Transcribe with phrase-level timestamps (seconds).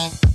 [0.00, 0.29] Bye.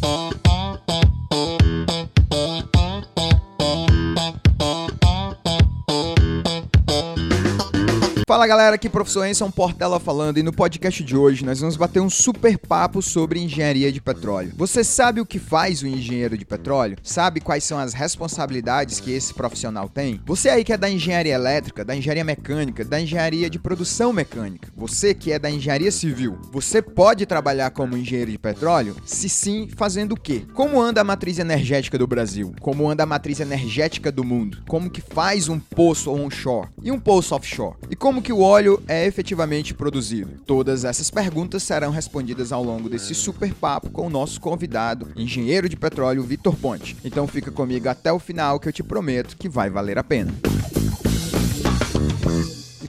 [8.46, 12.00] Fala galera, aqui professor Enson Portela falando e no podcast de hoje nós vamos bater
[12.00, 14.54] um super papo sobre engenharia de petróleo.
[14.56, 16.96] Você sabe o que faz o engenheiro de petróleo?
[17.02, 20.22] Sabe quais são as responsabilidades que esse profissional tem?
[20.28, 24.68] Você aí que é da engenharia elétrica, da engenharia mecânica, da engenharia de produção mecânica,
[24.78, 28.96] você que é da engenharia civil, você pode trabalhar como engenheiro de petróleo?
[29.08, 30.44] Se sim, fazendo o quê?
[30.54, 32.54] Como anda a matriz energética do Brasil?
[32.62, 34.60] Como anda a matriz energética do mundo?
[34.68, 37.78] Como que faz um poço onshore e um poço offshore?
[37.90, 40.32] E como que o óleo é efetivamente produzido?
[40.46, 45.70] Todas essas perguntas serão respondidas ao longo desse super papo com o nosso convidado, engenheiro
[45.70, 46.98] de petróleo Vitor Ponte.
[47.06, 50.34] Então fica comigo até o final que eu te prometo que vai valer a pena.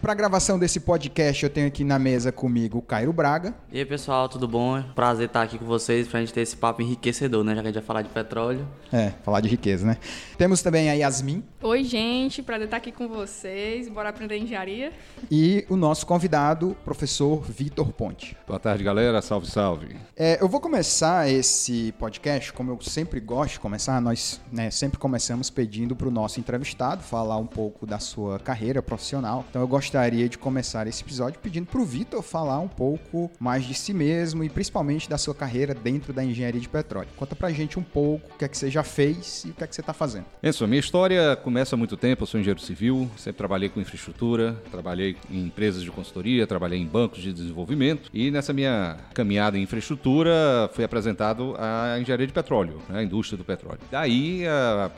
[0.07, 3.53] Para a gravação desse podcast, eu tenho aqui na mesa comigo o Cairo Braga.
[3.73, 4.81] E aí, pessoal, tudo bom?
[4.95, 7.57] Prazer estar aqui com vocês para a gente ter esse papo enriquecedor, né?
[7.57, 8.69] Já que a gente vai falar de petróleo.
[8.93, 9.97] É, falar de riqueza, né?
[10.39, 11.43] Temos também a Yasmin.
[11.61, 13.89] Oi, gente, prazer estar aqui com vocês.
[13.89, 14.93] Bora aprender engenharia.
[15.29, 18.37] E o nosso convidado, professor Vitor Ponte.
[18.47, 19.21] Boa tarde, galera.
[19.21, 19.97] Salve, salve.
[20.17, 25.01] É, eu vou começar esse podcast, como eu sempre gosto de começar, nós né, sempre
[25.01, 29.45] começamos pedindo para o nosso entrevistado falar um pouco da sua carreira profissional.
[29.51, 33.31] Então eu gosto gostaria de começar esse episódio pedindo para o Vitor falar um pouco
[33.41, 37.09] mais de si mesmo e principalmente da sua carreira dentro da engenharia de petróleo.
[37.17, 39.65] Conta pra gente um pouco o que é que você já fez e o que
[39.65, 40.27] é que você está fazendo.
[40.43, 43.81] Isso, a minha história começa há muito tempo, eu sou engenheiro civil, sempre trabalhei com
[43.81, 49.57] infraestrutura, trabalhei em empresas de consultoria, trabalhei em bancos de desenvolvimento e nessa minha caminhada
[49.57, 53.81] em infraestrutura fui apresentado a engenharia de petróleo, né, a indústria do petróleo.
[53.91, 54.43] Daí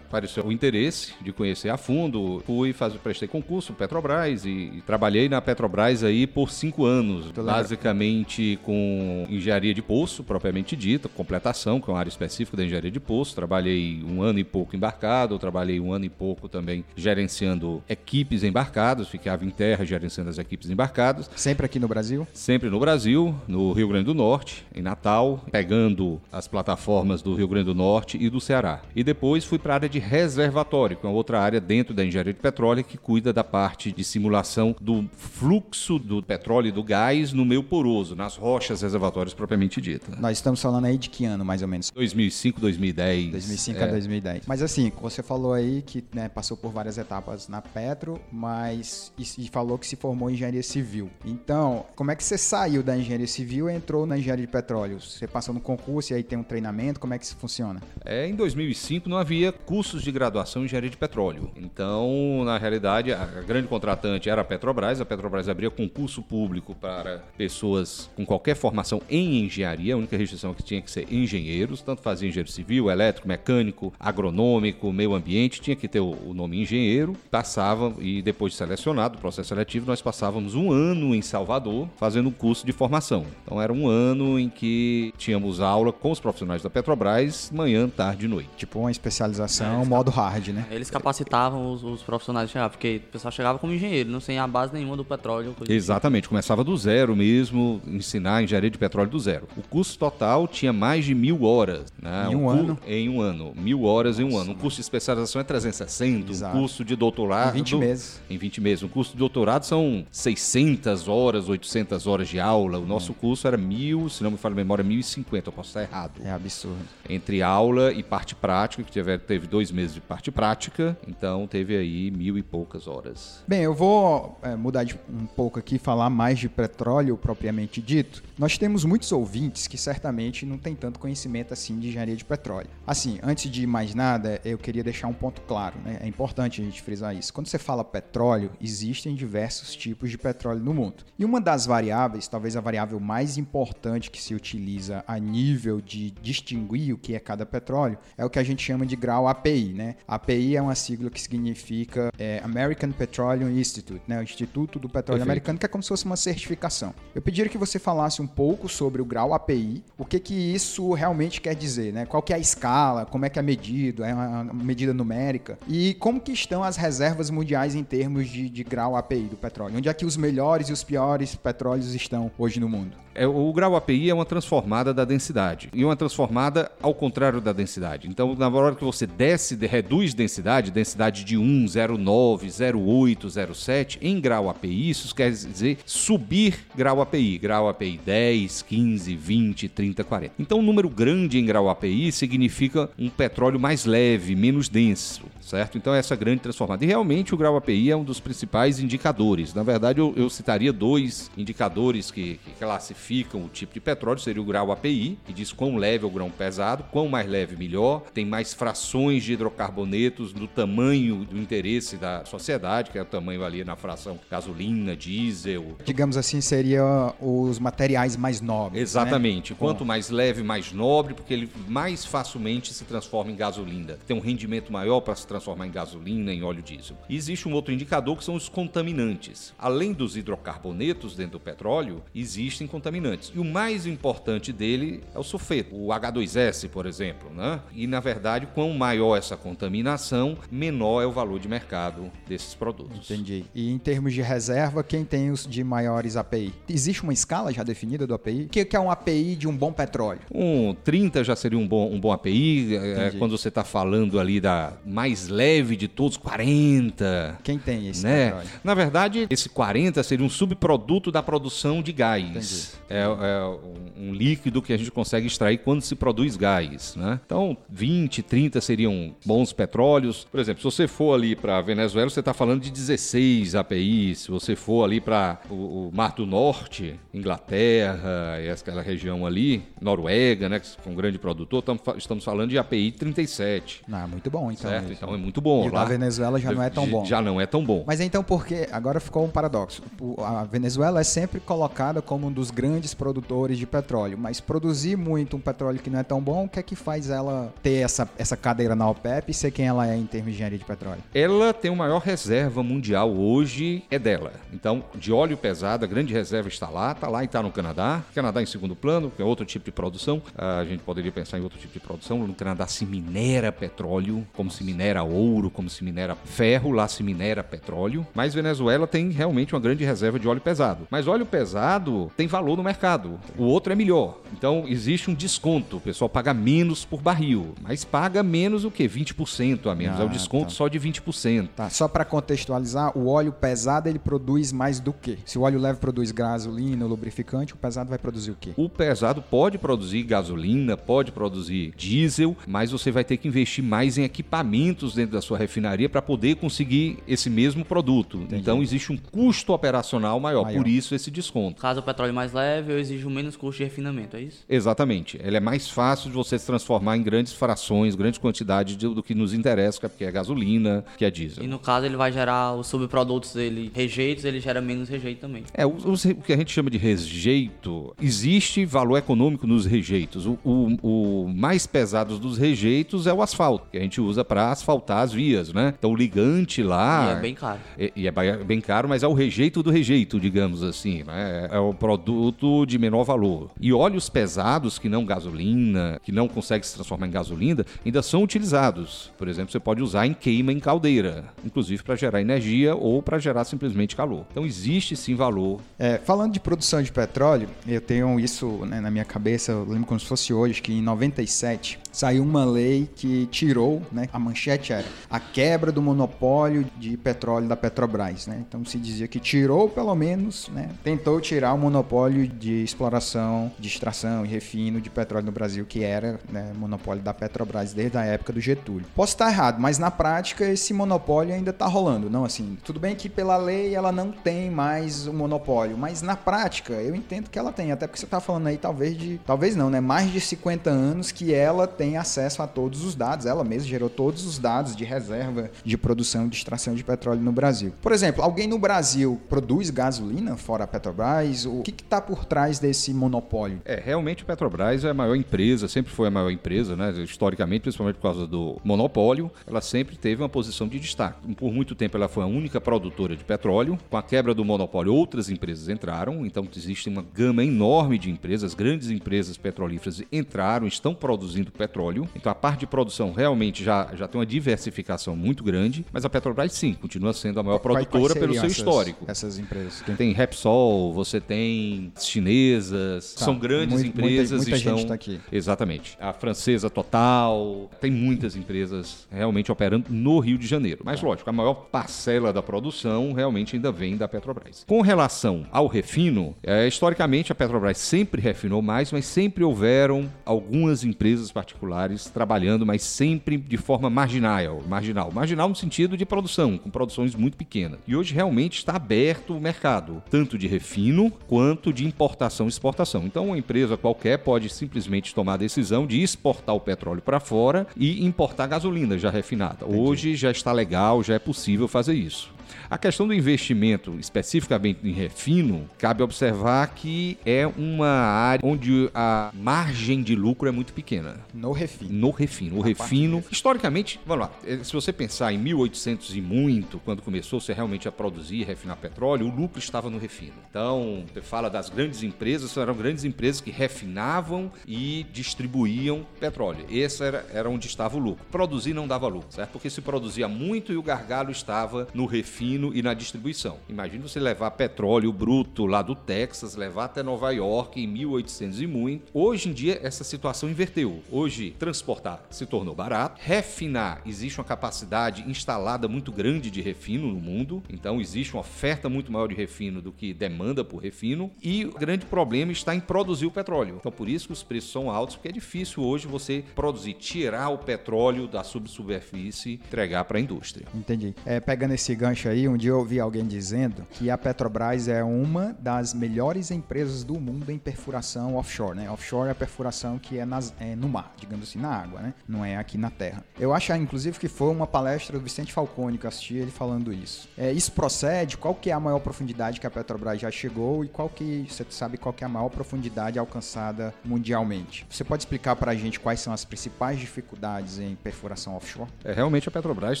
[0.08, 5.38] apareceu o interesse de conhecer a fundo, fui fazer, prestei concurso Petrobras e trabalhei na
[5.38, 11.92] Petrobras aí por cinco anos, basicamente com engenharia de poço, propriamente dita, completação, que é
[11.92, 13.34] uma área específica da engenharia de poço.
[13.34, 19.08] Trabalhei um ano e pouco embarcado, trabalhei um ano e pouco também gerenciando equipes embarcadas,
[19.08, 21.30] ficava em terra gerenciando as equipes embarcadas.
[21.36, 22.26] Sempre aqui no Brasil?
[22.32, 27.46] Sempre no Brasil, no Rio Grande do Norte, em Natal, pegando as plataformas do Rio
[27.46, 28.80] Grande do Norte e do Ceará.
[28.96, 32.32] E depois fui para a área de reservatório, que é outra área dentro da engenharia
[32.32, 37.32] de petróleo que cuida da parte de simulação do fluxo do petróleo e do gás
[37.32, 40.16] no meio poroso, nas rochas reservatórios propriamente dita.
[40.18, 41.90] Nós estamos falando aí de que ano, mais ou menos?
[41.90, 43.32] 2005, 2010.
[43.32, 43.82] 2005 é.
[43.82, 44.42] a 2010.
[44.46, 49.44] Mas assim, você falou aí que né, passou por várias etapas na Petro, mas e,
[49.44, 51.10] e, falou que se formou em engenharia civil.
[51.24, 55.00] Então, como é que você saiu da engenharia civil e entrou na engenharia de petróleo?
[55.00, 57.00] Você passou no concurso e aí tem um treinamento?
[57.00, 57.80] Como é que isso funciona?
[58.04, 61.50] É, em 2005 não havia cursos de graduação em engenharia de petróleo.
[61.56, 65.00] Então, na realidade, a grande contratante era a Petrobras.
[65.00, 69.94] A Petrobras abria concurso público para pessoas com qualquer formação em engenharia.
[69.94, 73.92] A única restrição é que tinha que ser engenheiros, tanto fazia engenheiro civil, elétrico, mecânico,
[73.98, 77.16] agronômico, meio ambiente, tinha que ter o nome engenheiro.
[77.30, 82.28] Passava e depois de selecionado, o processo seletivo, nós passávamos um ano em Salvador fazendo
[82.28, 83.24] um curso de formação.
[83.44, 88.26] Então era um ano em que tínhamos aula com os profissionais da Petrobras, manhã, tarde
[88.26, 88.50] e noite.
[88.56, 90.66] Tipo uma especialização, é, modo hard, né?
[90.70, 94.74] Eles capacitavam os, os profissionais, porque o pessoal chegava como engenheiro, não sei a base
[94.74, 95.54] nenhuma do petróleo.
[95.68, 96.28] Exatamente, assim.
[96.30, 99.46] começava do zero mesmo, ensinar engenharia de petróleo do zero.
[99.56, 101.92] O curso total tinha mais de mil horas.
[102.00, 102.28] Né?
[102.30, 102.78] Em um, um ano?
[102.86, 103.52] Em um ano.
[103.56, 104.52] Mil horas Nossa, em um ano.
[104.52, 106.56] Um curso de especialização é 360, Exato.
[106.56, 107.54] um curso de doutorado...
[107.54, 108.20] Em 20 meses.
[108.28, 108.82] Em 20 meses.
[108.82, 112.78] Um curso de doutorado são 600 horas, 800 horas de aula.
[112.78, 113.16] O nosso hum.
[113.20, 115.48] curso era mil, se não me falha a memória, 1050.
[115.48, 116.20] Eu posso estar errado.
[116.24, 116.78] É absurdo.
[117.08, 121.76] Entre aula e parte prática, que teve, teve dois meses de parte prática, então teve
[121.76, 123.42] aí mil e poucas horas.
[123.46, 128.22] Bem, eu vou é, mudar de, um pouco aqui, falar mais de petróleo propriamente dito,
[128.38, 132.68] nós temos muitos ouvintes que certamente não têm tanto conhecimento assim de engenharia de petróleo.
[132.86, 135.98] Assim, antes de mais nada, eu queria deixar um ponto claro, né?
[136.00, 137.32] É importante a gente frisar isso.
[137.32, 141.04] Quando você fala petróleo, existem diversos tipos de petróleo no mundo.
[141.18, 146.10] E uma das variáveis, talvez a variável mais importante que se utiliza a nível de
[146.22, 149.72] distinguir o que é cada petróleo, é o que a gente chama de grau API,
[149.72, 149.96] né?
[150.06, 154.18] API é uma sigla que significa é, American Petroleum Institute, né?
[154.28, 155.22] Instituto do Petróleo Perfeito.
[155.22, 156.94] Americano, que é como se fosse uma certificação.
[157.14, 160.92] Eu pediria que você falasse um pouco sobre o grau API, o que que isso
[160.92, 162.06] realmente quer dizer, né?
[162.06, 165.94] Qual que é a escala, como é que é medido, é uma medida numérica e
[165.94, 169.76] como que estão as reservas mundiais em termos de, de grau API do petróleo?
[169.76, 172.96] Onde é que os melhores e os piores petróleos estão hoje no mundo?
[173.18, 177.52] É, o grau API é uma transformada da densidade e uma transformada ao contrário da
[177.52, 178.06] densidade.
[178.08, 184.17] Então, na hora que você desce, reduz densidade, densidade de 1, 0,9, 0,8, 0,7, em
[184.18, 187.38] 100 grau API, isso quer dizer subir grau API.
[187.38, 190.34] Grau API 10, 15, 20, 30, 40.
[190.38, 195.78] Então, um número grande em grau API significa um petróleo mais leve, menos denso, certo?
[195.78, 196.84] Então, essa grande transformada.
[196.84, 199.54] E realmente o grau API é um dos principais indicadores.
[199.54, 204.42] Na verdade, eu, eu citaria dois indicadores que, que, classificam o tipo de petróleo: seria
[204.42, 208.02] o grau API, que diz quão leve é o grão pesado, quão mais leve, melhor.
[208.12, 213.44] Tem mais frações de hidrocarbonetos no tamanho do interesse da sociedade, que é o tamanho
[213.44, 215.76] ali na fração gasolina, diesel.
[215.84, 218.80] Digamos assim, seria os materiais mais nobres.
[218.80, 219.52] Exatamente.
[219.52, 219.58] Né?
[219.58, 223.98] Quanto mais leve, mais nobre, porque ele mais facilmente se transforma em gasolina.
[224.06, 226.96] Tem um rendimento maior para se transformar em gasolina, em óleo diesel.
[227.08, 229.52] E existe um outro indicador que são os contaminantes.
[229.58, 233.32] Além dos hidrocarbonetos dentro do petróleo, existem contaminantes.
[233.34, 237.30] E o mais importante dele é o sulfeto, o H2S, por exemplo.
[237.34, 237.60] Né?
[237.72, 243.10] E na verdade, quanto maior essa contaminação, menor é o valor de mercado desses produtos.
[243.10, 243.44] Entendi.
[243.54, 246.52] E em termos de reserva, quem tem os de maiores API?
[246.68, 248.44] Existe uma escala já definida do API?
[248.44, 250.20] O que é um API de um bom petróleo?
[250.32, 252.76] Um 30 já seria um bom, um bom API.
[252.76, 257.38] É, quando você está falando ali da mais leve de todos, 40.
[257.42, 258.26] Quem tem esse né?
[258.26, 258.48] petróleo?
[258.62, 262.78] Na verdade, esse 40 seria um subproduto da produção de gás.
[262.88, 263.58] É, é
[263.98, 266.94] um líquido que a gente consegue extrair quando se produz gás.
[266.96, 267.20] Né?
[267.24, 270.26] Então, 20, 30 seriam bons petróleos.
[270.30, 273.87] Por exemplo, se você for ali para a Venezuela, você está falando de 16 API.
[274.14, 279.62] Se você for ali para o, o, Mar do Norte, Inglaterra, e aquela região ali,
[279.80, 283.82] Noruega, né, é um grande produtor, tam, estamos falando de API 37.
[283.90, 284.70] Ah, muito bom, então.
[284.70, 284.82] Certo?
[284.82, 284.94] mesmo.
[284.94, 285.64] Então é muito bom.
[285.64, 287.04] E o da Venezuela já não é tão bom.
[287.04, 287.84] Já não é tão bom.
[287.86, 288.68] Mas então por que?
[288.72, 289.82] Agora ficou um paradoxo.
[290.00, 294.96] O- A Venezuela é sempre colocada como um dos grandes produtores de petróleo, mas produzir
[294.96, 297.76] muito um petróleo que não é tão bom, o que é que faz ela ter
[297.84, 300.64] essa, essa cadeira na OPEP e ser quem ela é em termos de engenharia de
[300.64, 301.02] petróleo?
[301.14, 304.32] Ela tem a maior reserva mundial hoje, é dela.
[304.52, 308.02] Então, de óleo pesado, a grande reserva está lá, está lá e está no Canadá.
[308.14, 310.22] Canadá em segundo plano, que é outro tipo de produção.
[310.36, 312.26] Ah, A gente poderia pensar em outro tipo de produção.
[312.26, 317.02] No Canadá se minera petróleo, como se minera ouro, como se minera ferro, lá se
[317.02, 318.06] minera petróleo.
[318.14, 320.86] Mas Venezuela tem realmente uma grande reserva de óleo pesado.
[320.90, 323.18] Mas óleo pesado tem valor no mercado.
[323.36, 324.18] O outro é melhor.
[324.32, 325.76] Então, existe um desconto.
[325.76, 328.88] O pessoal paga menos por barril, mas paga menos o quê?
[328.88, 329.98] 20% a menos.
[330.00, 330.50] é o Ah, desconto tá.
[330.50, 331.48] só de 20%.
[331.54, 335.18] Tá, só para contextualizar, o óleo pesado ele produz mais do que?
[335.24, 338.50] Se o óleo leve produz gasolina, lubrificante, o pesado vai produzir o quê?
[338.56, 343.98] O pesado pode produzir gasolina, pode produzir diesel, mas você vai ter que investir mais
[343.98, 348.26] em equipamentos dentro da sua refinaria para poder conseguir esse mesmo produto.
[348.30, 350.56] Então existe um custo operacional maior, Maior.
[350.58, 351.60] por isso esse desconto.
[351.60, 354.44] Caso o petróleo mais leve, eu exijo menos custo de refinamento, é isso?
[354.48, 355.18] Exatamente.
[355.22, 359.02] Ele é mais fácil de você se transformar em grandes frações, grandes quantidades de- do
[359.02, 361.44] que nos interessa, que é gasolina, que é diesel.
[361.44, 365.42] E no caso ele vai gerar os subprodutos dele, rejeitos, ele gera menos rejeito também.
[365.54, 370.26] É, o, o- que a gente chama de rejeito, existe valor econômico nos rejeitos.
[370.26, 370.76] O, o-
[371.24, 375.12] o mais pesado dos rejeitos é o asfalto, que a gente usa para asfaltar as
[375.12, 375.74] vias, né?
[375.78, 377.12] Então o ligante lá.
[377.14, 377.58] E é bem caro.
[377.78, 378.12] E, e é
[378.44, 381.02] bem caro, mas é o rejeito do rejeito, digamos assim.
[381.04, 381.48] Né?
[381.50, 383.50] É o produto de menor valor.
[383.60, 388.22] E óleos pesados, que não gasolina, que não consegue se transformar em gasolina, ainda são
[388.22, 389.12] utilizados.
[389.18, 393.18] Por exemplo, você pode usar em queima em caldeira, inclusive para gerar energia ou para
[393.18, 394.26] gerar simplesmente calor.
[394.30, 395.60] Então existe sim valor.
[395.78, 399.86] É, falando de produção de petróleo, eu tenho isso né, na minha cabeça, eu lembro
[399.86, 404.72] como se fosse hoje, que em 97 saiu uma lei que tirou, né, a manchete
[404.72, 408.44] era a quebra do monopólio de petróleo da Petrobras, né?
[408.46, 413.68] Então se dizia que tirou pelo menos, né, tentou tirar o monopólio de exploração, de
[413.68, 418.04] extração e refino de petróleo no Brasil, que era né, monopólio da Petrobras desde a
[418.04, 418.86] época do Getúlio.
[418.94, 422.56] Posso estar errado, mas na prática esse monopólio ainda está rolando, não assim.
[422.64, 426.94] Tudo bem que pela lei ela não tem mais o monopólio, mas na prática eu
[426.94, 429.80] entendo que ela tem, até porque você está falando aí talvez de, talvez não, né,
[429.80, 433.90] mais de 50 anos que ela tem acesso a todos os dados, ela mesma gerou
[433.90, 437.72] todos os dados de reserva de produção de extração de petróleo no Brasil.
[437.82, 441.44] Por exemplo, alguém no Brasil produz gasolina fora a Petrobras?
[441.44, 443.60] O que está por trás desse monopólio?
[443.64, 446.90] É, realmente a Petrobras é a maior empresa, sempre foi a maior empresa, né?
[447.02, 451.34] Historicamente, principalmente por causa do monopólio, ela sempre teve uma posição de destaque.
[451.34, 453.78] Por muito tempo ela foi a única produtora de petróleo.
[453.90, 458.54] Com a quebra do monopólio, outras empresas entraram, então existe uma gama enorme de empresas,
[458.54, 462.08] grandes empresas petrolíferas entraram, estão produzindo petróleo.
[462.16, 466.08] Então a parte de produção realmente já, já tem uma diversificação muito grande, mas a
[466.10, 469.04] Petrobras sim, continua sendo a maior Quais- produtora quais pelo seu essas- histórico.
[469.06, 469.74] Essas empresas.
[469.84, 474.88] Você tem Repsol, você tem chinesas, Tá, são grandes muito- muita- empresas muita estão gente
[474.88, 475.20] tá aqui.
[475.30, 475.96] Exatamente.
[476.00, 480.82] A francesa Total, tem muitas empresas realmente operando no Rio de Janeiro.
[480.84, 484.64] Mas lógico, a maior parcela da produção realmente ainda vem da Petrobras.
[484.66, 490.84] Com relação ao refino, é, historicamente a Petrobras sempre refinou mais, mas sempre houveram algumas
[490.84, 496.70] empresas particulares trabalhando, mas sempre de forma marginal, marginal, marginal no sentido de produção, com
[496.70, 497.80] produções muito pequenas.
[497.86, 503.04] E hoje realmente está aberto o mercado, tanto de refino quanto de importação e exportação.
[503.04, 507.66] Então, uma empresa qualquer pode simplesmente tomar a decisão de exportar o petróleo para fora
[507.76, 509.66] e importar gasolina já refinada.
[509.66, 512.37] Hoje já está legal, já é possível fazer isso.
[512.70, 519.30] A questão do investimento, especificamente em refino, cabe observar que é uma área onde a
[519.34, 521.90] margem de lucro é muito pequena No refino.
[521.92, 522.58] no refino.
[522.58, 527.52] O refino, historicamente, vamos lá, eh, se você pensar em 1800 e muito, quando começou-se
[527.52, 530.34] realmente a produzir e refinar petróleo, o lucro estava no refino.
[530.50, 536.64] Então, você fala das grandes empresas, eram grandes empresas que refinavam e distribuíam petróleo.
[536.70, 538.24] Esse era, era onde estava o lucro.
[538.30, 539.50] Produzir não dava lucro, certo?
[539.52, 543.58] Porque se produzia muito e o gargalo estava no refino e na distribuição.
[543.68, 548.66] Imagina você levar petróleo bruto lá do Texas, levar até Nova York em 1800 e
[548.66, 549.10] muito.
[549.12, 551.02] Hoje em dia, essa situação inverteu.
[551.10, 553.20] Hoje, transportar se tornou barato.
[553.22, 557.62] Refinar, existe uma capacidade instalada muito grande de refino no mundo.
[557.68, 561.30] Então, existe uma oferta muito maior de refino do que demanda por refino.
[561.42, 563.76] E o grande problema está em produzir o petróleo.
[563.78, 567.48] Então, por isso que os preços são altos, porque é difícil hoje você produzir, tirar
[567.48, 570.66] o petróleo da subsuperfície e entregar para a indústria.
[570.74, 571.14] Entendi.
[571.24, 575.02] É, pegando esse gancho aí, um dia eu ouvi alguém dizendo que a Petrobras é
[575.02, 578.90] uma das melhores empresas do mundo em perfuração offshore, né?
[578.90, 582.14] Offshore é a perfuração que é, nas- é no mar, digamos assim, na água, né?
[582.28, 583.24] Não é aqui na terra.
[583.38, 586.92] Eu acho, inclusive, que foi uma palestra do Vicente Falcone que eu assisti ele falando
[586.92, 587.28] isso.
[587.36, 588.36] É, isso procede?
[588.36, 591.64] Qual que é a maior profundidade que a Petrobras já chegou e qual que, você
[591.70, 594.86] sabe qual que é a maior profundidade alcançada mundialmente?
[594.90, 598.88] Você pode explicar pra gente quais são as principais dificuldades em perfuração offshore?
[599.04, 600.00] É, realmente a Petrobras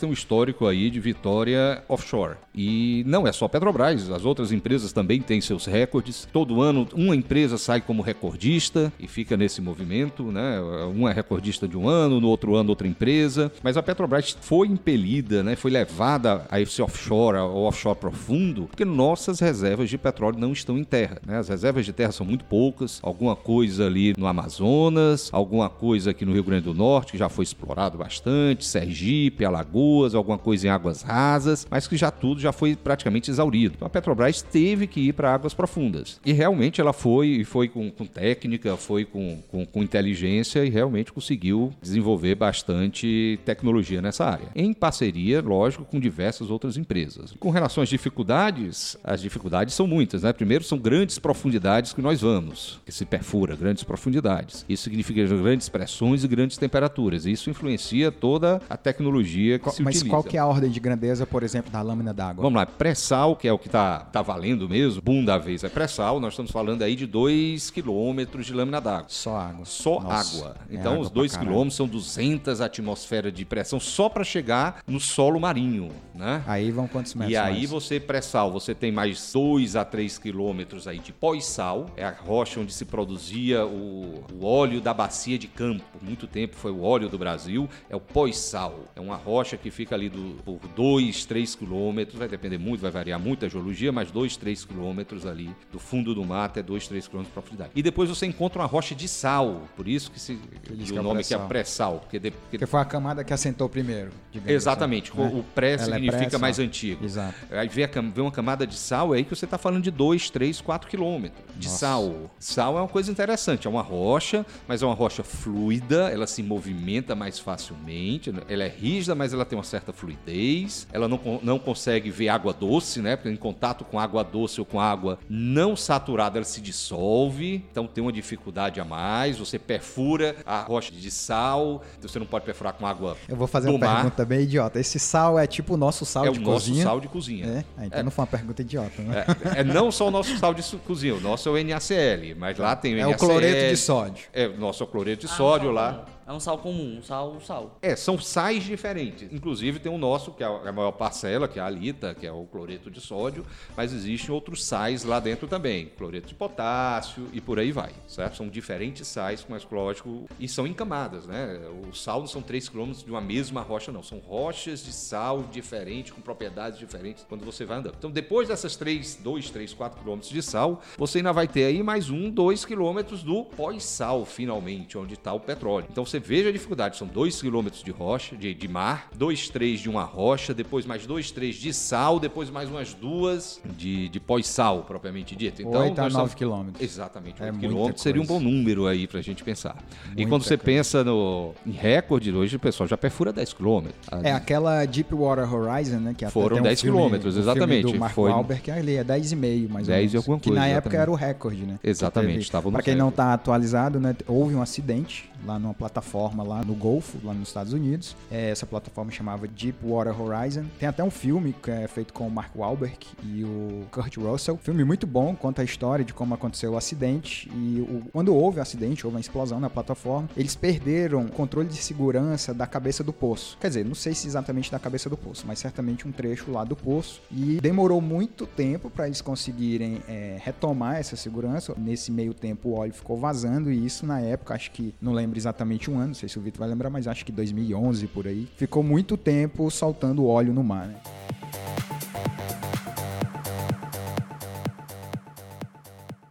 [0.00, 2.15] tem um histórico aí de vitória offshore.
[2.54, 6.26] E não é só Petrobras, as outras empresas também têm seus recordes.
[6.32, 10.60] Todo ano uma empresa sai como recordista e fica nesse movimento, né?
[10.94, 13.52] Um é recordista de um ano, no outro ano outra empresa.
[13.62, 15.56] Mas a Petrobras foi impelida, né?
[15.56, 20.78] Foi levada a esse offshore, ao offshore profundo, porque nossas reservas de petróleo não estão
[20.78, 21.38] em terra, né?
[21.38, 26.24] As reservas de terra são muito poucas, alguma coisa ali no Amazonas, alguma coisa aqui
[26.24, 30.70] no Rio Grande do Norte que já foi explorado bastante, Sergipe, Alagoas, alguma coisa em
[30.70, 33.74] águas rasas, mas que já tudo já foi praticamente exaurido.
[33.76, 36.20] Então a Petrobras teve que ir para águas profundas.
[36.24, 40.68] E realmente ela foi, e foi com, com técnica, foi com, com, com inteligência e
[40.70, 44.48] realmente conseguiu desenvolver bastante tecnologia nessa área.
[44.54, 47.34] Em parceria, lógico, com diversas outras empresas.
[47.38, 50.32] Com relação às dificuldades, as dificuldades são muitas, né?
[50.32, 54.64] Primeiro são grandes profundidades que nós vamos, que se perfura, grandes profundidades.
[54.68, 57.26] Isso significa grandes pressões e grandes temperaturas.
[57.26, 60.10] Isso influencia toda a tecnologia que Qual- se Mas utiliza.
[60.10, 62.42] qual que é a ordem de grandeza, por exemplo, da lâmina d'água?
[62.42, 65.68] Vamos lá, pré-sal, que é o que tá, tá valendo mesmo, boom da vez é
[65.68, 69.06] pré-sal, nós estamos falando aí de 2 quilômetros de lâmina d'água.
[69.08, 69.64] Só água.
[69.64, 70.56] Só Nossa, água.
[70.70, 71.48] é Então, água os pra 2 caralho.
[71.48, 76.42] quilômetros são 200 atmosferas de pressão só para chegar no solo marinho, né?
[76.46, 77.70] Aí vão quantos metros E aí mais?
[77.70, 82.60] você pré-sal, você tem mais 2 a 3 quilômetros aí de pós-sal, é a rocha
[82.60, 85.84] onde se produzia o, o óleo da bacia de campo.
[86.02, 88.80] Muito tempo foi o óleo do Brasil, é o pós-sal.
[88.94, 92.90] É uma rocha que fica ali do, por 2, 3 quilômetros, vai depender muito, vai
[92.90, 96.88] variar muito a geologia, mas 2, 3 quilômetros ali do fundo do mar até 2,
[96.88, 97.70] 3 quilômetros de profundidade.
[97.74, 101.02] E depois você encontra uma rocha de sal, por isso que, se, que é o
[101.02, 102.00] nome que é pré-sal.
[102.00, 104.10] Porque, de- porque Porque foi a camada que assentou primeiro.
[104.46, 105.10] Exatamente.
[105.12, 105.30] assim, né?
[105.34, 106.40] O pré Ela é significa pré-sal.
[106.40, 107.04] mais antigo.
[107.04, 107.34] Exato.
[107.50, 109.90] Aí vem, a vem uma camada de sal, é aí que você está falando de
[109.90, 111.78] 2, 3, 4 quilômetros de Nossa.
[111.78, 112.30] sal.
[112.38, 116.42] Sal é uma coisa interessante, é uma rocha, mas é uma rocha fluida, ela se
[116.42, 121.58] movimenta mais facilmente, ela é rígida, mas ela tem uma certa fluidez, ela não, não
[121.58, 121.75] consegue
[122.10, 123.16] ver água doce, né?
[123.16, 127.86] Porque em contato com água doce ou com água não saturada, ela se dissolve, então
[127.86, 132.44] tem uma dificuldade a mais, você perfura a rocha de sal, então você não pode
[132.44, 133.94] perfurar com água Eu vou fazer uma mar.
[134.02, 134.78] pergunta bem idiota.
[134.80, 136.84] Esse sal é tipo o nosso sal é de o nosso cozinha?
[136.84, 137.46] sal de cozinha.
[137.46, 137.64] É?
[137.76, 139.24] Ah, então não foi uma pergunta idiota, né?
[139.54, 142.58] É, é não só o nosso sal de cozinha, o nosso é o NaCl, mas
[142.58, 143.14] lá tem o É, NaCl.
[143.14, 144.24] o cloreto de sódio.
[144.32, 146.04] É, o nosso é cloreto de sódio lá.
[146.28, 147.78] É um sal comum, um sal, um sal.
[147.80, 149.32] É, são sais diferentes.
[149.32, 152.32] Inclusive tem o nosso, que é a maior parcela, que é a alita, que é
[152.32, 155.86] o cloreto de sódio, mas existem outros sais lá dentro também.
[155.96, 158.38] Cloreto de potássio e por aí vai, certo?
[158.38, 161.60] São diferentes sais, mas lógico, e são em camadas, né?
[161.88, 164.02] O sal não são 3 quilômetros de uma mesma rocha, não.
[164.02, 167.94] São rochas de sal diferentes, com propriedades diferentes quando você vai andando.
[167.98, 171.84] Então, depois dessas 3, 2, 3, 4 quilômetros de sal, você ainda vai ter aí
[171.84, 175.86] mais um, 2 quilômetros do pós-sal, finalmente, onde está o petróleo.
[175.88, 176.96] Então, você veja a dificuldade.
[176.96, 181.06] São 2 quilômetros de rocha, de, de mar, 2, 3 de uma rocha, depois mais
[181.06, 185.62] 2, 3 de sal, depois mais umas duas de, de pós-sal, propriamente dito.
[185.62, 186.82] Então, 8 a nós 9 estamos- quilômetros.
[186.82, 189.76] Exatamente, É 8 muita quilômetros seria um bom número aí pra gente pensar.
[190.04, 190.64] e Muita quando você coisa.
[190.64, 194.06] pensa no, em recorde, hoje o pessoal já perfura 10 quilômetros.
[194.22, 196.14] É aquela Deepwater Horizon, né?
[196.16, 197.92] Que Foram tem um 10 filme- quilômetros, um filme exatamente.
[197.92, 200.24] do Mark Foi- Wahlberg, que ali é 10,5 mais ou 10 e menos.
[200.40, 200.96] Que coisa, na época exatamente.
[201.02, 201.78] era o recorde, né?
[201.82, 204.14] Exatamente, estava Pra quem não tá atualizado, né?
[204.26, 208.16] Houve um acidente lá numa plataforma lá no Golfo, lá nos Estados Unidos.
[208.30, 210.64] É, essa plataforma chamava Deepwater Horizon.
[210.78, 214.56] Tem até um filme que é feito com o Mark Wahlberg e o Kurt Russell.
[214.62, 218.58] Filme muito bom, conta a história de como aconteceu o acidente e o- quando houve
[218.58, 223.02] o acidente, houve uma explosão na plataforma, eles perderam o controle de segurança da cabeça
[223.02, 223.56] do poço.
[223.60, 226.64] Quer dizer, não sei se exatamente da cabeça do poço, mas certamente um trecho lá
[226.64, 227.20] do poço.
[227.30, 231.74] E demorou muito tempo para eles conseguirem é, retomar essa segurança.
[231.76, 235.38] Nesse meio tempo, o óleo ficou vazando e isso na época, acho que não lembro
[235.38, 238.26] exatamente um ano, não sei se o Vitor vai lembrar, mas acho que 2011 por
[238.26, 238.48] aí.
[238.56, 240.96] Ficou muito tempo soltando óleo no mar, né?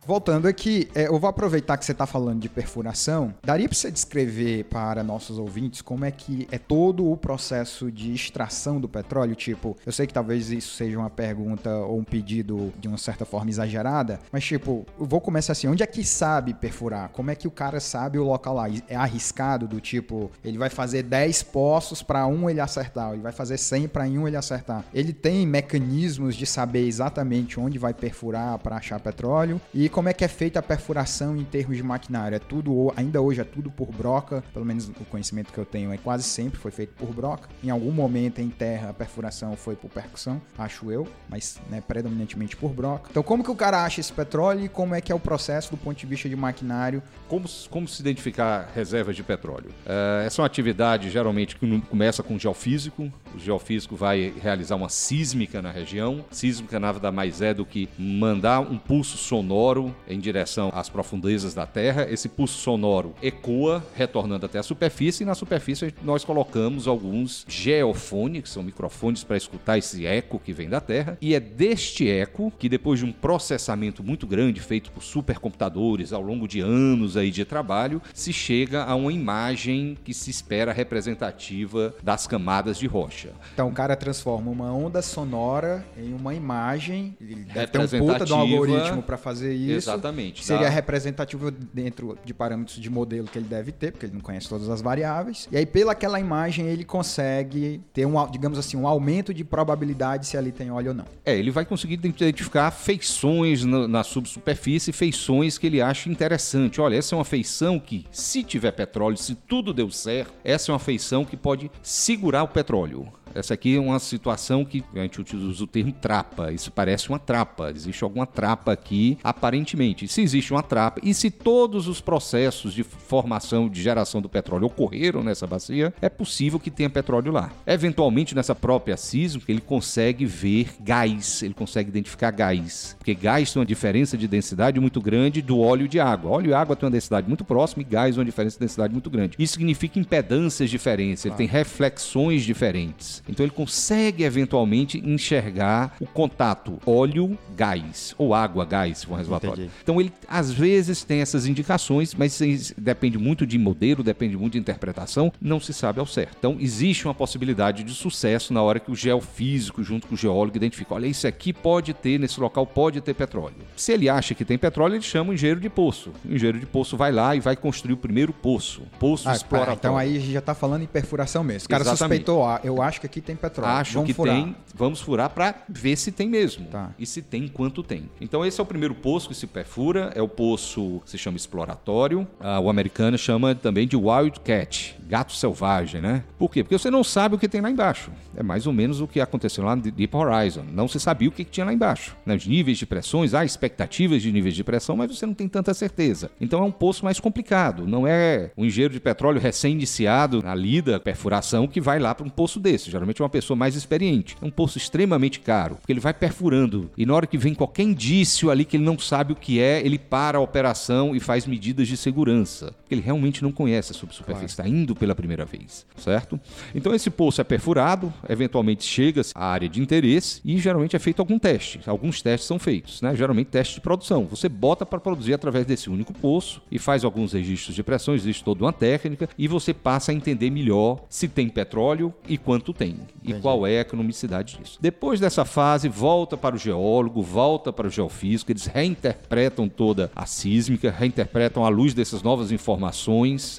[0.08, 3.34] Voltando aqui, é, eu vou aproveitar que você está falando de perfuração.
[3.44, 8.14] Daria para você descrever para nossos ouvintes como é que é todo o processo de
[8.14, 9.34] extração do petróleo?
[9.34, 13.26] Tipo, eu sei que talvez isso seja uma pergunta ou um pedido de uma certa
[13.26, 17.10] forma exagerada, mas tipo, vou começar assim: onde é que sabe perfurar?
[17.10, 18.66] Como é que o cara sabe o local lá?
[18.88, 23.32] É arriscado do tipo, ele vai fazer 10 poços para um ele acertar, ele vai
[23.32, 24.86] fazer 100 para um ele acertar.
[24.94, 30.14] Ele tem mecanismos de saber exatamente onde vai perfurar para achar petróleo e como é
[30.14, 32.36] que é feita a perfuração em termos de maquinário?
[32.36, 35.94] É tudo, ainda hoje é tudo por broca, pelo menos o conhecimento que eu tenho
[35.94, 37.48] é quase sempre foi feito por broca.
[37.64, 42.58] Em algum momento em terra a perfuração foi por percussão, acho eu, mas né, predominantemente
[42.58, 43.08] por broca.
[43.10, 45.72] Então como que o cara acha esse petróleo e como é que é o processo
[45.72, 47.02] do ponto de vista de maquinário?
[47.30, 49.70] Como, como se identificar reservas de petróleo?
[49.86, 53.10] Eh, essa é uma atividade geralmente que começa com geofísico.
[53.34, 56.26] O geofísico vai realizar uma sísmica na região.
[56.32, 61.66] Sísmica nada mais é do que mandar um pulso sonoro em direção às profundezas da
[61.66, 62.08] Terra.
[62.10, 68.44] Esse pulso sonoro ecoa, retornando até a superfície, e na superfície nós colocamos alguns geofones,
[68.44, 71.18] que são microfones para escutar esse eco que vem da Terra.
[71.22, 76.22] E é deste eco que, depois de um processamento muito grande feito por supercomputadores ao
[76.22, 81.94] longo de anos aí de trabalho, se chega a uma imagem que se espera representativa
[82.04, 83.30] das camadas de rocha.
[83.54, 88.26] Então o cara transforma uma onda sonora em uma imagem, ele deve ter um puta
[88.26, 89.75] de um algoritmo para fazer isso.
[89.78, 90.42] Exatamente.
[90.42, 94.14] que Seria Dá- representativo dentro de parâmetros de modelo que ele deve ter, porque ele
[94.14, 95.48] não conhece todas as variáveis.
[95.52, 100.38] E aí, pelaquela imagem, ele consegue ter um, digamos assim, um aumento de probabilidade se
[100.38, 101.06] ali tem óleo ou não.
[101.26, 106.80] É, ele vai conseguir identificar feições no- na subsuperfície, feições que ele acha interessante.
[106.82, 110.74] Olha, essa é uma feição que, se tiver petróleo, se tudo deu certo, essa é
[110.74, 113.08] uma feição que pode segurar o petróleo.
[113.36, 116.54] Essa aqui é uma situação que a gente usa o termo trapa.
[116.54, 117.70] Isso parece uma trapa.
[117.70, 120.08] Existe alguma trapa aqui, aparentemente.
[120.08, 124.68] Se existe uma trapa e se todos os processos de formação, de geração do petróleo
[124.68, 127.52] ocorreram nessa bacia, é possível que tenha petróleo lá.
[127.68, 132.96] Eventualmente, nessa própria sísmica, ele consegue ver gás, ele consegue identificar gás.
[132.98, 136.32] Porque gás tem uma diferença de densidade muito grande do óleo de água.
[136.32, 139.10] Óleo e água tem uma densidade muito próxima e gás uma diferença de densidade muito
[139.10, 139.36] grande.
[139.38, 143.25] Isso significa impedâncias diferentes, ele tem reflexões diferentes.
[143.28, 149.64] Então ele consegue eventualmente enxergar o contato óleo-gás ou água-gás, se for um reservatório.
[149.64, 149.72] Entendi.
[149.84, 152.40] Então ele às vezes tem essas indicações, mas
[152.78, 156.36] depende muito de modelo, depende muito de interpretação, não se sabe ao certo.
[156.38, 160.56] Então existe uma possibilidade de sucesso na hora que o geofísico junto com o geólogo
[160.58, 163.56] identifica, olha, isso aqui pode ter, nesse local pode ter petróleo.
[163.76, 166.12] Se ele acha que tem petróleo, ele chama o engenheiro de poço.
[166.24, 169.78] O engenheiro de poço vai lá e vai construir o primeiro poço, poço Ah, exploratório.
[169.80, 171.66] então aí a gente já tá falando em perfuração mesmo.
[171.66, 172.20] O cara Exatamente.
[172.20, 173.72] suspeitou, ah, eu acho que aqui tem petróleo.
[173.74, 174.36] Acho Vamos que furar.
[174.36, 176.68] tem, vamos furar para ver se tem mesmo.
[176.68, 176.92] Tá.
[177.00, 178.10] E se tem, quanto tem.
[178.20, 181.38] Então esse é o primeiro poço que se perfura, é o poço que se chama
[181.38, 182.28] exploratório.
[182.40, 184.96] Ah, o americano chama também de Wildcat.
[185.08, 186.24] gato selvagem, né?
[186.38, 186.64] Por quê?
[186.64, 188.12] Porque você não sabe o que tem lá embaixo.
[188.36, 190.66] É mais ou menos o que aconteceu lá no Deep Horizon.
[190.72, 192.16] Não se sabia o que tinha lá embaixo.
[192.26, 192.36] Né?
[192.36, 195.74] Os níveis de pressões, há expectativas de níveis de pressão, mas você não tem tanta
[195.74, 196.32] certeza.
[196.42, 197.88] Então é um poço mais complicado.
[197.88, 202.30] Não é um engenheiro de petróleo recém-iniciado na lida, perfuração, que vai lá para um
[202.30, 202.90] poço desse.
[202.90, 204.36] Geralmente é uma pessoa mais experiente.
[204.42, 207.84] É um poço extremamente caro, porque ele vai perfurando e na hora que vem qualquer
[207.84, 211.46] indício ali que ele não sabe o que é, ele para a operação e faz
[211.46, 212.74] medidas de segurança.
[212.86, 214.78] Porque ele realmente não conhece a subsuperfície, está claro.
[214.78, 216.40] indo pela primeira vez, certo?
[216.74, 221.20] Então esse poço é perfurado, eventualmente chega à área de interesse e geralmente é feito
[221.20, 221.82] algum teste.
[221.88, 223.16] Alguns testes são feitos, né?
[223.16, 224.26] Geralmente teste de produção.
[224.26, 228.44] Você bota para produzir através desse único poço e faz alguns registros de pressão, existe
[228.44, 232.98] toda uma técnica e você passa a entender melhor se tem petróleo e quanto tem
[233.24, 233.42] e Entendi.
[233.42, 234.78] qual é a economicidade disso.
[234.80, 240.28] Depois dessa fase, volta para o geólogo, volta para o geofísico, eles reinterpretam toda a
[240.28, 242.75] sísmica, reinterpretam à luz dessas novas informações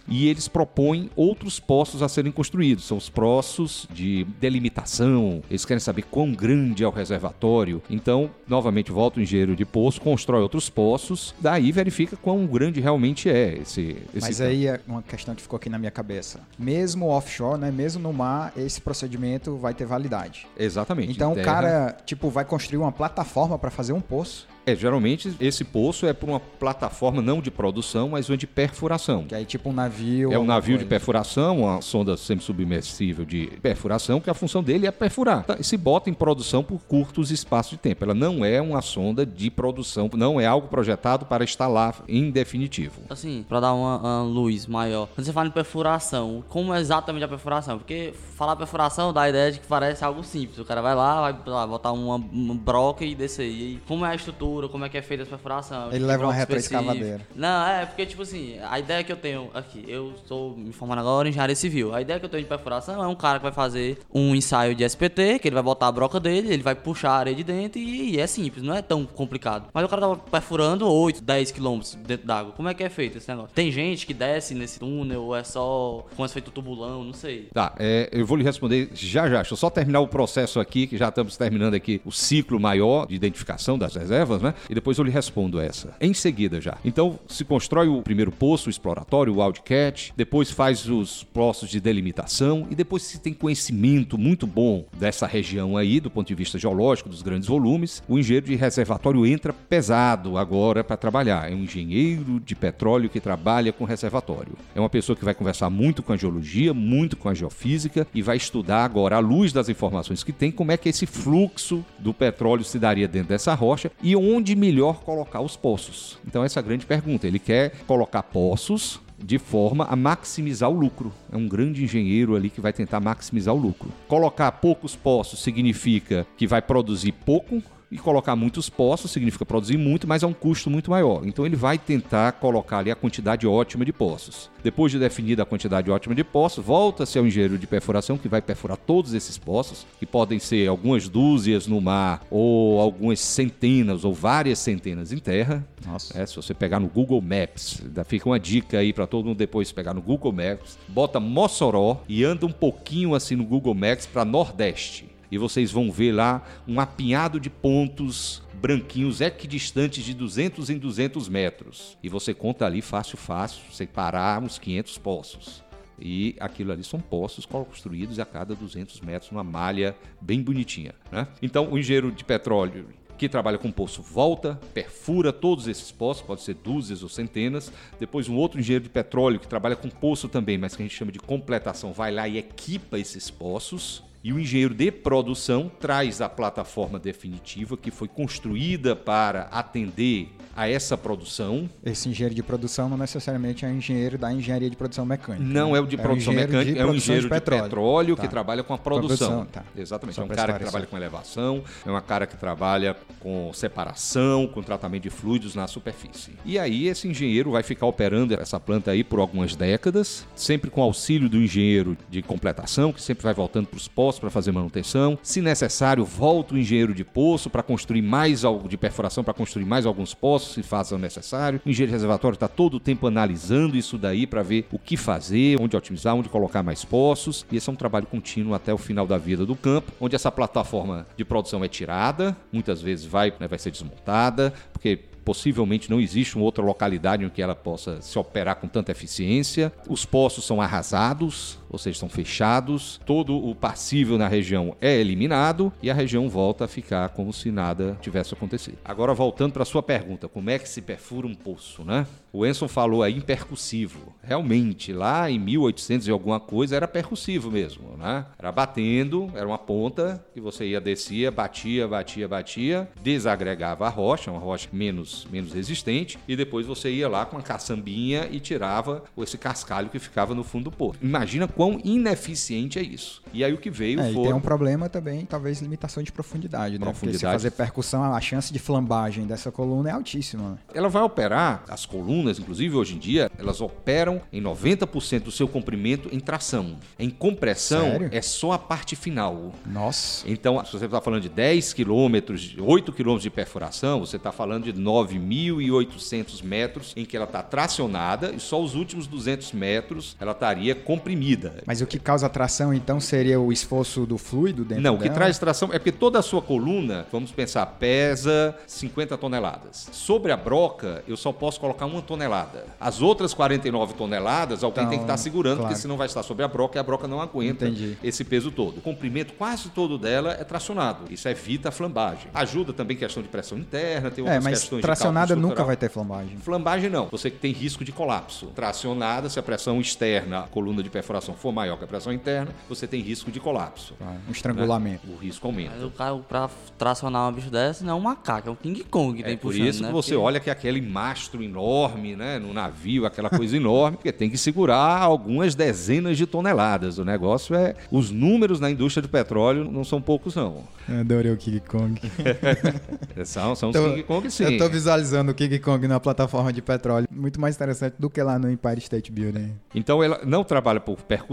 [0.09, 2.85] e eles propõem outros poços a serem construídos.
[2.85, 7.83] São os poços de delimitação, eles querem saber quão grande é o reservatório.
[7.89, 13.29] Então, novamente, volta o engenheiro de poço, constrói outros poços, daí verifica quão grande realmente
[13.29, 13.97] é esse.
[14.15, 16.41] esse Mas aí é uma questão que ficou aqui na minha cabeça.
[16.59, 20.47] Mesmo offshore, né, mesmo no mar, esse procedimento vai ter validade.
[20.59, 21.13] Exatamente.
[21.13, 25.65] Então, o cara, tipo, vai construir uma plataforma para fazer um poço é, geralmente esse
[25.65, 29.25] poço é por uma plataforma não de produção, mas uma de perfuração.
[29.25, 30.33] Que aí tipo um navio.
[30.33, 30.85] É um navio coisa.
[30.85, 35.45] de perfuração, uma sonda semissubmersível de perfuração, que a função dele é perfurar.
[35.45, 38.03] Tá, se bota em produção por curtos espaços de tempo.
[38.03, 43.03] Ela não é uma sonda de produção, não é algo projetado para instalar em definitivo.
[43.09, 45.09] Assim, para dar uma, uma, luz maior.
[45.15, 47.79] Quando você fala em perfuração, como é exatamente a perfuração?
[47.79, 50.59] Porque falar perfuração dá a ideia de que parece algo simples.
[50.59, 53.47] O cara vai lá, vai lá, botar uma, uma broca e descer.
[53.47, 54.56] E como é a estrutura?
[54.69, 55.93] Como é que é feita a perfuração.
[55.93, 57.21] Ele leva uma retroescavadeira.
[57.35, 61.01] Não, é, porque, tipo assim, a ideia que eu tenho aqui, eu estou me formando
[61.01, 61.95] agora em engenharia civil.
[61.95, 64.75] A ideia que eu tenho de perfuração é um cara que vai fazer um ensaio
[64.75, 67.45] de SPT, que ele vai botar a broca dele, ele vai puxar a areia de
[67.45, 69.69] dentro e, e é simples, não é tão complicado.
[69.73, 72.53] Mas o cara tá perfurando 8, 10 quilômetros dentro d'água.
[72.53, 73.55] Como é que é feito esse negócio?
[73.55, 77.49] Tem gente que desce nesse túnel ou é só como é feito tubulão, não sei.
[77.53, 79.37] Tá, é, eu vou lhe responder já já.
[79.37, 83.07] Deixa eu só terminar o processo aqui, que já estamos terminando aqui o ciclo maior
[83.07, 84.46] de identificação das reservas, né?
[84.69, 85.95] E depois eu lhe respondo essa.
[86.01, 86.77] Em seguida já.
[86.85, 92.67] Então, se constrói o primeiro poço, exploratório, o wildcat, depois faz os poços de delimitação
[92.71, 97.09] e depois se tem conhecimento muito bom dessa região aí, do ponto de vista geológico,
[97.09, 101.51] dos grandes volumes, o engenheiro de reservatório entra pesado agora para trabalhar.
[101.51, 104.53] É um engenheiro de petróleo que trabalha com reservatório.
[104.75, 108.23] É uma pessoa que vai conversar muito com a geologia, muito com a geofísica e
[108.23, 112.13] vai estudar agora, à luz das informações que tem, como é que esse fluxo do
[112.13, 116.19] petróleo se daria dentro dessa rocha e onde melhor colocar os poços?
[116.27, 117.27] Então, essa é a grande pergunta.
[117.27, 121.13] Ele quer colocar poços de forma a maximizar o lucro.
[121.33, 123.91] É um grande engenheiro ali que vai tentar maximizar o lucro.
[124.09, 130.07] Colocar poucos poços significa que vai produzir pouco, e colocar muitos poços significa produzir muito,
[130.07, 131.27] mas a um custo muito maior.
[131.27, 134.51] Então ele vai tentar colocar ali a quantidade ótima de poços.
[134.63, 138.43] Depois de definida a quantidade ótima de poços, volta-se ao engenheiro de perfuração que vai
[138.43, 144.13] perfurar todos esses poços, que podem ser algumas dúzias no mar ou algumas centenas ou
[144.13, 145.65] várias centenas em terra.
[145.87, 146.21] Nossa.
[146.21, 149.71] É, se você pegar no Google Maps, fica uma dica aí para todo mundo depois
[149.71, 154.25] pegar no Google Maps, bota Mossoró e anda um pouquinho assim no Google Maps para
[154.25, 160.79] Nordeste e vocês vão ver lá um apinhado de pontos branquinhos equidistantes de 200 em
[160.79, 161.97] 200 metros.
[162.03, 165.65] E você conta ali fácil, fácil, separar uns 500 poços.
[165.99, 170.95] E aquilo ali são poços construídos a cada 200 metros, numa malha bem bonitinha.
[171.11, 171.27] Né?
[171.41, 172.87] Então, o engenheiro de petróleo
[173.17, 177.73] que trabalha com poço volta, perfura todos esses poços, pode ser dúzias ou centenas.
[177.99, 180.95] Depois, um outro engenheiro de petróleo que trabalha com poço também, mas que a gente
[180.95, 184.05] chama de completação, vai lá e equipa esses poços.
[184.27, 190.69] E o engenheiro de produção traz a plataforma definitiva que foi construída para atender a
[190.69, 191.71] essa produção.
[191.85, 195.45] Esse engenheiro de produção não necessariamente é um engenheiro da engenharia de produção mecânica.
[195.45, 195.79] Não né?
[195.79, 198.23] é o de é produção mecânica, é um engenheiro de petróleo, de petróleo tá.
[198.23, 199.45] que trabalha com a produção.
[199.45, 199.65] produção tá.
[199.77, 200.17] Exatamente.
[200.17, 204.49] Só é um cara que trabalha com elevação, é um cara que trabalha com separação,
[204.49, 206.33] com tratamento de fluidos na superfície.
[206.45, 210.83] E aí esse engenheiro vai ficar operando essa planta aí por algumas décadas, sempre com
[210.83, 215.19] auxílio do engenheiro de completação, que sempre vai voltando para os postos para fazer manutenção.
[215.23, 219.65] Se necessário, volta o engenheiro de poço para construir mais algo de perfuração, para construir
[219.65, 221.61] mais alguns poços, se faça necessário.
[221.65, 224.97] O engenheiro de reservatório está todo o tempo analisando isso daí para ver o que
[224.97, 227.47] fazer, onde otimizar, onde colocar mais poços.
[227.51, 230.31] E esse é um trabalho contínuo até o final da vida do campo, onde essa
[230.31, 236.01] plataforma de produção é tirada, muitas vezes vai, né, vai ser desmontada, porque possivelmente não
[236.01, 239.73] existe uma outra localidade em que ela possa se operar com tanta eficiência.
[239.89, 245.91] Os poços são arrasados, ou seja, fechados, todo o passível na região é eliminado e
[245.91, 248.79] a região volta a ficar como se nada tivesse acontecido.
[248.85, 252.07] Agora, voltando para a sua pergunta, como é que se perfura um poço, né?
[252.33, 254.15] O Enson falou aí percussivo.
[254.23, 258.27] Realmente, lá em 1800 e alguma coisa era percussivo mesmo, né?
[258.39, 264.31] Era batendo, era uma ponta que você ia descia, batia, batia, batia, desagregava a rocha,
[264.31, 269.05] uma rocha menos menos resistente, e depois você ia lá com a caçambinha e tirava
[269.19, 270.99] esse cascalho que ficava no fundo do poço.
[271.03, 273.23] Imagina quão ineficiente é isso.
[273.33, 276.11] E aí o que veio É, e foi tem um problema também, talvez limitação de
[276.13, 276.85] profundidade, né?
[276.85, 277.35] Porque se Profundidade.
[277.35, 280.51] fazer percussão, a chance de flambagem dessa coluna é altíssima.
[280.51, 280.59] né?
[280.75, 285.47] Ela vai operar, as colunas, inclusive hoje em dia, elas operam em 90% do seu
[285.49, 286.77] comprimento em tração.
[286.99, 288.09] Em compressão, Sério?
[288.13, 289.53] é só a parte final.
[289.67, 290.29] Nossa.
[290.29, 294.65] Então, se você está falando de 10 quilômetros, 8 quilômetros de perfuração, você está falando
[294.65, 300.33] de 9.800 metros em que ela está tracionada e só os últimos 200 metros ela
[300.33, 301.46] estaria comprimida.
[301.67, 305.11] Mas o que causa tração, então, seria o esforço do fluido dentro Não, o que
[305.11, 309.89] traz tração é porque toda a sua coluna, vamos pensar, pesa 50 toneladas.
[309.93, 312.67] Sobre a broca, eu só posso colocar uma tonelada.
[312.81, 315.69] As outras 49 toneladas, alguém Então, tem que estar segurando, claro.
[315.69, 317.97] porque senão vai estar sobre a broca e a broca não aguenta Entendi.
[318.03, 318.79] esse peso todo.
[318.79, 321.05] O comprimento quase todo dela é tracionado.
[321.11, 322.29] Isso evita a flambagem.
[322.35, 325.89] Ajuda também questão de pressão interna, tem É, outras mas questões tracionada nunca vai ter
[325.91, 326.37] flambagem.
[326.39, 328.47] Flambagem não, você tem risco de colapso.
[328.55, 332.51] Tracionada, se a pressão externa, a coluna de perfuração for maior que a pressão interna,
[332.69, 333.95] você tem risco de colapso.
[333.99, 334.05] Tá?
[334.07, 334.21] Um né?
[334.31, 335.07] estrangulamento.
[335.11, 335.73] O risco aumenta.
[335.75, 338.85] Mas o cara, pra tracionar um bicho desse, não é um macaco, é um King
[338.85, 339.89] Kong que É tem por puxando, isso né?
[339.89, 343.97] que você Porque- olha que é aquele mastro enorme, né, no navio, aquela coisa enorme,
[343.97, 346.99] porque tem que segurar algumas dezenas de toneladas.
[346.99, 350.65] O negócio é, os números na indústria do petróleo não são poucos não.
[350.89, 352.01] Adorei o King Kong.
[353.25, 354.45] São, são os Tô- King Kong sim.
[354.45, 357.07] Eu tô visualizando o King Kong na plataforma de petróleo.
[357.11, 359.55] Muito mais interessante do que lá no Empire State Building.
[359.75, 361.26] Então ela não trabalha por percussão,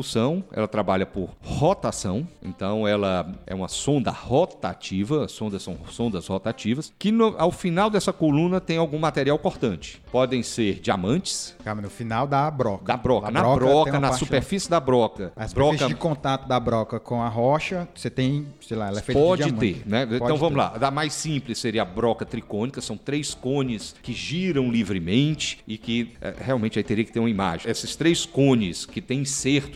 [0.52, 2.28] ela trabalha por rotação.
[2.42, 7.90] Então ela é uma sonda rotativa, as sondas são sondas rotativas, que no- ao final
[7.90, 10.02] dessa coluna tem algum material cortante.
[10.12, 12.86] Podem ser diamantes, Calma, no final da broca.
[12.86, 15.32] da broca, A na broca, uma na superfície da broca.
[15.36, 19.00] A superfície broca de contato da broca com a rocha, você tem, sei lá, ela
[19.00, 19.74] é feita Pode de diamante.
[19.84, 20.06] ter, né?
[20.06, 20.58] Pode então vamos ter.
[20.58, 20.72] lá.
[20.76, 25.78] A da mais simples seria a broca tricônica, são três cones que giram livremente e
[25.78, 27.70] que eh, realmente aí teria que ter uma imagem.
[27.70, 29.26] Esses três cones que têm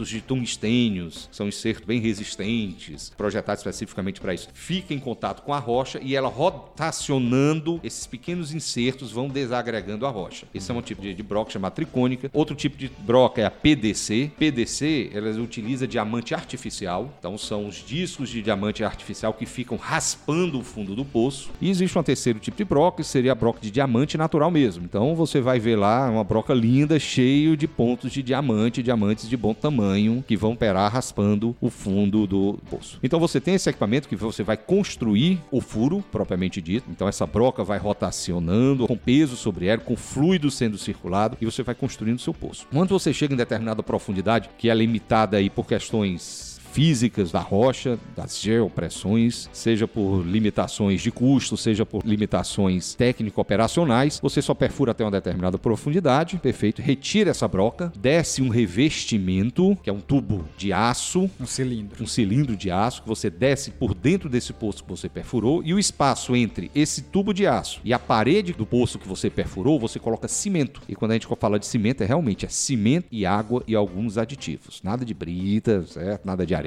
[0.07, 5.53] insertos de tungstênios, são insertos bem resistentes, projetados especificamente para isso, fica em contato com
[5.53, 10.47] a rocha e ela rotacionando esses pequenos insertos vão desagregando a rocha.
[10.53, 12.29] Esse é um tipo de, de broca chamada tricônica.
[12.33, 14.31] Outro tipo de broca é a PDC.
[14.37, 17.13] PDC, ela utiliza diamante artificial.
[17.19, 21.51] Então são os discos de diamante artificial que ficam raspando o fundo do poço.
[21.61, 24.85] E existe um terceiro tipo de broca, que seria a broca de diamante natural mesmo.
[24.85, 29.35] Então você vai ver lá uma broca linda, cheio de pontos de diamante, diamantes de
[29.35, 32.99] bom tamanho, que vão operar raspando o fundo do poço.
[33.01, 36.89] Então você tem esse equipamento que você vai construir o furo, propriamente dito.
[36.89, 41.63] Então essa broca vai rotacionando com peso sobre ela, com fluido sendo circulado, e você
[41.63, 42.67] vai construindo o seu poço.
[42.71, 47.97] Quando você chega em determinada profundidade, que é limitada aí por questões físicas da rocha,
[48.15, 55.03] das geopressões, seja por limitações de custo, seja por limitações técnico-operacionais, você só perfura até
[55.03, 60.71] uma determinada profundidade, perfeito, retira essa broca, desce um revestimento, que é um tubo de
[60.71, 62.03] aço, Um cilindro.
[62.03, 65.73] um cilindro de aço que você desce por dentro desse poço que você perfurou e
[65.73, 69.79] o espaço entre esse tubo de aço e a parede do poço que você perfurou,
[69.79, 70.79] você coloca cimento.
[70.87, 74.15] E quando a gente fala de cimento, é realmente é cimento e água e alguns
[74.19, 74.79] aditivos.
[74.83, 76.23] Nada de brita, certo?
[76.23, 76.66] Nada de areia,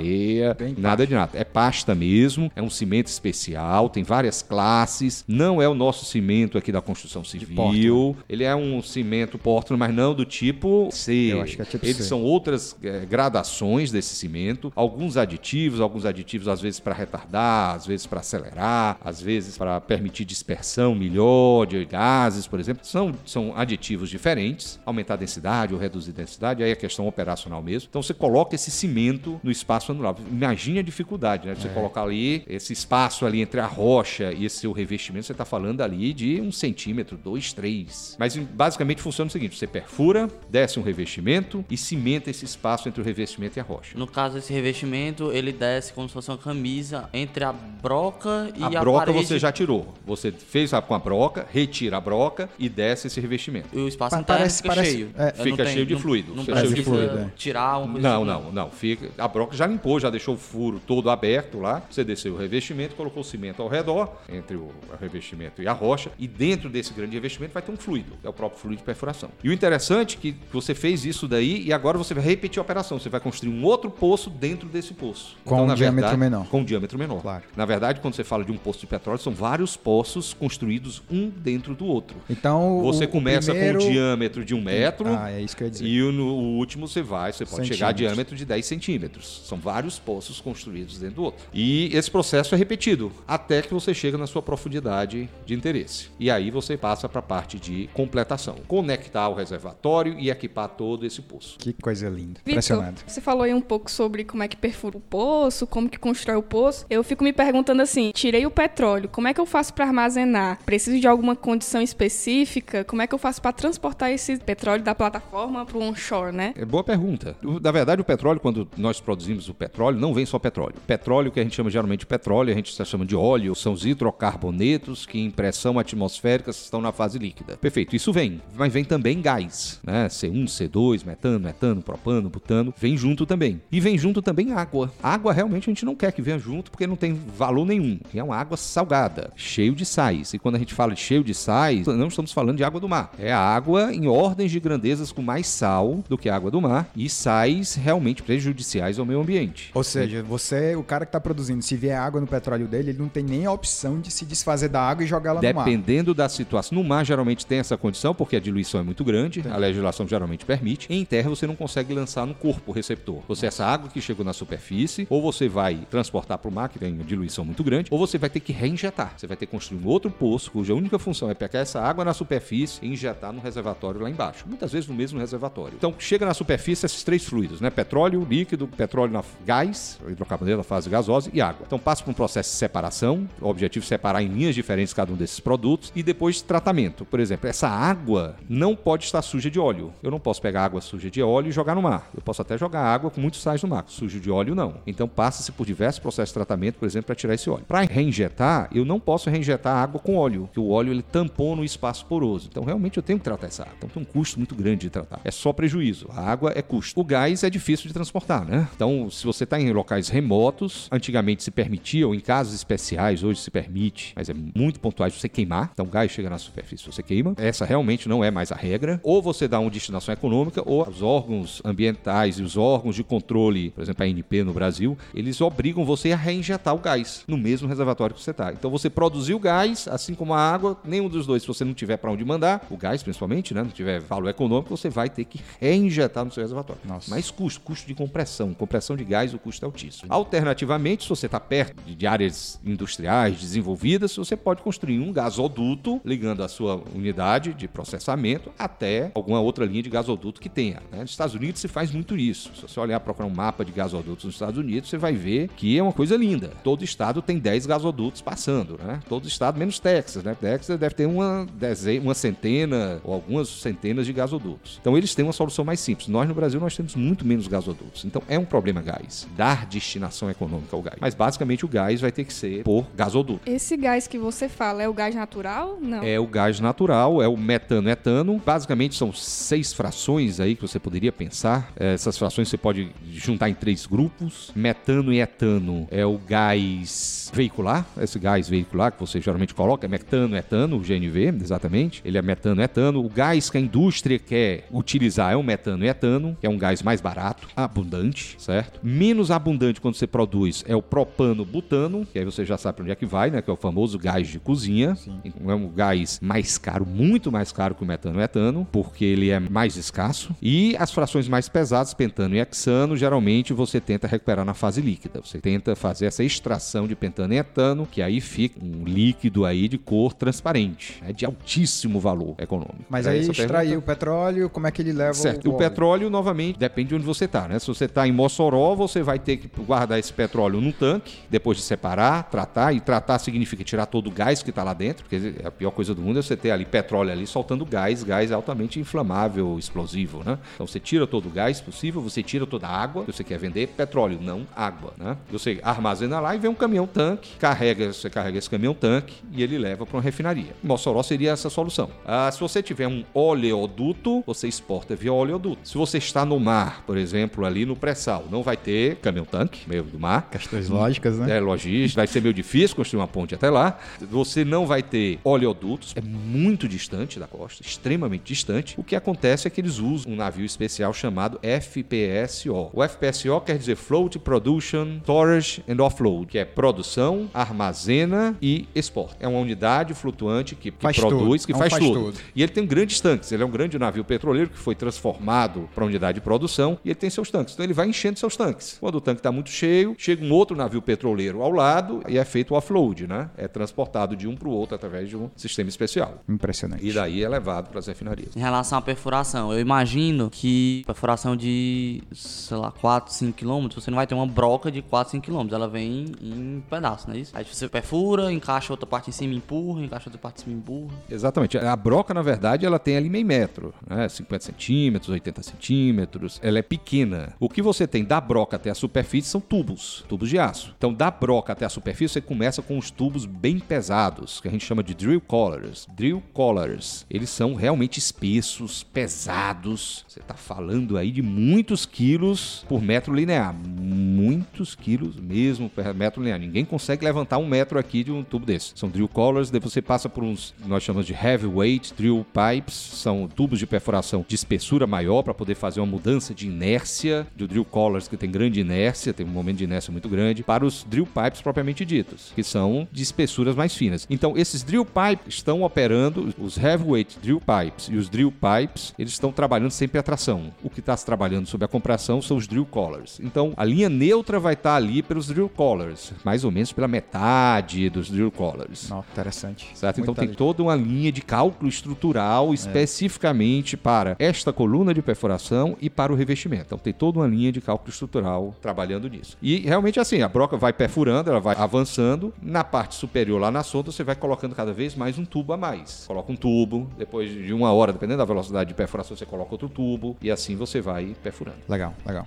[0.55, 1.33] Bem nada de nada.
[1.35, 5.25] É pasta mesmo, é um cimento especial, tem várias classes.
[5.27, 7.57] Não é o nosso cimento aqui da construção civil.
[7.57, 8.17] Portland.
[8.29, 11.13] Ele é um cimento Portland, mas não do tipo C.
[11.33, 12.03] Eu acho que é tipo Eles C.
[12.05, 17.87] são outras eh, gradações desse cimento, alguns aditivos, alguns aditivos às vezes para retardar, às
[17.87, 22.85] vezes para acelerar, às vezes para permitir dispersão melhor de gases, por exemplo.
[22.85, 27.63] São, são aditivos diferentes, aumentar a densidade ou reduzir a densidade, aí é questão operacional
[27.63, 27.89] mesmo.
[27.89, 30.15] Então você coloca esse cimento no espaço anular.
[30.31, 31.55] Imagine a dificuldade, né?
[31.55, 31.71] Você É.
[31.71, 35.81] colocar ali esse espaço ali entre a rocha e esse seu revestimento, você está falando
[35.81, 38.17] ali de um centímetro, dois, três.
[38.19, 43.01] Mas basicamente funciona o seguinte: você perfura, desce um revestimento e cimenta esse espaço entre
[43.01, 43.97] o revestimento e a rocha.
[43.97, 48.63] No caso, esse revestimento, ele desce como se fosse uma camisa entre a broca e
[48.63, 49.27] a a, broca parede.
[49.27, 49.93] você já tirou.
[50.07, 53.69] Você fez com a broca, retira a broca e desce esse revestimento.
[53.73, 55.11] E o espaço Pa- parece- fica parece- cheio.
[55.17, 57.31] é, fica não cheio de não- fluido, Não de precisa fluido, é.
[57.37, 58.71] tirar coisa Não, assim, não, não.
[58.71, 61.83] Fica, a broca já limpou, já deixou o furo todo aberto lá.
[61.91, 66.11] Você desceu o revestimento, colocou o cimento ao redor, entre o revestimento e a rocha,
[66.19, 68.85] e dentro desse grande revestimento vai ter um fluido, que é o próprio fluido de
[68.85, 69.31] perfuração.
[69.43, 72.63] E o interessante é que você fez isso daí e agora você vai repetir a
[72.63, 72.99] operação.
[72.99, 75.37] Você vai construir um outro poço dentro desse poço.
[75.45, 76.47] Com Então, um diâmetro verdade, menor.
[76.49, 77.21] Com um diâmetro menor.
[77.23, 77.45] Claro.
[77.57, 81.29] Na verdade, quando você fala de um poço de petróleo, são vários poços construídos um
[81.31, 82.17] dentro do outro.
[82.29, 85.09] Então, Você começa primeiro- com um diâmetro de um metro.
[85.09, 85.87] Ah, é isso que eu ia dizer.
[85.87, 89.43] E no- o último você vai, você pode chegar a diâmetro de 10 centímetros.
[89.45, 91.45] São vários poços construídos dentro do outro.
[91.53, 96.09] E esse processo é repetido até que você chega na sua profundidade de interesse.
[96.19, 98.57] E aí você passa para a parte de completação.
[98.67, 101.59] Conectar o reservatório e equipar todo esse poço.
[101.59, 102.41] Que coisa linda.
[102.41, 103.01] Vitor, Impressionado.
[103.07, 106.37] você falou aí um pouco sobre como é que perfura o poço, como que constrói
[106.37, 106.87] o poço.
[106.89, 110.59] Eu fico me perguntando assim, tirei o petróleo, como é que eu faço para armazenar?
[110.65, 112.85] Preciso de alguma condição específica?
[112.85, 116.55] Como é que eu faço para transportar esse petróleo da plataforma para o onshore, né?
[116.57, 117.37] É boa pergunta.
[117.63, 120.75] Na verdade, o petróleo, quando nós produzimos o petróleo, não vem só petróleo.
[120.87, 123.85] Petróleo, que a gente chama geralmente de petróleo, a gente chamando de óleo, são os
[123.85, 127.57] hidrocarbonetos que, em pressão atmosférica, estão na fase líquida.
[127.57, 128.41] Perfeito, isso vem.
[128.55, 130.09] Mas vem também gás, né?
[130.09, 133.61] C1, C2, metano, metano, propano, butano, vem junto também.
[133.71, 134.93] E vem junto também água.
[135.03, 137.99] Água realmente a gente não quer que venha junto porque não tem valor nenhum.
[138.15, 140.35] É uma água salgada, cheio de sais.
[140.35, 142.89] E quando a gente fala de cheio de sais, não estamos falando de água do
[142.89, 143.13] mar.
[143.19, 146.61] É a água em ordens de grandezas com mais sal do que a água do
[146.61, 149.40] mar e sais realmente prejudiciais ao meio ambiente.
[149.75, 152.99] Ou seja, você, o cara que está produzindo, se vier água no petróleo dele, ele
[152.99, 155.65] não tem nem a opção de se desfazer da água e jogar ela no mar.
[155.65, 156.77] Dependendo da situação.
[156.77, 160.45] No mar, geralmente tem essa condição, porque a diluição é muito grande, a legislação geralmente
[160.45, 160.87] permite.
[160.93, 163.23] Em terra, você não consegue lançar no corpo o receptor.
[163.29, 166.79] Você, essa água que chegou na superfície, ou você vai transportar para o mar, que
[166.79, 169.15] tem uma diluição muito grande, ou você vai ter que reinjetar.
[169.17, 172.05] Você vai ter que construir um outro poço, cuja única função é pegar essa água
[172.05, 174.45] na superfície e injetar no reservatório lá embaixo.
[174.47, 175.75] Muitas vezes no mesmo reservatório.
[175.77, 177.71] Então, chega na superfície esses três fluidos, né?
[177.71, 181.65] Petróleo líquido, petróleo na gás, hidrocarboneto na fase gasosa e água.
[181.67, 183.29] Então, passa por um processo de separação.
[183.41, 187.05] O objetivo é separar em linhas diferentes cada um desses produtos e depois tratamento.
[187.05, 189.93] Por exemplo, essa água não pode estar suja de óleo.
[190.03, 192.09] Eu não posso pegar água suja de óleo e jogar no mar.
[192.15, 193.85] Eu posso até jogar água com muitos sais no mar.
[193.89, 194.75] Sujo de óleo, não.
[194.87, 197.65] Então, passa-se por diversos processos de tratamento, por exemplo, para tirar esse óleo.
[197.67, 201.65] Para reinjetar, eu não posso reinjetar água com óleo, porque o óleo ele tampona o
[201.65, 202.49] espaço poroso.
[202.51, 203.75] Então, realmente, eu tenho que tratar essa água.
[203.79, 205.21] Então, tem um custo muito grande de tratar.
[205.25, 206.09] É só prejuízo.
[206.15, 207.01] A água é custo.
[207.01, 208.69] O gás é difícil de transportar, né?
[208.75, 213.41] Então, se você está em locais remotos, antigamente se permitia, ou em casos especiais, hoje
[213.41, 215.71] se permite, mas é muito pontuais você queimar.
[215.73, 217.35] Então, o gás chega na superfície, você queima.
[217.37, 218.99] Essa realmente não é mais a regra.
[219.03, 223.71] Ou você dá uma destinação econômica, ou os órgãos ambientais e os órgãos de controle,
[223.71, 227.69] por exemplo, a ANP no Brasil, eles obrigam você a reinjetar o gás no mesmo
[227.69, 228.53] reservatório que você está.
[228.53, 231.99] Então, você produziu gás, assim como a água, nenhum dos dois, se você não tiver
[231.99, 235.41] para onde mandar, o gás principalmente, né, não tiver valor econômico, você vai ter que
[235.61, 236.81] reinjetar no seu reservatório.
[236.87, 237.11] Nossa.
[237.11, 238.55] Mas custo, custo de compressão.
[238.55, 240.13] Compressão de gás, o custo é altíssimo.
[240.13, 246.43] Alternativamente, se você está perto de- áreas industriais desenvolvidas, você pode construir um gasoduto ligando
[246.43, 250.81] a sua unidade de processamento até alguma outra linha de gasoduto que tenha.
[250.91, 251.01] né?
[251.03, 252.51] Nos Estados Unidos se faz muito isso.
[252.57, 255.77] Se você olhar procurar um mapa de gasodutos nos Estados Unidos, você vai ver que
[255.77, 256.51] é uma coisa linda.
[256.65, 259.01] Todo estado tem 10 gasodutos passando, né?
[259.09, 260.37] Todo estado menos Texas, né?
[260.41, 264.79] Texas deve ter uma, dezena, uma centena ou algumas centenas de gasodutos.
[264.81, 266.09] Então eles têm uma solução mais simples.
[266.09, 268.05] Nós no Brasil nós temos muito menos gasodutos.
[268.05, 270.97] Então é um problema gás, dar destinação econômica ao gás.
[271.01, 273.49] Mas basicamente o gás vai ter que ser por gasoduto.
[273.49, 275.79] Esse gás que você fala é o gás natural?
[275.81, 276.03] Não.
[276.03, 278.41] É o gás natural, é o metano-etano.
[278.45, 281.73] Basicamente são seis frações aí que você poderia pensar.
[281.77, 284.51] Essas frações você pode juntar em três grupos.
[284.55, 289.89] Metano e etano é o gás veicular, esse gás veicular que você geralmente coloca, é
[289.89, 292.03] metano, etano, o GNV, exatamente.
[292.05, 293.05] Ele é metano, etano.
[293.05, 296.59] O gás que a indústria quer utilizar é o metano e etano, que é um
[296.59, 298.80] gás mais barato, abundante, certo?
[298.83, 302.83] Menos abundante quando você produz é o propano, butano, que aí você já sabe para
[302.85, 303.43] onde é que vai, né?
[303.43, 304.97] Que é o famoso gás de cozinha.
[305.25, 309.05] Então, é um gás mais caro, muito mais caro que o metano e etano, porque
[309.05, 310.35] ele é mais escasso.
[310.41, 315.21] E as frações mais pesadas, pentano e hexano, geralmente você tenta recuperar na fase líquida.
[315.25, 319.69] Você tenta fazer essa extração de pentano e etano, que aí fica um líquido aí
[319.69, 322.85] de cor transparente, é de altíssimo valor econômico.
[322.89, 325.47] Mas Era aí extrair o petróleo, como é que ele leva Certo.
[325.47, 325.59] o, O óleo?
[325.59, 327.59] petróleo, novamente, depende de onde você está, né?
[327.59, 331.59] Se você está em Mossoró, você vai ter que guardar esse petróleo num tanque, depois
[331.59, 332.73] de separar, tratar.
[332.73, 335.95] E tratar significa tirar todo o gás que está lá dentro, porque a pior coisa
[335.95, 338.03] do mundo é você ter ali petróleo ali soltando gás.
[338.03, 340.39] Gás é altamente inflamável, explosivo, né?
[340.55, 343.39] Então você tira todo o gás possível, você tira toda a água que você quer
[343.39, 345.17] vender, petróleo, não água, né?
[345.31, 349.43] Você armazena lá e vem um caminhão tanque, carrega, você carrega esse caminhão tanque e
[349.43, 350.55] ele leva para uma refinaria.
[350.63, 351.91] Mossoró seria essa solução.
[352.05, 355.69] Ah, se você tiver um oleoduto, você exporta via oleoduto.
[355.69, 359.83] Se você está no mar, por exemplo, ali no pré-sal, não vai ter caminhão-tanque, meio
[359.83, 360.29] do mar.
[360.31, 361.37] Questões lógicas, né?
[361.37, 363.79] É, logística, vai ser meio difícil construir uma ponte até lá.
[364.11, 368.75] Você não vai ter oleodutos, é muito distante da costa, extremamente distante.
[368.79, 372.71] O que acontece é que eles usam um navio especial chamado FPSO.
[372.73, 379.17] O FPSO quer dizer Float Production, Storage and Offload, que é produção, armazena e exporta.
[379.21, 381.47] É uma unidade flutuante que, que produz, tudo.
[381.47, 382.05] que Não faz, faz tudo.
[382.05, 382.21] tudo.
[382.35, 383.31] E ele tem grandes tanques.
[383.33, 386.95] Ele é um grande navio petroleiro que foi transformado para unidade de produção e ele
[386.95, 387.55] tem seus tanques.
[387.55, 388.50] Então ele vai enchendo seus tanques.
[388.79, 392.25] Quando o tanque está muito cheio, chega um outro navio petroleiro ao lado e é
[392.25, 393.31] feito o offload, né?
[393.37, 396.23] É transportado de um para o outro através de um sistema especial.
[396.29, 396.87] Impressionante.
[396.87, 398.37] E daí é levado para as refinarias.
[398.37, 403.91] Em relação à perfuração, eu imagino que perfuração de, sei lá, 4, 5 quilômetros, você
[403.91, 405.55] não vai ter uma broca de 4, 5 quilômetros.
[405.55, 407.33] Ela vem em pedaços, não é isso?
[407.35, 410.57] Aí você perfura, encaixa outra parte em cima e empurra, encaixa outra parte em cima
[410.57, 410.95] e empurra.
[411.09, 411.59] Exatamente.
[411.59, 414.09] A broca, na verdade, ela tem ali meio metro, né?
[414.09, 416.41] 50 centímetros, 80 centímetros.
[416.43, 417.35] Ela é pequena.
[417.39, 420.75] O que você tem da broca até a superfície são tubos, tubos de aço.
[420.77, 424.51] Então, da broca até a superfície, você começa com os tubos bem pesados, que a
[424.51, 425.87] gente chama de drill collars.
[425.95, 427.07] Drill collars.
[427.11, 430.05] Eles são realmente espessos, pesados.
[430.09, 433.55] Você está falando aí de muitos quilos por metro linear.
[433.55, 436.39] Muitos quilos mesmo por metro linear.
[436.39, 438.73] Ninguém consegue levantar um metro aqui de um tubo desse.
[438.75, 443.29] São drill collars, depois você passa por uns, nós chamamos de heavyweight drill pipes, são
[443.29, 447.65] tubos de perfuração de espessura maior para poder fazer uma mudança de inércia, do drill
[447.65, 451.07] collars que tem grande inércia, tem um momento de inércia muito grande, para os drill
[451.07, 454.07] pipes propriamente ditos, que são de espessuras mais finas.
[454.09, 459.13] Então, esses drill pipes estão operando, os heavyweight drill pipes e os drill pipes, eles
[459.13, 460.53] estão trabalhando sempre a tração.
[460.63, 463.21] O que está se trabalhando sob a compressão são os drill collars.
[463.23, 467.89] Então, a linha neutra vai estar ali pelos drill collars, mais ou menos pela metade
[467.91, 468.89] dos drill collars.
[468.89, 469.71] Não, interessante.
[469.75, 469.99] Certo?
[469.99, 475.77] Muito Então tem toda uma linha de cálculo estrutural especificamente para esta coluna de perfuração
[475.81, 476.65] e para o revestimento.
[476.67, 478.20] Então tem toda uma linha de cálculo estrutural
[478.61, 479.37] trabalhando nisso.
[479.43, 482.33] E realmente assim, a broca vai perfurando, ela vai avançando.
[482.43, 485.57] Na parte superior, lá na sonda, você vai colocando cada vez mais um tubo a
[485.57, 486.05] mais.
[486.07, 489.69] Coloca um tubo, depois de uma hora, dependendo da velocidade de perfuração, você coloca outro
[489.69, 491.59] tubo e assim você vai perfurando.
[491.69, 492.27] Legal, legal.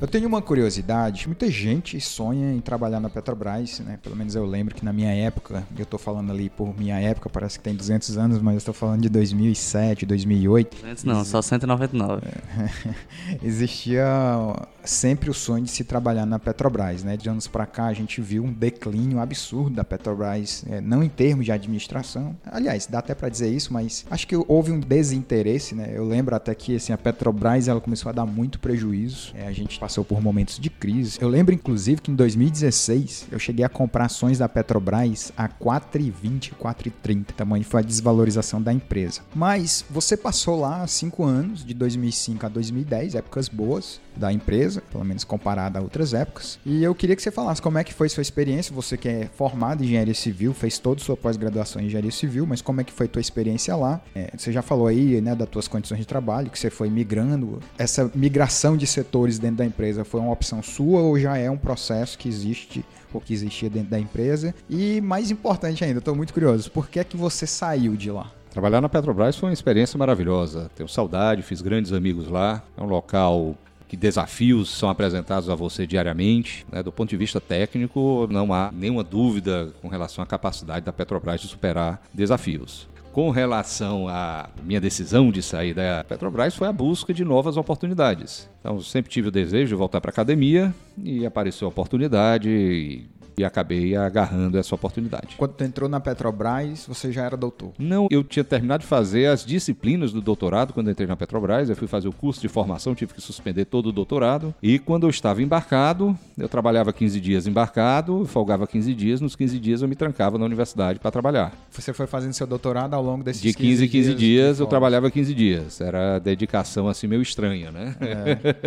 [0.00, 1.26] Eu tenho uma curiosidade.
[1.26, 3.98] Muita gente sonha em trabalhar na Petrobras, né?
[4.00, 7.28] Pelo menos eu lembro que na minha época, eu tô falando ali por minha época,
[7.28, 10.76] parece que tem 200 anos, mas eu estou falando de 2007, 2008.
[10.86, 12.22] Antes não, só 199.
[13.42, 14.06] Existia
[14.84, 17.16] sempre o sonho de se trabalhar na Petrobras, né?
[17.16, 21.08] De anos para cá a gente viu um declínio absurdo da Petrobras, é, não em
[21.08, 22.36] termos de administração.
[22.46, 25.90] Aliás, dá até para dizer isso, mas acho que houve um desinteresse, né?
[25.92, 29.32] Eu lembro até que assim, a Petrobras ela começou a dar muito prejuízo.
[29.34, 31.18] É, a gente passou por momentos de crise.
[31.18, 36.52] Eu lembro inclusive que em 2016 eu cheguei a comprar ações da Petrobras a 4,20,
[36.60, 37.32] 4,30.
[37.34, 39.22] Tamanho foi a desvalorização da empresa.
[39.34, 45.04] Mas você passou lá cinco anos, de 2005 a 2010, épocas boas da empresa, pelo
[45.04, 46.58] menos comparada a outras épocas.
[46.66, 48.74] E eu queria que você falasse como é que foi sua experiência.
[48.74, 52.60] Você que é formado em engenharia civil, fez toda sua pós-graduação em engenharia civil, mas
[52.60, 54.02] como é que foi tua experiência lá?
[54.14, 57.60] É, você já falou aí, né, das tuas condições de trabalho, que você foi migrando.
[57.78, 61.56] Essa migração de setores dentro da empresa foi uma opção sua ou já é um
[61.56, 64.54] processo que existe ou que existia dentro da empresa?
[64.68, 68.30] E mais importante ainda, tô muito curioso, por que é que você saiu de lá?
[68.50, 70.70] Trabalhar na Petrobras foi uma experiência maravilhosa.
[70.74, 72.62] Tenho saudade, fiz grandes amigos lá.
[72.76, 73.54] É um local
[73.86, 76.66] que desafios são apresentados a você diariamente.
[76.70, 76.82] Né?
[76.82, 81.40] Do ponto de vista técnico, não há nenhuma dúvida com relação à capacidade da Petrobras
[81.40, 82.88] de superar desafios.
[83.18, 88.48] Com relação à minha decisão de sair da Petrobras, foi a busca de novas oportunidades.
[88.60, 93.08] Então, sempre tive o desejo de voltar para a academia e apareceu a oportunidade e,
[93.38, 95.36] e acabei agarrando essa oportunidade.
[95.36, 97.72] Quando tu entrou na Petrobras, você já era doutor.
[97.78, 101.68] Não, eu tinha terminado de fazer as disciplinas do doutorado quando entrei na Petrobras.
[101.68, 104.54] Eu fui fazer o curso de formação, tive que suspender todo o doutorado.
[104.62, 109.20] E quando eu estava embarcado, eu trabalhava 15 dias embarcado, folgava 15 dias.
[109.20, 111.52] Nos 15 dias eu me trancava na universidade para trabalhar.
[111.70, 114.66] Você foi fazendo seu doutorado ao longo desses De 15 em 15 dias de eu
[114.66, 114.70] folga.
[114.70, 115.80] trabalhava 15 dias.
[115.80, 117.94] Era dedicação assim meio estranha, né?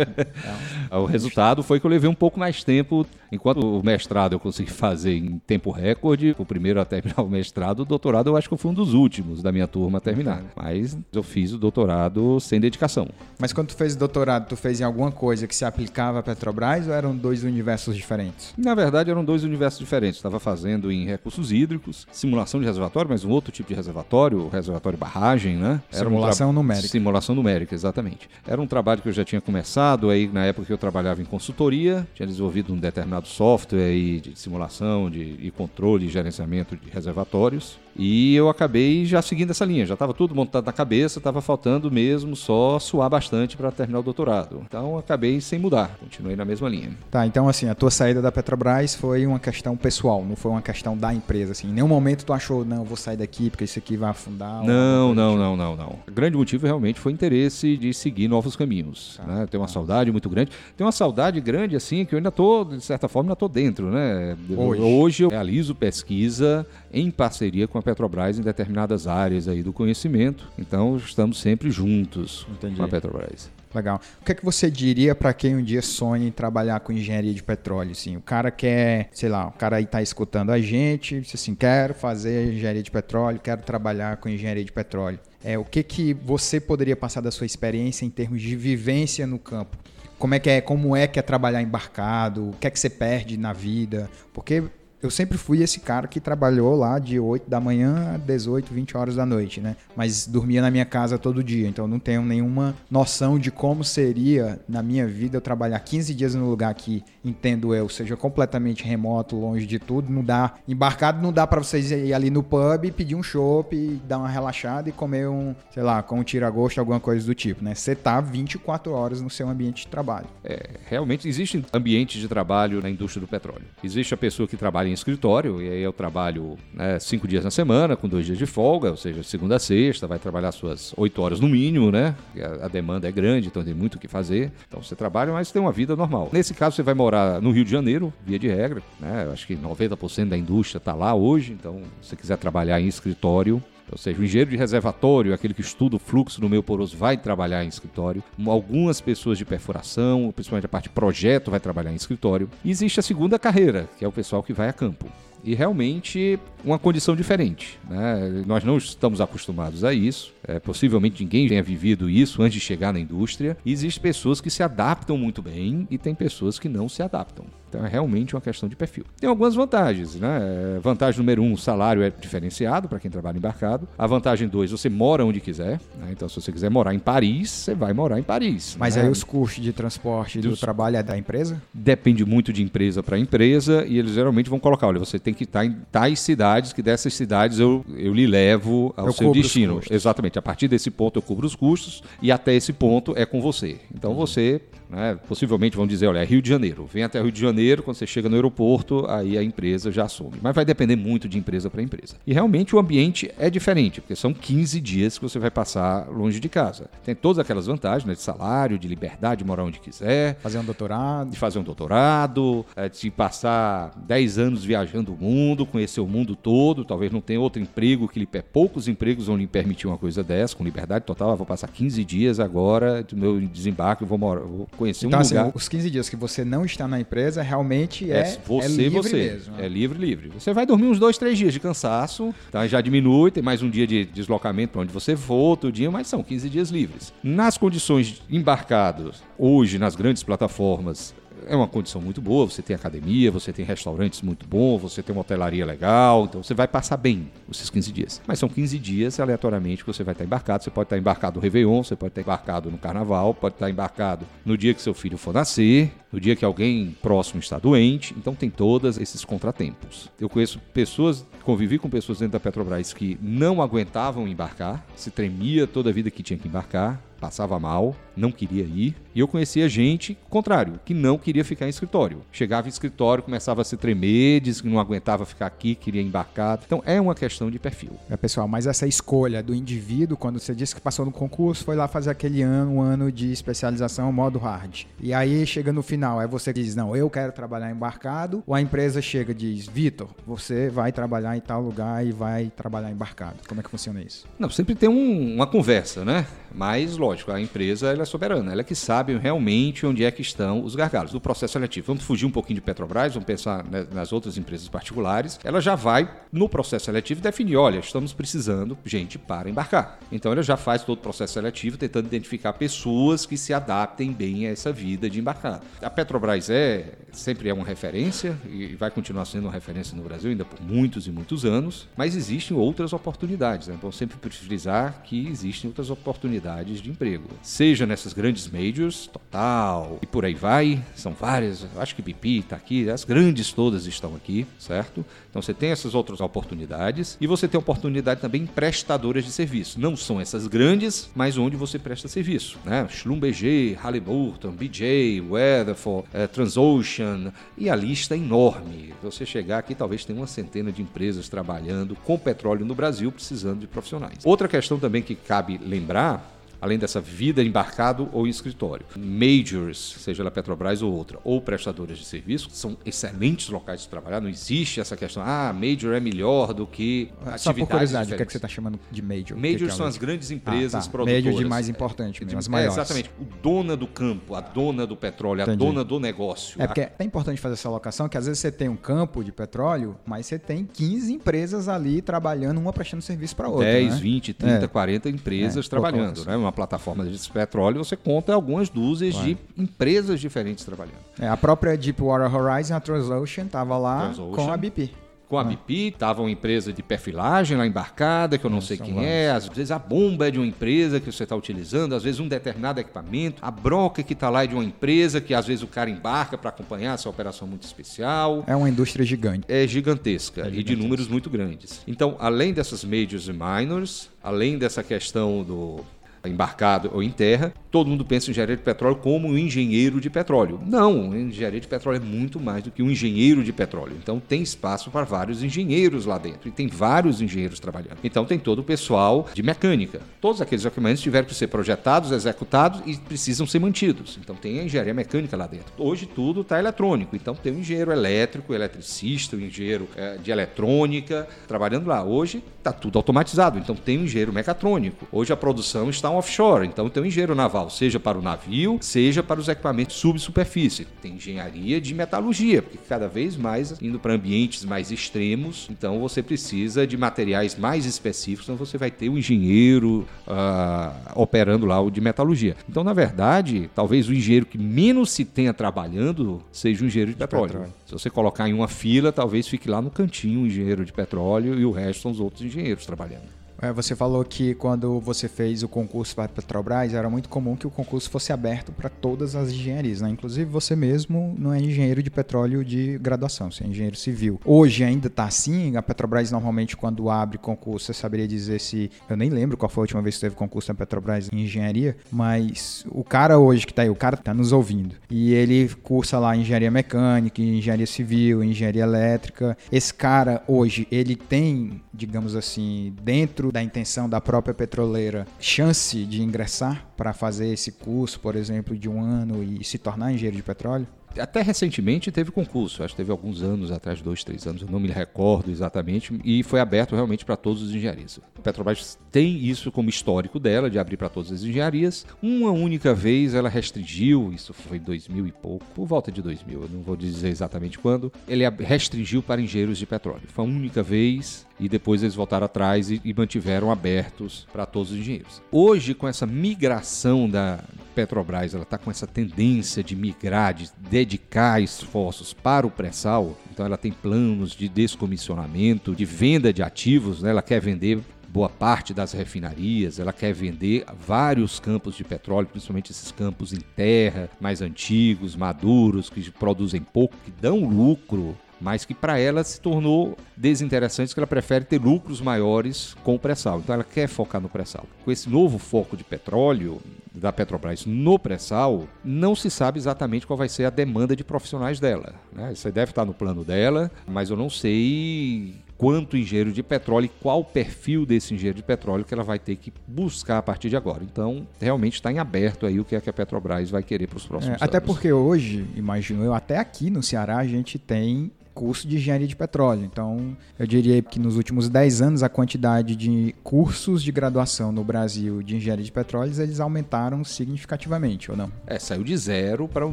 [0.90, 3.06] o resultado foi que eu levei um pouco mais tempo.
[3.30, 7.80] Enquanto o mestrado eu consegui fazer em tempo recorde, o primeiro a terminar o mestrado,
[7.80, 10.42] o doutorado eu acho que eu fui um dos últimos da minha turma a terminar.
[10.56, 13.08] Mas eu fiz o doutorado sem dedicação.
[13.38, 16.86] Mas quando tu fez doutorado, tu fez em alguma coisa que se aplicava à Petrobras
[16.86, 18.52] ou eram dois universos diferentes?
[18.56, 20.16] Na verdade, eram dois universos diferentes.
[20.18, 24.48] Estava fazendo em recursos hídricos, simulação de reservatório, mas um outro tipo de reservatório, o
[24.48, 25.80] reservatório barragem, né?
[25.92, 26.88] Era um Simulação tra- numérica.
[26.88, 28.28] Simulação numérica, exatamente.
[28.46, 31.24] Era um trabalho que eu já tinha começado aí na época que eu trabalhava em
[31.24, 36.90] consultoria, tinha desenvolvido um determinado software aí de simulação de, e controle e gerenciamento de
[36.90, 37.78] reservatórios.
[37.96, 41.90] E eu acabei já seguindo essa linha, já estava tudo montado na cabeça, estava faltando
[41.90, 44.62] mesmo só suar bastante para terminar o doutorado.
[44.66, 46.90] Então acabei sem mudar, continuei na mesma linha.
[47.10, 50.62] Tá, então assim, a tua saída da Petrobras foi uma questão pessoal, não foi uma
[50.62, 51.68] questão da empresa, assim.
[51.68, 54.64] Em nenhum momento tu achou, não, eu vou sair daqui porque isso aqui vai afundar.
[54.64, 55.98] Não, não, não, não, não.
[56.08, 59.16] O grande motivo realmente foi o interesse de seguir novos caminhos.
[59.16, 59.46] Tá, né?
[59.46, 59.72] Tem uma tá.
[59.72, 60.50] saudade muito grande.
[60.76, 63.90] Tem uma saudade grande, assim, que eu ainda tô, de certa forma, ainda tô dentro,
[63.90, 64.36] né?
[64.56, 69.72] Hoje, Hoje eu realizo pesquisa em parceria com a Petrobras em determinadas áreas aí do
[69.72, 70.50] conhecimento.
[70.58, 72.76] Então estamos sempre juntos Entendi.
[72.76, 73.50] com a Petrobras.
[73.74, 74.00] Legal.
[74.20, 77.32] O que é que você diria para quem um dia sonha em trabalhar com engenharia
[77.32, 77.92] de petróleo?
[77.92, 81.54] Assim, o cara quer, sei lá, o cara aí está escutando a gente, disse assim,
[81.54, 85.18] quero fazer engenharia de petróleo, quero trabalhar com engenharia de petróleo.
[85.42, 89.38] É, o que que você poderia passar da sua experiência em termos de vivência no
[89.38, 89.76] campo?
[90.18, 92.50] Como é que é, como é que é trabalhar embarcado?
[92.50, 94.08] O que é que você perde na vida?
[94.32, 94.62] Porque
[95.02, 98.96] eu sempre fui esse cara que trabalhou lá de 8 da manhã a 18, 20
[98.96, 99.76] horas da noite, né?
[99.96, 104.60] Mas dormia na minha casa todo dia, então não tenho nenhuma noção de como seria
[104.68, 109.34] na minha vida eu trabalhar 15 dias no lugar que, entendo eu, seja completamente remoto,
[109.34, 113.16] longe de tudo, não dá, embarcado não dá para vocês ir ali no pub, pedir
[113.16, 117.26] um chopp, dar uma relaxada e comer um, sei lá, com um tira-gosto, alguma coisa
[117.26, 117.74] do tipo, né?
[117.74, 120.26] Você tá 24 horas no seu ambiente de trabalho.
[120.44, 123.64] É, realmente existem ambientes de trabalho na indústria do petróleo.
[123.82, 127.50] Existe a pessoa que trabalha em escritório, e aí eu trabalho né, cinco dias na
[127.50, 131.20] semana, com dois dias de folga, ou seja, segunda a sexta, vai trabalhar suas oito
[131.20, 132.14] horas no mínimo, né?
[132.62, 134.52] A, demanda é grande, então tem muito o que fazer.
[134.68, 136.30] Então você trabalha, mas tem uma vida normal.
[136.32, 139.24] Nesse caso, você vai morar no Rio de Janeiro, via de regra, né?
[139.26, 142.86] Eu acho que 90% da indústria está lá hoje, então se você quiser trabalhar em
[142.86, 146.96] escritório, ou seja, o engenheiro de reservatório, aquele que estuda o fluxo no meio poroso,
[146.96, 148.22] vai trabalhar em escritório.
[148.46, 152.48] Algumas pessoas de perfuração, principalmente a parte projeto, vai trabalhar em escritório.
[152.64, 155.06] E existe a segunda carreira, que é o pessoal que vai a campo
[155.44, 157.78] e realmente uma condição diferente.
[157.88, 158.44] Né?
[158.46, 162.92] Nós não estamos acostumados a isso, é, possivelmente ninguém tenha vivido isso antes de chegar
[162.92, 163.56] na indústria.
[163.64, 167.44] E existem pessoas que se adaptam muito bem e tem pessoas que não se adaptam.
[167.72, 169.02] Então é realmente uma questão de perfil.
[169.18, 170.78] Tem algumas vantagens, né?
[170.82, 173.88] Vantagem número um, o salário é diferenciado para quem trabalha embarcado.
[173.96, 175.80] A vantagem dois, você mora onde quiser.
[175.98, 176.10] Né?
[176.10, 178.76] Então, se você quiser morar em Paris, você vai morar em Paris.
[178.78, 179.02] Mas né?
[179.02, 180.50] aí os custos de transporte Dos...
[180.50, 181.62] do trabalho é da empresa?
[181.72, 185.44] Depende muito de empresa para empresa e eles geralmente vão colocar, olha, você tem que
[185.44, 189.80] estar em tais cidades, que dessas cidades eu, eu lhe levo ao eu seu destino.
[189.90, 190.38] Exatamente.
[190.38, 193.78] A partir desse ponto eu cubro os custos e até esse ponto é com você.
[193.94, 194.60] Então você
[194.92, 195.18] né?
[195.26, 196.86] Possivelmente vão dizer, olha, é Rio de Janeiro.
[196.92, 200.38] Vem até Rio de Janeiro, quando você chega no aeroporto, aí a empresa já assume.
[200.42, 202.16] Mas vai depender muito de empresa para empresa.
[202.26, 206.40] E realmente o ambiente é diferente, porque são 15 dias que você vai passar longe
[206.40, 206.90] de casa.
[207.04, 210.36] Tem todas aquelas vantagens né, de salário, de liberdade, de morar onde quiser.
[210.40, 211.30] Fazer um doutorado.
[211.30, 216.34] De fazer um doutorado, é, de passar 10 anos viajando o mundo, conhecer o mundo
[216.34, 216.84] todo.
[216.84, 220.56] Talvez não tenha outro emprego que lhe poucos empregos vão lhe permitir uma coisa dessa,
[220.56, 221.30] com liberdade total.
[221.30, 224.40] Eu vou passar 15 dias agora do meu desembarque, vou morar.
[224.40, 225.52] Vou conhecer então, um assim, lugar.
[225.54, 229.02] Os 15 dias que você não está na empresa realmente é, é você, é livre
[229.02, 229.16] você.
[229.16, 229.54] mesmo.
[229.58, 230.28] É livre, livre.
[230.30, 232.66] Você vai dormir uns dois, três dias de cansaço, tá?
[232.66, 236.06] já diminui, tem mais um dia de deslocamento para onde você for, outro dia, mas
[236.06, 237.12] são 15 dias livres.
[237.22, 241.14] Nas condições embarcados, hoje nas grandes plataformas,
[241.46, 245.14] é uma condição muito boa, você tem academia, você tem restaurantes muito bons, você tem
[245.14, 248.22] uma hotelaria legal, então você vai passar bem esses 15 dias.
[248.26, 250.64] Mas são 15 dias aleatoriamente que você vai estar embarcado.
[250.64, 254.26] Você pode estar embarcado no Réveillon, você pode estar embarcado no Carnaval, pode estar embarcado
[254.44, 258.14] no dia que seu filho for nascer, no dia que alguém próximo está doente.
[258.16, 260.10] Então tem todos esses contratempos.
[260.20, 265.66] Eu conheço pessoas, convivi com pessoas dentro da Petrobras que não aguentavam embarcar, se tremia
[265.66, 268.94] toda a vida que tinha que embarcar, passava mal, não queria ir.
[269.14, 272.22] E eu conhecia gente, contrário, que não queria ficar em escritório.
[272.32, 276.58] Chegava em escritório, começava a se tremer, disse que não aguentava ficar aqui, queria embarcar.
[276.64, 277.92] Então é uma questão de perfil.
[278.08, 281.76] É, pessoal, mas essa escolha do indivíduo, quando você disse que passou no concurso, foi
[281.76, 284.84] lá fazer aquele ano, um ano de especialização modo hard.
[285.00, 288.54] E aí chega no final, é você que diz, não, eu quero trabalhar embarcado, ou
[288.54, 292.90] a empresa chega e diz, Vitor, você vai trabalhar em tal lugar e vai trabalhar
[292.90, 293.36] embarcado.
[293.46, 294.26] Como é que funciona isso?
[294.38, 296.26] Não, sempre tem um, uma conversa, né?
[296.54, 300.22] Mas, lógico, a empresa ela é soberana, ela é que sabe realmente onde é que
[300.22, 301.88] estão os gargalos do processo seletivo.
[301.88, 305.38] Vamos fugir um pouquinho de Petrobras, vamos pensar né, nas outras empresas particulares.
[305.44, 309.98] Ela já vai, no processo seletivo, definir: olha, estamos precisando gente para embarcar.
[310.10, 314.46] Então, ela já faz todo o processo seletivo, tentando identificar pessoas que se adaptem bem
[314.46, 315.60] a essa vida de embarcar.
[315.80, 320.30] A Petrobras é sempre é uma referência e vai continuar sendo uma referência no Brasil
[320.30, 323.68] ainda por muitos e muitos anos, mas existem outras oportunidades.
[323.68, 323.76] Né?
[323.80, 327.28] Vamos sempre frisar que existem outras oportunidades oportunidades de emprego.
[327.42, 332.56] Seja nessas grandes majors, Total e por aí vai, são várias, acho que BP está
[332.56, 335.04] aqui, as grandes todas estão aqui, certo?
[335.28, 339.78] Então você tem essas outras oportunidades e você tem oportunidade também em prestadoras de serviço.
[339.78, 342.88] Não são essas grandes, mas onde você presta serviço, né?
[342.88, 348.94] Schlumberger, Halliburton, BJ, Weatherford, eh, Transocean e a lista é enorme.
[349.02, 353.60] Você chegar aqui talvez tenha uma centena de empresas trabalhando com petróleo no Brasil precisando
[353.60, 354.18] de profissionais.
[354.24, 358.86] Outra questão também que cabe lembrar além dessa vida embarcado ou em escritório.
[358.96, 364.20] Majors, seja ela Petrobras ou outra, ou prestadoras de serviço, são excelentes locais de trabalhar.
[364.20, 368.12] Não existe essa questão, ah, major é melhor do que atividades Só por curiosidade, diferentes.
[368.12, 369.36] o que, é que você está chamando de major?
[369.36, 370.90] Majors que que é são as grandes empresas ah, tá.
[370.90, 371.24] produtoras.
[371.24, 372.74] Major de mais importante, mesmo, as É, maiores.
[372.76, 373.10] exatamente.
[373.20, 375.58] O dona do campo, a dona do petróleo, a Entendi.
[375.58, 376.62] dona do negócio.
[376.62, 379.32] É porque é importante fazer essa alocação, que às vezes você tem um campo de
[379.32, 383.64] petróleo, mas você tem 15 empresas ali trabalhando, uma prestando serviço para outra.
[383.64, 384.00] 10, né?
[384.00, 384.68] 20, 30, É.
[384.68, 386.24] 40 empresas É, trabalhando.
[386.24, 386.36] Né?
[386.36, 391.02] Uma plataforma de petróleo, você conta algumas dúzias de empresas diferentes trabalhando.
[391.18, 394.36] É, a própria Deepwater Horizon, a Transocean, estava lá Transocean.
[394.46, 394.90] com a BP.
[395.28, 398.84] Com a BP, estava uma empresa de perfilagem lá embarcada, que eu não sei são
[398.84, 399.30] quem é.
[399.30, 402.28] Às vezes a bomba é de uma empresa que você está utilizando, às vezes um
[402.28, 403.38] determinado equipamento.
[403.40, 406.36] A broca que está lá é de uma empresa que às vezes o cara embarca
[406.36, 408.44] para acompanhar essa operação muito especial.
[408.46, 409.46] É uma indústria gigante.
[409.48, 410.82] é gigantesca e de gigantesca.
[410.82, 411.80] números muito grandes.
[411.88, 415.80] Então, além dessas majors e minors, além dessa questão do
[416.28, 420.10] embarcado ou em terra, todo mundo pensa em engenharia de petróleo como um engenheiro de
[420.10, 420.60] petróleo.
[420.64, 423.96] Não, engenharia de petróleo é muito mais do que um engenheiro de petróleo.
[424.00, 427.96] Então tem espaço para vários engenheiros lá dentro e tem vários engenheiros trabalhando.
[428.04, 430.02] Então tem todo o pessoal de mecânica.
[430.20, 434.18] Todos aqueles equipamentos tiveram que ser projetados, executados e precisam ser mantidos.
[434.20, 435.72] Então tem a engenharia mecânica lá dentro.
[435.78, 437.16] Hoje tudo está eletrônico.
[437.16, 442.04] Então tem o engenheiro elétrico, eletricista, o engenheiro eh, de eletrônica trabalhando lá.
[442.04, 443.58] Hoje está tudo automatizado.
[443.58, 445.08] Então tem o engenheiro mecatrônico.
[445.10, 446.66] Hoje a produção está offshore.
[446.66, 450.86] Então tem o engenheiro naval, seja para o navio, seja para os equipamentos subsuperfície.
[451.00, 455.68] Tem engenharia de metalurgia, porque cada vez mais indo para ambientes mais extremos.
[455.70, 458.48] Então você precisa de materiais mais específicos.
[458.48, 462.56] Então você vai ter o engenheiro ah, operando lá o de metalurgia.
[462.68, 467.16] Então, na verdade, talvez o engenheiro que menos se tenha trabalhando seja o engenheiro de,
[467.16, 467.48] petróleo.
[467.48, 467.72] petróleo.
[467.86, 471.58] Se você colocar em uma fila, talvez fique lá no cantinho o engenheiro de petróleo
[471.58, 473.41] e o resto são os outros engenheiros trabalhando.
[473.62, 477.54] É, você falou que quando você fez o concurso para a Petrobras, era muito comum
[477.54, 480.10] que o concurso fosse aberto para todas as engenharias, né?
[480.10, 484.40] Inclusive você mesmo não é engenheiro de petróleo de graduação, você é engenheiro civil.
[484.44, 488.90] Hoje ainda está assim, a Petrobras normalmente quando abre concurso, você saberia dizer se...
[489.08, 491.96] Eu nem lembro qual foi a última vez que teve concurso na Petrobras em engenharia,
[492.10, 496.18] mas o cara hoje que está aí, o cara está nos ouvindo, e ele cursa
[496.18, 499.56] lá engenharia mecânica, engenharia civil, engenharia elétrica.
[499.70, 506.22] Esse cara hoje, ele tem, digamos assim, dentro da intenção da própria petroleira, chance de
[506.22, 510.42] ingressar para fazer esse curso, por exemplo, de um ano e se tornar engenheiro de
[510.42, 510.86] petróleo?
[511.18, 514.80] Até recentemente teve concurso, acho que teve alguns anos atrás, dois, três anos, eu não
[514.80, 518.18] me recordo exatamente, e foi aberto realmente para todos os engenharias.
[518.38, 522.06] A Petrobras tem isso como histórico dela, de abrir para todas as engenharias.
[522.22, 526.62] Uma única vez ela restringiu, isso foi em 2000 e pouco, por volta de 2000,
[526.62, 530.22] eu não vou dizer exatamente quando, ele restringiu para engenheiros de petróleo.
[530.28, 534.90] Foi a única vez e depois eles voltaram atrás e, e mantiveram abertos para todos
[534.90, 535.40] os engenheiros.
[535.50, 537.60] Hoje, com essa migração da
[537.94, 543.64] Petrobras, ela está com essa tendência de migrar, de dedicar esforços para o pré-sal, então
[543.64, 547.30] ela tem planos de descomissionamento, de venda de ativos, né?
[547.30, 552.90] ela quer vender boa parte das refinarias, ela quer vender vários campos de petróleo, principalmente
[552.90, 558.94] esses campos em terra, mais antigos, maduros, que produzem pouco, que dão lucro mas que
[558.94, 563.58] para ela se tornou desinteressante, que ela prefere ter lucros maiores com o pré-sal.
[563.58, 564.86] Então ela quer focar no pré-sal.
[565.04, 566.80] Com esse novo foco de petróleo
[567.12, 571.78] da Petrobras no pré-sal, não se sabe exatamente qual vai ser a demanda de profissionais
[571.80, 572.14] dela.
[572.32, 572.52] Né?
[572.52, 577.08] Isso deve estar no plano dela, mas eu não sei quanto engenheiro de petróleo e
[577.08, 580.68] qual o perfil desse engenheiro de petróleo que ela vai ter que buscar a partir
[580.70, 581.02] de agora.
[581.02, 584.16] Então, realmente está em aberto aí o que é que a Petrobras vai querer para
[584.16, 584.86] os É, próximos até anos.
[584.86, 589.36] porque hoje, imagino eu, até aqui no Ceará a gente tem curso de engenharia de
[589.36, 589.84] petróleo.
[589.84, 594.84] Então, eu diria que nos últimos 10 anos a quantidade de cursos de graduação no
[594.84, 598.50] Brasil de engenharia de petróleo eles aumentaram significativamente, ou não?
[598.66, 599.92] É, saiu de zero para um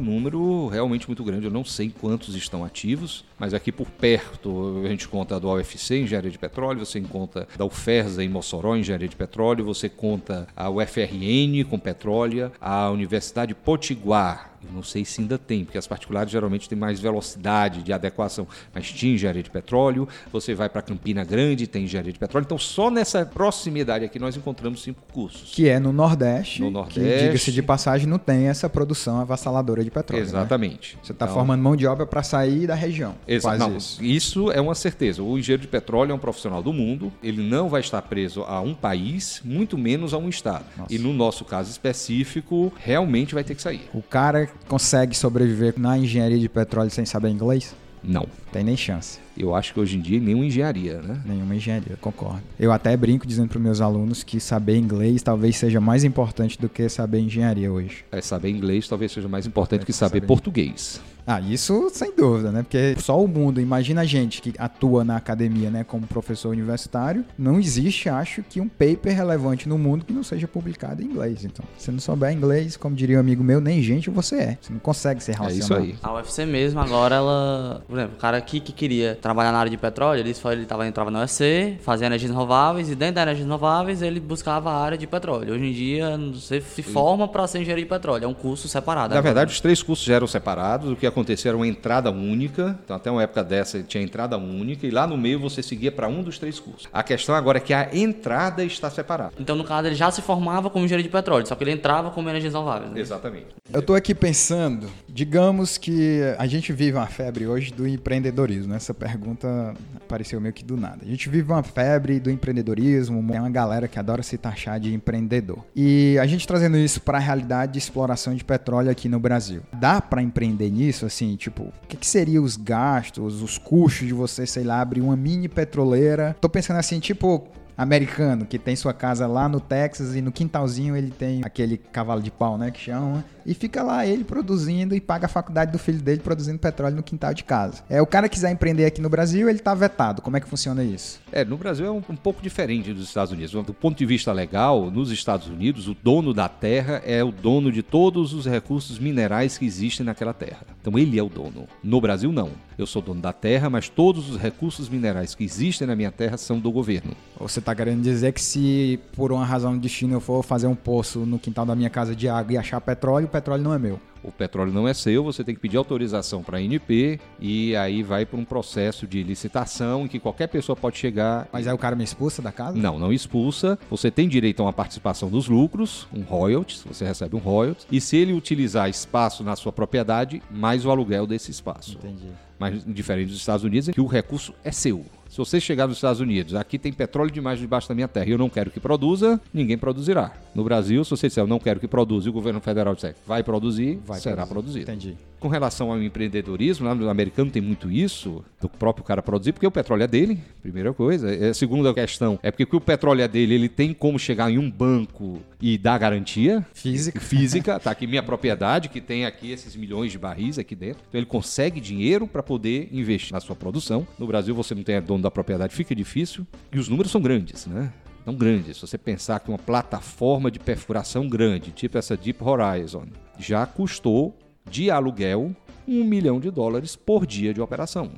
[0.00, 1.46] número realmente muito grande.
[1.46, 6.00] Eu não sei quantos estão ativos, mas aqui por perto a gente conta do UFC,
[6.00, 10.70] Engenharia de Petróleo, você conta da UFERSA em Mossoró, Engenharia de Petróleo, você conta a
[10.70, 16.30] UFRN com Petróleo, a Universidade Potiguar Eu não sei se ainda tem, porque as particulares
[16.30, 18.46] geralmente têm mais velocidade de adequação.
[18.74, 22.44] Mas tinha engenharia de petróleo, você vai para Campina Grande, tem engenharia de petróleo.
[22.44, 25.52] Então, só nessa proximidade aqui nós encontramos cinco cursos.
[25.54, 26.60] Que é no Nordeste.
[26.60, 27.00] No Nordeste.
[27.00, 30.22] Que, diga-se de passagem, não tem essa produção avassaladora de petróleo.
[30.24, 30.28] né?
[30.28, 30.98] Exatamente.
[31.02, 33.14] Você está Então, formando mão de obra para sair da região.
[33.26, 34.04] Exa- Quase não, isso.
[34.04, 35.22] isso é uma certeza.
[35.22, 38.60] O engenheiro de petróleo é um profissional do mundo, ele não vai estar preso a
[38.60, 40.64] um país, muito menos a um estado.
[40.76, 40.92] Nossa.
[40.92, 43.88] E no nosso caso específico, realmente vai ter que sair.
[43.94, 47.74] O cara consegue sobreviver na engenharia de petróleo sem saber inglês?
[48.02, 48.26] Não.
[48.50, 49.18] Tem nem chance.
[49.36, 51.20] Eu acho que hoje em dia nenhuma engenharia, né?
[51.24, 52.40] Nenhuma engenharia, concordo.
[52.58, 56.66] Eu até brinco dizendo para meus alunos que saber inglês talvez seja mais importante do
[56.68, 58.04] que saber engenharia hoje.
[58.10, 60.98] É, saber inglês talvez seja mais importante É, que saber saber- português.
[61.30, 62.62] Ah, isso sem dúvida, né?
[62.62, 67.24] Porque só o mundo, imagina a gente que atua na academia, né, como professor universitário,
[67.38, 71.44] não existe, acho, que um paper relevante no mundo que não seja publicado em inglês.
[71.44, 74.58] Então, se não souber inglês, como diria um amigo meu, nem gente você é.
[74.60, 75.84] Você não consegue ser É relacionado.
[75.84, 75.94] isso aí.
[76.02, 77.82] A UFC mesmo, agora ela.
[77.86, 80.64] Por exemplo, o cara aqui que queria trabalhar na área de petróleo, ele, só, ele
[80.66, 84.82] tava, entrava na UFC, fazia energias renováveis, e dentro das energias renováveis ele buscava a
[84.82, 85.54] área de petróleo.
[85.54, 89.14] Hoje em dia, você se forma para ser engenheiro de petróleo, é um curso separado.
[89.14, 89.22] Na agora.
[89.22, 90.90] verdade, os três cursos já eram separados.
[90.90, 92.78] O que acontecia era uma entrada única.
[92.84, 94.86] Então, até uma época dessa tinha entrada única.
[94.86, 96.88] E lá no meio você seguia para um dos três cursos.
[96.92, 99.32] A questão agora é que a entrada está separada.
[99.38, 102.10] Então, no caso, ele já se formava como engenheiro de petróleo, só que ele entrava
[102.10, 102.92] como energias renováveis.
[102.92, 103.00] Né?
[103.00, 103.46] Exatamente.
[103.72, 108.70] Eu tô aqui pensando, digamos que a gente vive uma febre hoje do empreendedorismo.
[108.70, 108.76] né?
[108.76, 110.98] Essa pergunta apareceu meio que do nada.
[111.02, 114.92] A gente vive uma febre do empreendedorismo, é uma galera que adora se taxar de
[114.92, 115.58] empreendedor.
[115.74, 119.62] E a gente trazendo isso para a realidade de exploração de petróleo aqui no Brasil.
[119.72, 124.14] Dá para empreender nisso assim, tipo, o que, que seria os gastos, os custos de
[124.14, 126.36] você, sei lá, abrir uma mini petroleira?
[126.40, 130.94] Tô pensando assim, tipo, americano que tem sua casa lá no Texas e no quintalzinho
[130.94, 135.00] ele tem aquele cavalo de pau, né, que chama, e fica lá ele produzindo e
[135.00, 137.82] paga a faculdade do filho dele produzindo petróleo no quintal de casa.
[137.88, 140.22] É, o cara quiser empreender aqui no Brasil, ele tá vetado.
[140.22, 141.20] Como é que funciona isso?
[141.32, 143.52] É, no Brasil é um, um pouco diferente dos Estados Unidos.
[143.52, 147.70] Do ponto de vista legal, nos Estados Unidos, o dono da terra é o dono
[147.70, 150.60] de todos os recursos minerais que existem naquela terra.
[150.80, 151.66] Então ele é o dono.
[151.82, 152.50] No Brasil, não.
[152.78, 156.38] Eu sou dono da terra, mas todos os recursos minerais que existem na minha terra
[156.38, 157.12] são do governo.
[157.38, 160.74] Você tá querendo dizer que se por uma razão do destino eu for fazer um
[160.74, 163.78] poço no quintal da minha casa de água e achar petróleo, o petróleo não é
[163.78, 163.98] meu.
[164.22, 168.02] O petróleo não é seu, você tem que pedir autorização para a ANP e aí
[168.02, 171.48] vai para um processo de licitação em que qualquer pessoa pode chegar.
[171.52, 172.76] Mas aí o cara me expulsa da casa?
[172.76, 173.78] Não, não expulsa.
[173.88, 177.86] Você tem direito a uma participação dos lucros, um royalties, você recebe um royalties.
[177.90, 181.98] E se ele utilizar espaço na sua propriedade, mais o aluguel desse espaço.
[181.98, 182.28] Entendi.
[182.58, 185.02] Mas diferente dos Estados Unidos, é que o recurso é seu.
[185.30, 188.32] Se você chegar nos Estados Unidos, aqui tem petróleo demais debaixo da minha terra e
[188.32, 190.32] eu não quero que produza, ninguém produzirá.
[190.52, 193.14] No Brasil, se você disser eu não quero que produza e o governo federal disser
[193.24, 194.82] vai produzir, Vai será produzido.
[194.82, 195.16] Entendi.
[195.38, 199.66] Com relação ao empreendedorismo, lá no americano tem muito isso, do próprio cara produzir, porque
[199.66, 201.32] o petróleo é dele, primeira coisa.
[201.32, 204.58] É, A segunda questão é porque o petróleo é dele, ele tem como chegar em
[204.58, 207.20] um banco e dar garantia Física.
[207.20, 211.04] física, tá aqui minha propriedade, que tem aqui esses milhões de barris aqui dentro.
[211.08, 214.06] Então ele consegue dinheiro para poder investir na sua produção.
[214.18, 216.44] No Brasil você não tem é dono da propriedade, fica difícil.
[216.72, 217.92] E os números são grandes, né?
[218.24, 218.76] São grandes.
[218.76, 223.06] Se você pensar que uma plataforma de perfuração grande, tipo essa Deep Horizon,
[223.40, 224.36] já custou
[224.70, 225.54] de aluguel
[225.88, 228.12] um milhão de dólares por dia de operação.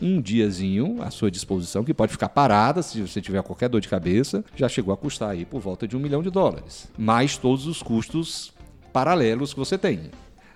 [0.00, 3.88] Um diazinho à sua disposição, que pode ficar parada se você tiver qualquer dor de
[3.88, 6.88] cabeça, já chegou a custar aí por volta de um milhão de dólares.
[6.96, 8.52] Mais todos os custos
[8.92, 10.10] paralelos que você tem.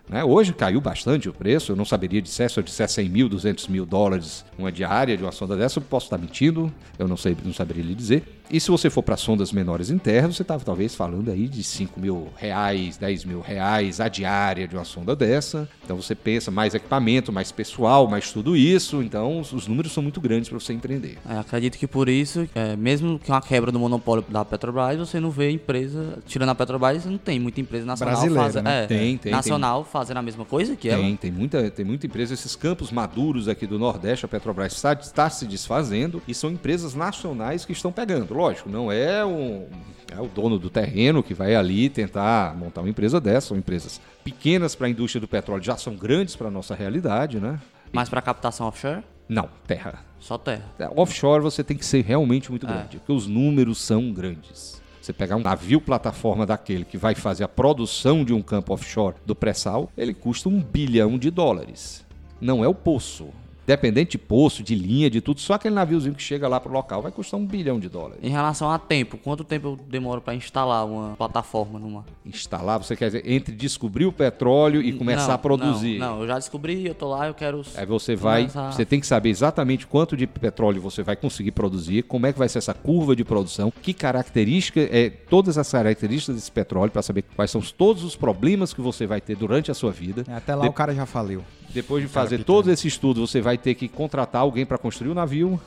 [0.09, 0.23] Né?
[0.25, 3.67] Hoje caiu bastante o preço, eu não saberia dizer se eu disser 100 mil, 200
[3.69, 7.37] mil dólares uma diária de uma sonda dessa, eu posso estar mentindo, eu não, sei,
[7.45, 8.23] não saberia lhe dizer.
[8.51, 11.99] E se você for para sondas menores internas, você estava talvez falando aí de 5
[11.99, 15.69] mil reais, 10 mil reais a diária de uma sonda dessa.
[15.85, 19.03] Então você pensa mais equipamento, mais pessoal, mais tudo isso.
[19.03, 21.19] Então os, os números são muito grandes para você empreender.
[21.29, 25.19] É, acredito que por isso, é, mesmo que uma quebra do monopólio da Petrobras, você
[25.19, 28.85] não vê empresa, tirando a Petrobras, não tem muita empresa nacional fazendo, né?
[28.85, 31.03] é, Tem, tem, nacional fazendo a mesma coisa que ela.
[31.03, 32.35] Tem, tem muita, tem muita empresa.
[32.35, 36.95] Esses campos maduros aqui do Nordeste, a Petrobras está, está se desfazendo e são empresas
[36.95, 38.36] nacionais que estão pegando.
[38.37, 39.67] Lógico, não é, um,
[40.13, 43.49] é o dono do terreno que vai ali tentar montar uma empresa dessa.
[43.49, 47.41] São empresas pequenas para a indústria do petróleo, já são grandes para a nossa realidade,
[47.41, 47.59] né?
[47.93, 50.05] Mas para captação offshore, Não, terra.
[50.21, 50.65] só terra.
[50.79, 52.69] É, Offshore você tem que ser realmente muito É.
[52.69, 54.81] grande, porque os números são grandes.
[55.01, 59.15] Você pegar um navio plataforma daquele que vai fazer a produção de um campo offshore
[59.25, 62.05] do pré-sal, ele custa um bilhão de dólares.
[62.41, 63.29] Não é o poço.
[63.67, 67.03] Dependente de poço, de linha, de tudo, só aquele naviozinho que chega lá pro local
[67.03, 68.21] vai custar um bilhão de dólares.
[68.23, 72.05] Em relação a tempo, quanto tempo eu demoro para instalar uma plataforma numa?
[72.25, 75.99] Instalar, você quer dizer, entre descobrir o petróleo e começar não, a produzir.
[75.99, 77.63] Não, não, eu já descobri, eu tô lá, eu quero.
[77.75, 78.73] Aí você vai, começar...
[78.73, 82.39] você tem que saber exatamente quanto de petróleo você vai conseguir produzir, como é que
[82.39, 87.03] vai ser essa curva de produção, que característica, é, todas as características desse petróleo para
[87.03, 90.25] saber quais são todos os problemas que você vai ter durante a sua vida.
[90.29, 91.43] Até lá De- o cara já faliu.
[91.69, 95.15] Depois de fazer todo esse estudo, você vai ter que contratar alguém para construir o
[95.15, 95.61] navio,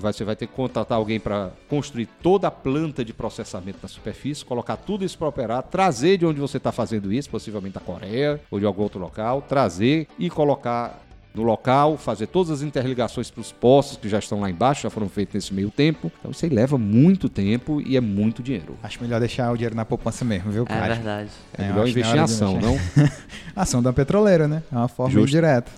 [0.00, 4.44] você vai ter que contratar alguém para construir toda a planta de processamento na superfície,
[4.44, 8.40] colocar tudo isso para operar, trazer de onde você está fazendo isso, possivelmente da Coreia
[8.50, 11.00] ou de algum outro local, trazer e colocar
[11.34, 14.90] no local, fazer todas as interligações para os postos que já estão lá embaixo, já
[14.90, 16.10] foram feitos nesse meio tempo.
[16.18, 18.74] Então isso aí leva muito tempo e é muito dinheiro.
[18.82, 20.94] Acho melhor deixar o dinheiro na poupança mesmo, viu, É cara?
[20.94, 21.30] verdade.
[21.56, 22.78] É, É, melhor que investir na em ação, não?
[23.54, 24.62] Ação da petroleira, né?
[24.72, 25.28] É uma forma Justo.
[25.28, 25.70] indireta.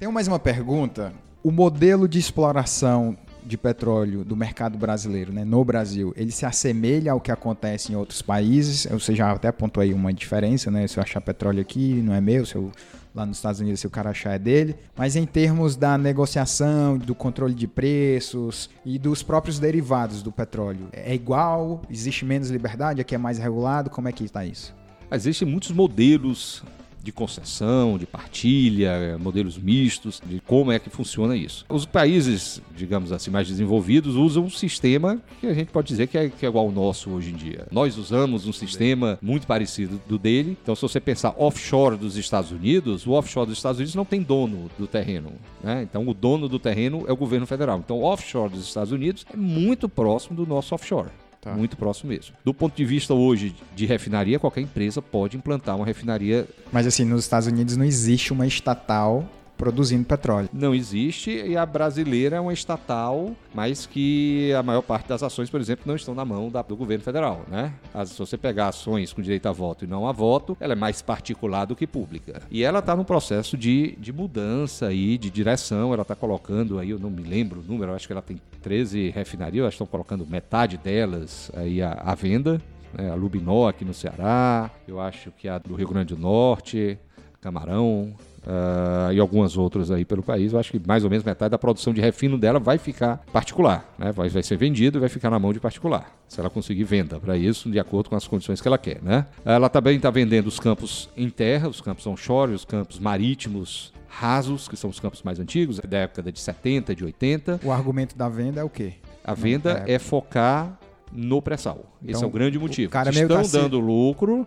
[0.00, 1.12] Tenho mais uma pergunta.
[1.42, 7.12] O modelo de exploração de petróleo do mercado brasileiro, né, no Brasil, ele se assemelha
[7.12, 8.86] ao que acontece em outros países?
[8.90, 10.86] Você já até apontou aí uma diferença, né?
[10.86, 12.72] Se eu achar petróleo aqui, não é meu, se eu
[13.14, 14.74] lá nos Estados Unidos, se o cara achar é dele.
[14.96, 20.88] Mas em termos da negociação, do controle de preços e dos próprios derivados do petróleo,
[20.94, 21.82] é igual?
[21.90, 23.02] Existe menos liberdade?
[23.02, 23.90] Aqui é mais regulado?
[23.90, 24.74] Como é que está isso?
[25.12, 26.64] Existem muitos modelos
[27.02, 31.64] de concessão, de partilha, modelos mistos, de como é que funciona isso.
[31.68, 36.18] Os países, digamos assim, mais desenvolvidos usam um sistema que a gente pode dizer que
[36.18, 37.66] é, que é igual ao nosso hoje em dia.
[37.70, 40.56] Nós usamos um sistema muito parecido do dele.
[40.62, 44.22] Então, se você pensar offshore dos Estados Unidos, o offshore dos Estados Unidos não tem
[44.22, 45.32] dono do terreno.
[45.62, 45.82] Né?
[45.82, 47.78] Então, o dono do terreno é o governo federal.
[47.78, 51.10] Então, o offshore dos Estados Unidos é muito próximo do nosso offshore.
[51.40, 51.54] Tá.
[51.54, 52.34] Muito próximo mesmo.
[52.44, 56.46] Do ponto de vista hoje de refinaria, qualquer empresa pode implantar uma refinaria.
[56.70, 59.24] Mas assim, nos Estados Unidos não existe uma estatal
[59.56, 60.48] produzindo petróleo.
[60.54, 65.50] Não existe e a brasileira é uma estatal, mas que a maior parte das ações,
[65.50, 67.72] por exemplo, não estão na mão da- do governo federal, né?
[67.92, 70.76] As- se você pegar ações com direito a voto e não a voto, ela é
[70.76, 72.40] mais particular do que pública.
[72.50, 75.92] E ela está num processo de, de mudança aí, de direção.
[75.92, 79.10] Ela está colocando aí, eu não me lembro o número, acho que ela tem 13
[79.10, 82.60] refinarias, elas estão colocando metade delas aí à, à venda.
[82.92, 83.10] né?
[83.10, 86.98] A Lubinó aqui no Ceará, eu acho que a do Rio Grande do Norte,
[87.40, 88.14] Camarão,
[88.46, 90.52] ah, e algumas outras aí pelo país.
[90.52, 93.92] Eu acho que mais ou menos metade da produção de refino dela vai ficar particular,
[93.98, 94.12] né?
[94.12, 97.18] vai, vai ser vendido e vai ficar na mão de particular, se ela conseguir venda
[97.18, 99.02] para isso, de acordo com as condições que ela quer.
[99.02, 99.26] Né?
[99.44, 104.66] Ela também está vendendo os campos em terra, os campos onshore, os campos marítimos rasos,
[104.68, 107.60] que são os campos mais antigos, da década de 70, de 80.
[107.64, 108.94] O argumento da venda é o quê?
[109.24, 109.92] A venda é.
[109.94, 110.78] é focar
[111.12, 111.78] no pré-sal.
[112.02, 112.90] Esse Então, é o grande o motivo.
[112.90, 114.46] cara meio Estão dando lucro,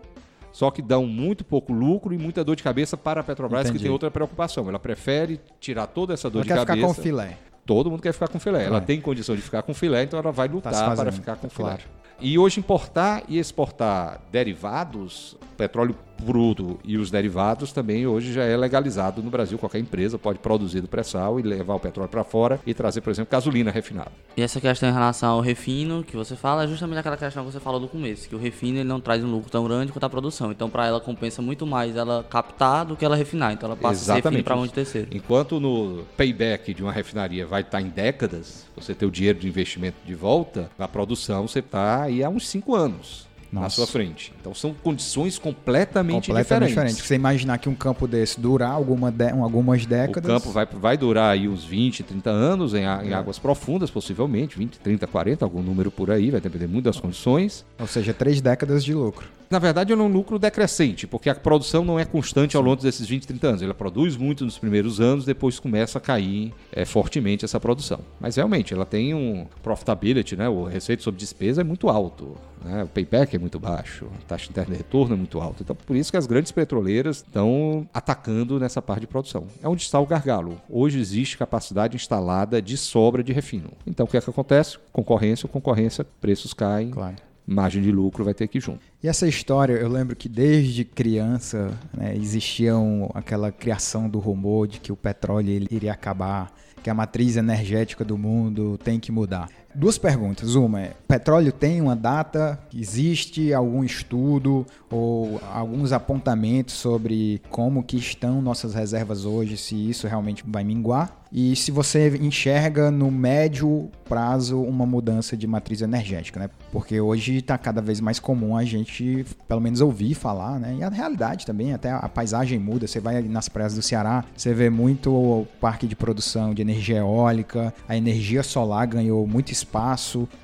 [0.52, 3.78] só que dão muito pouco lucro e muita dor de cabeça para a Petrobras, Entendi.
[3.80, 4.68] que tem outra preocupação.
[4.68, 6.76] Ela prefere tirar toda essa dor Ela de quer cabeça.
[6.76, 7.38] ficar com o filé.
[7.66, 8.66] Todo mundo quer ficar com filé.
[8.66, 8.82] Ela É.
[8.82, 11.70] tem condição de ficar com filé, então ela vai lutar Tá para ficar com filé.
[11.70, 11.84] claro.
[12.20, 18.56] E hoje importar e exportar derivados, petróleo bruto e os derivados também hoje já é
[18.56, 19.58] legalizado no Brasil.
[19.58, 23.10] Qualquer empresa pode produzir do pré-sal e levar o petróleo para fora e trazer, por
[23.10, 24.12] exemplo, gasolina refinada.
[24.38, 27.52] E essa questão em relação ao refino que você fala é justamente aquela questão que
[27.52, 30.04] você falou do começo, que o refino ele não traz um lucro tão grande quanto
[30.04, 30.52] a produção.
[30.52, 33.54] Então, para ela compensa muito mais ela captar do que ela refinar.
[33.54, 35.08] Então, ela passa Exatamente para mão de terceiro.
[35.12, 39.48] Enquanto no payback de uma refinaria vai estar em décadas, você ter o dinheiro de
[39.48, 43.76] investimento de volta, na produção você está aí há uns 5 anos na Nossa.
[43.76, 44.34] sua frente.
[44.42, 46.70] Então são condições completamente, Completamente diferentes.
[46.98, 47.08] diferente.
[47.08, 50.26] Você imaginar que um campo desse durar alguma de- algumas O décadas.
[50.32, 53.14] campo vai, vai durar aí uns 20, 30 anos em, a- em É.
[53.14, 57.64] águas profundas, possivelmente, 20, 30, 40, algum número por aí, vai depender muito das condições.
[57.80, 59.28] Ou seja, três décadas de lucro.
[59.54, 63.08] Na verdade, é um lucro decrescente, porque a produção não é constante ao longo desses
[63.08, 63.62] 20, 30 anos.
[63.62, 68.00] Ela produz muito nos primeiros anos, depois começa a cair é, fortemente essa produção.
[68.20, 70.50] Mas realmente, ela tem um profitability, né?
[70.50, 72.36] o receita sobre despesa é muito alto,
[72.66, 72.84] né?
[72.84, 75.62] o payback é muito baixo, a taxa interna de retorno é muito alta.
[75.62, 79.46] Então, por isso que as grandes petroleiras estão atacando nessa parte de produção.
[79.62, 80.60] É onde está o gargalo.
[80.68, 83.70] Hoje existe capacidade instalada de sobra de refino.
[83.86, 84.80] Então, o que é que acontece?
[84.92, 87.18] Concorrência, concorrência, preços caem, Claro.
[87.46, 88.80] Margem de lucro vai ter que ir junto.
[89.02, 94.68] E essa história, eu lembro que desde criança né, existia um- aquela criação do rumor
[94.68, 99.50] de que o petróleo iria acabar que a matriz energética do mundo tem que mudar.
[99.76, 100.56] Duas perguntas.
[100.56, 102.60] Uma é: petróleo tem uma data?
[102.74, 110.08] Existe algum estudo ou alguns apontamentos sobre como que estão nossas reservas hoje, se isso
[110.08, 111.24] realmente vai minguar?
[111.36, 116.48] E se você enxerga no médio prazo uma mudança de matriz energética, né?
[116.72, 120.76] Porque hoje está cada vez mais comum a gente, pelo menos, ouvir falar, né?
[120.78, 122.86] E a realidade também, até a paisagem muda.
[122.86, 127.00] Você vai nas praias do Ceará, você vê muito o parque de produção de energia
[127.00, 129.63] eólica, a energia solar ganhou muito espaço,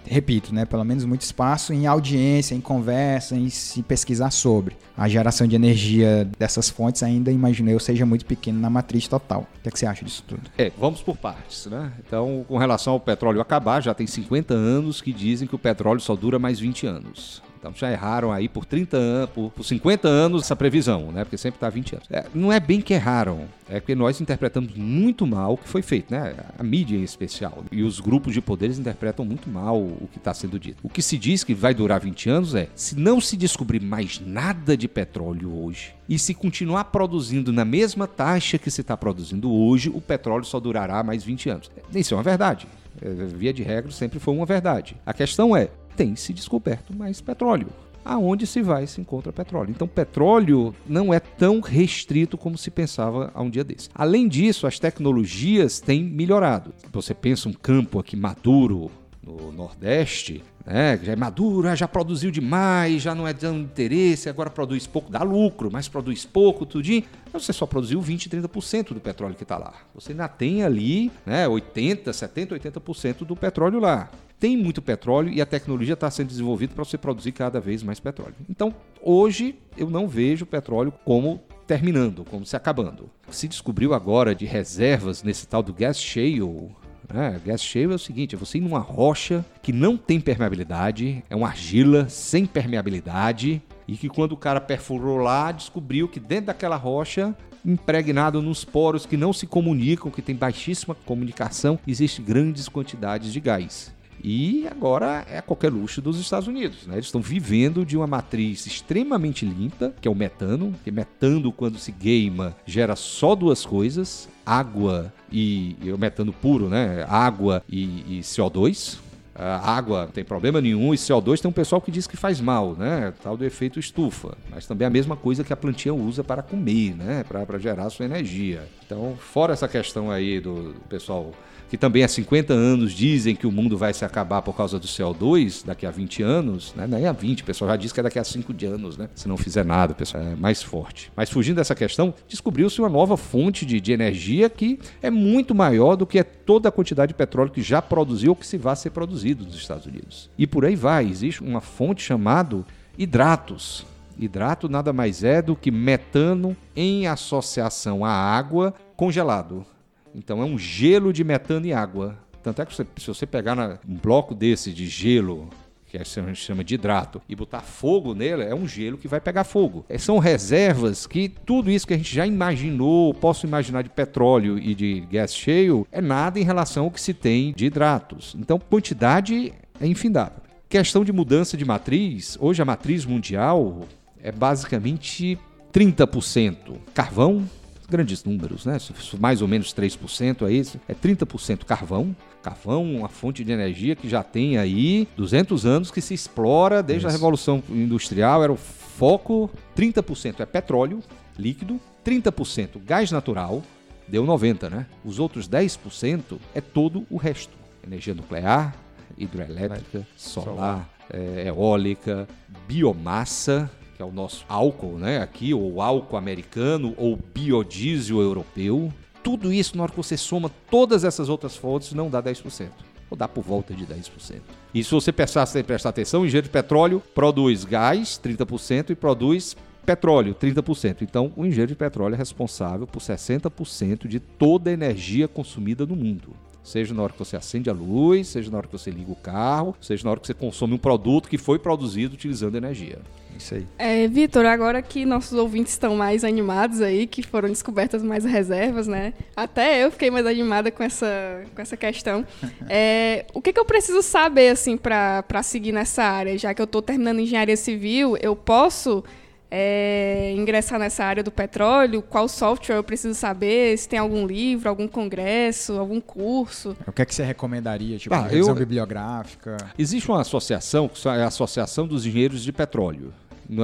[0.05, 0.65] repito, né?
[0.65, 4.76] Pelo menos muito espaço em audiência, em conversa, em se pesquisar sobre.
[4.97, 9.41] A geração de energia dessas fontes ainda, imagino eu, seja muito pequena na matriz total.
[9.41, 10.41] O que, é que você acha disso tudo?
[10.57, 11.91] É, vamos por partes, né?
[12.05, 15.99] Então, com relação ao petróleo acabar, já tem 50 anos que dizem que o petróleo
[15.99, 17.41] só dura mais 20 anos.
[17.60, 21.26] Então já erraram aí por 30 anos, por, por 50 anos essa previsão, né?
[21.26, 22.07] Porque sempre está 20 anos.
[22.10, 25.82] É, não é bem que erraram, é porque nós interpretamos muito mal o que foi
[25.82, 26.34] feito, né?
[26.57, 27.64] A mídia em especial.
[27.72, 30.78] E os grupos de poderes interpretam muito mal o que está sendo dito.
[30.82, 34.22] O que se diz que vai durar 20 anos é: se não se descobrir mais
[34.26, 39.51] nada de petróleo hoje e se continuar produzindo na mesma taxa que se está produzindo
[39.51, 41.72] hoje, o petróleo só durará mais 20 anos.
[41.93, 42.68] Isso é uma verdade.
[43.01, 44.95] É, via de regra, sempre foi uma verdade.
[45.05, 45.70] A questão é:
[46.00, 47.68] tem se descoberto mais petróleo.
[48.06, 49.70] Aonde se vai se encontra petróleo.
[49.70, 53.89] Então, petróleo não é tão restrito como se pensava há um dia desse.
[53.93, 56.74] Além disso, as tecnologias têm melhorado.
[56.93, 58.89] Você pensa um campo aqui maduro
[59.22, 64.49] no Nordeste, né, já é maduro, já produziu demais, já não é dando interesse, agora
[64.49, 67.03] produz pouco, dá lucro, mas produz pouco, tudinho.
[67.34, 69.74] Você só produziu 20, 30% do petróleo que está lá.
[69.93, 74.09] Você ainda tem ali né, 80, 70, 80% do petróleo lá
[74.39, 77.99] tem muito petróleo e a tecnologia está sendo desenvolvida para você produzir cada vez mais
[77.99, 78.36] petróleo.
[78.49, 83.09] Então, hoje, eu não vejo o petróleo como terminando, como se acabando.
[83.30, 86.72] Se descobriu agora de reservas nesse tal do gas shale,
[87.14, 91.24] é, gas shale é o seguinte: é você ir numa rocha que não tem permeabilidade,
[91.30, 96.47] é uma argila sem permeabilidade, e que quando o cara perfurou lá, descobriu que dentro
[96.47, 97.36] daquela rocha,
[97.66, 103.39] impregnado nos poros que não se comunicam, que tem baixíssima comunicação, existe grandes quantidades de
[103.39, 103.93] gás.
[104.24, 106.86] E agora é qualquer luxo dos Estados Unidos.
[106.86, 106.95] Né?
[106.95, 110.76] Eles estão vivendo de uma matriz extremamente limpa, que é o metano.
[110.84, 116.69] Que metano, quando se queima, gera só duas coisas: água e, e o metano puro,
[116.69, 117.05] né?
[117.07, 118.97] Água e, e CO2.
[119.41, 122.41] A água não tem problema nenhum e CO2 tem um pessoal que diz que faz
[122.41, 123.13] mal, né?
[123.23, 124.38] Tal do efeito estufa.
[124.51, 127.23] Mas também é a mesma coisa que a plantinha usa para comer, né?
[127.23, 128.67] Para gerar sua energia.
[128.86, 131.32] Então, fora essa questão aí do pessoal
[131.70, 134.88] que também há 50 anos dizem que o mundo vai se acabar por causa do
[134.88, 136.88] CO2 daqui a 20 anos, né?
[136.88, 139.07] Nem há 20, o pessoal já diz que é daqui a 5 anos, né?
[139.13, 141.11] Se não fizer nada, pessoal é mais forte.
[141.15, 145.95] Mas fugindo dessa questão, descobriu-se uma nova fonte de, de energia que é muito maior
[145.95, 148.76] do que é toda a quantidade de petróleo que já produziu ou que se vai
[148.76, 150.30] ser produzido nos Estados Unidos.
[150.38, 152.65] E por aí vai, existe uma fonte chamada
[152.97, 153.86] hidratos.
[154.17, 159.65] Hidrato nada mais é do que metano em associação à água congelado.
[160.14, 162.18] Então é um gelo de metano e água.
[162.41, 165.49] Tanto é que você, se você pegar na, um bloco desse de gelo
[165.89, 169.20] que a gente chama de hidrato, e botar fogo nele, é um gelo que vai
[169.20, 169.84] pegar fogo.
[169.89, 174.60] É, são reservas que tudo isso que a gente já imaginou, posso imaginar de petróleo
[174.60, 178.36] e de gás cheio, é nada em relação ao que se tem de hidratos.
[178.39, 179.51] Então, quantidade
[179.82, 180.43] é infindável.
[180.70, 183.80] Questão de mudança de matriz, hoje a matriz mundial
[184.22, 185.39] é basicamente
[185.74, 186.55] 30%
[186.93, 187.49] carvão,
[187.89, 188.77] grandes números, né?
[189.19, 192.15] mais ou menos 3% é isso, é 30% carvão.
[192.41, 197.05] Carvão, uma fonte de energia que já tem aí 200 anos que se explora desde
[197.05, 197.07] isso.
[197.07, 199.49] a Revolução Industrial, era o foco.
[199.75, 201.01] 30% é petróleo
[201.37, 203.63] líquido, 30% gás natural,
[204.07, 204.85] deu 90, né?
[205.05, 207.57] Os outros 10% é todo o resto.
[207.85, 208.75] Energia nuclear,
[209.17, 210.89] hidrelétrica, solar, solar.
[211.11, 212.27] É, eólica,
[212.67, 213.69] biomassa,
[214.00, 215.22] que é o nosso álcool, né?
[215.22, 218.93] Aqui, ou álcool americano, ou biodiesel europeu.
[219.22, 222.70] Tudo isso, na hora que você soma todas essas outras fontes, não dá 10%.
[223.10, 224.39] Ou dá por volta de 10%.
[224.74, 230.34] E se você prestar, prestar atenção, o de petróleo produz gás, 30%, e produz petróleo,
[230.34, 231.02] 30%.
[231.02, 235.97] Então, o engenheiro de petróleo é responsável por 60% de toda a energia consumida no
[235.97, 236.30] mundo.
[236.64, 239.16] Seja na hora que você acende a luz, seja na hora que você liga o
[239.18, 243.00] carro, seja na hora que você consome um produto que foi produzido utilizando energia.
[243.39, 243.65] Isso aí.
[243.77, 248.85] É, Vitor, agora que nossos ouvintes estão mais animados aí, que foram descobertas mais reservas,
[248.85, 249.13] né?
[249.35, 252.25] Até eu fiquei mais animada com essa, com essa questão.
[252.71, 256.37] É, o que, que eu preciso saber, assim, para seguir nessa área?
[256.37, 259.03] Já que eu estou terminando engenharia civil, eu posso
[259.51, 264.69] é, ingressar nessa área do petróleo, qual software eu preciso saber, se tem algum livro,
[264.69, 266.75] algum congresso, algum curso.
[266.85, 269.57] O que é que você recomendaria, tipo, Ah, revisão eu- bibliográfica?
[269.77, 273.11] Existe uma associação, que é a Associação dos Engenheiros de Petróleo,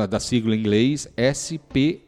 [0.10, 2.02] da sigla em inglês SPE.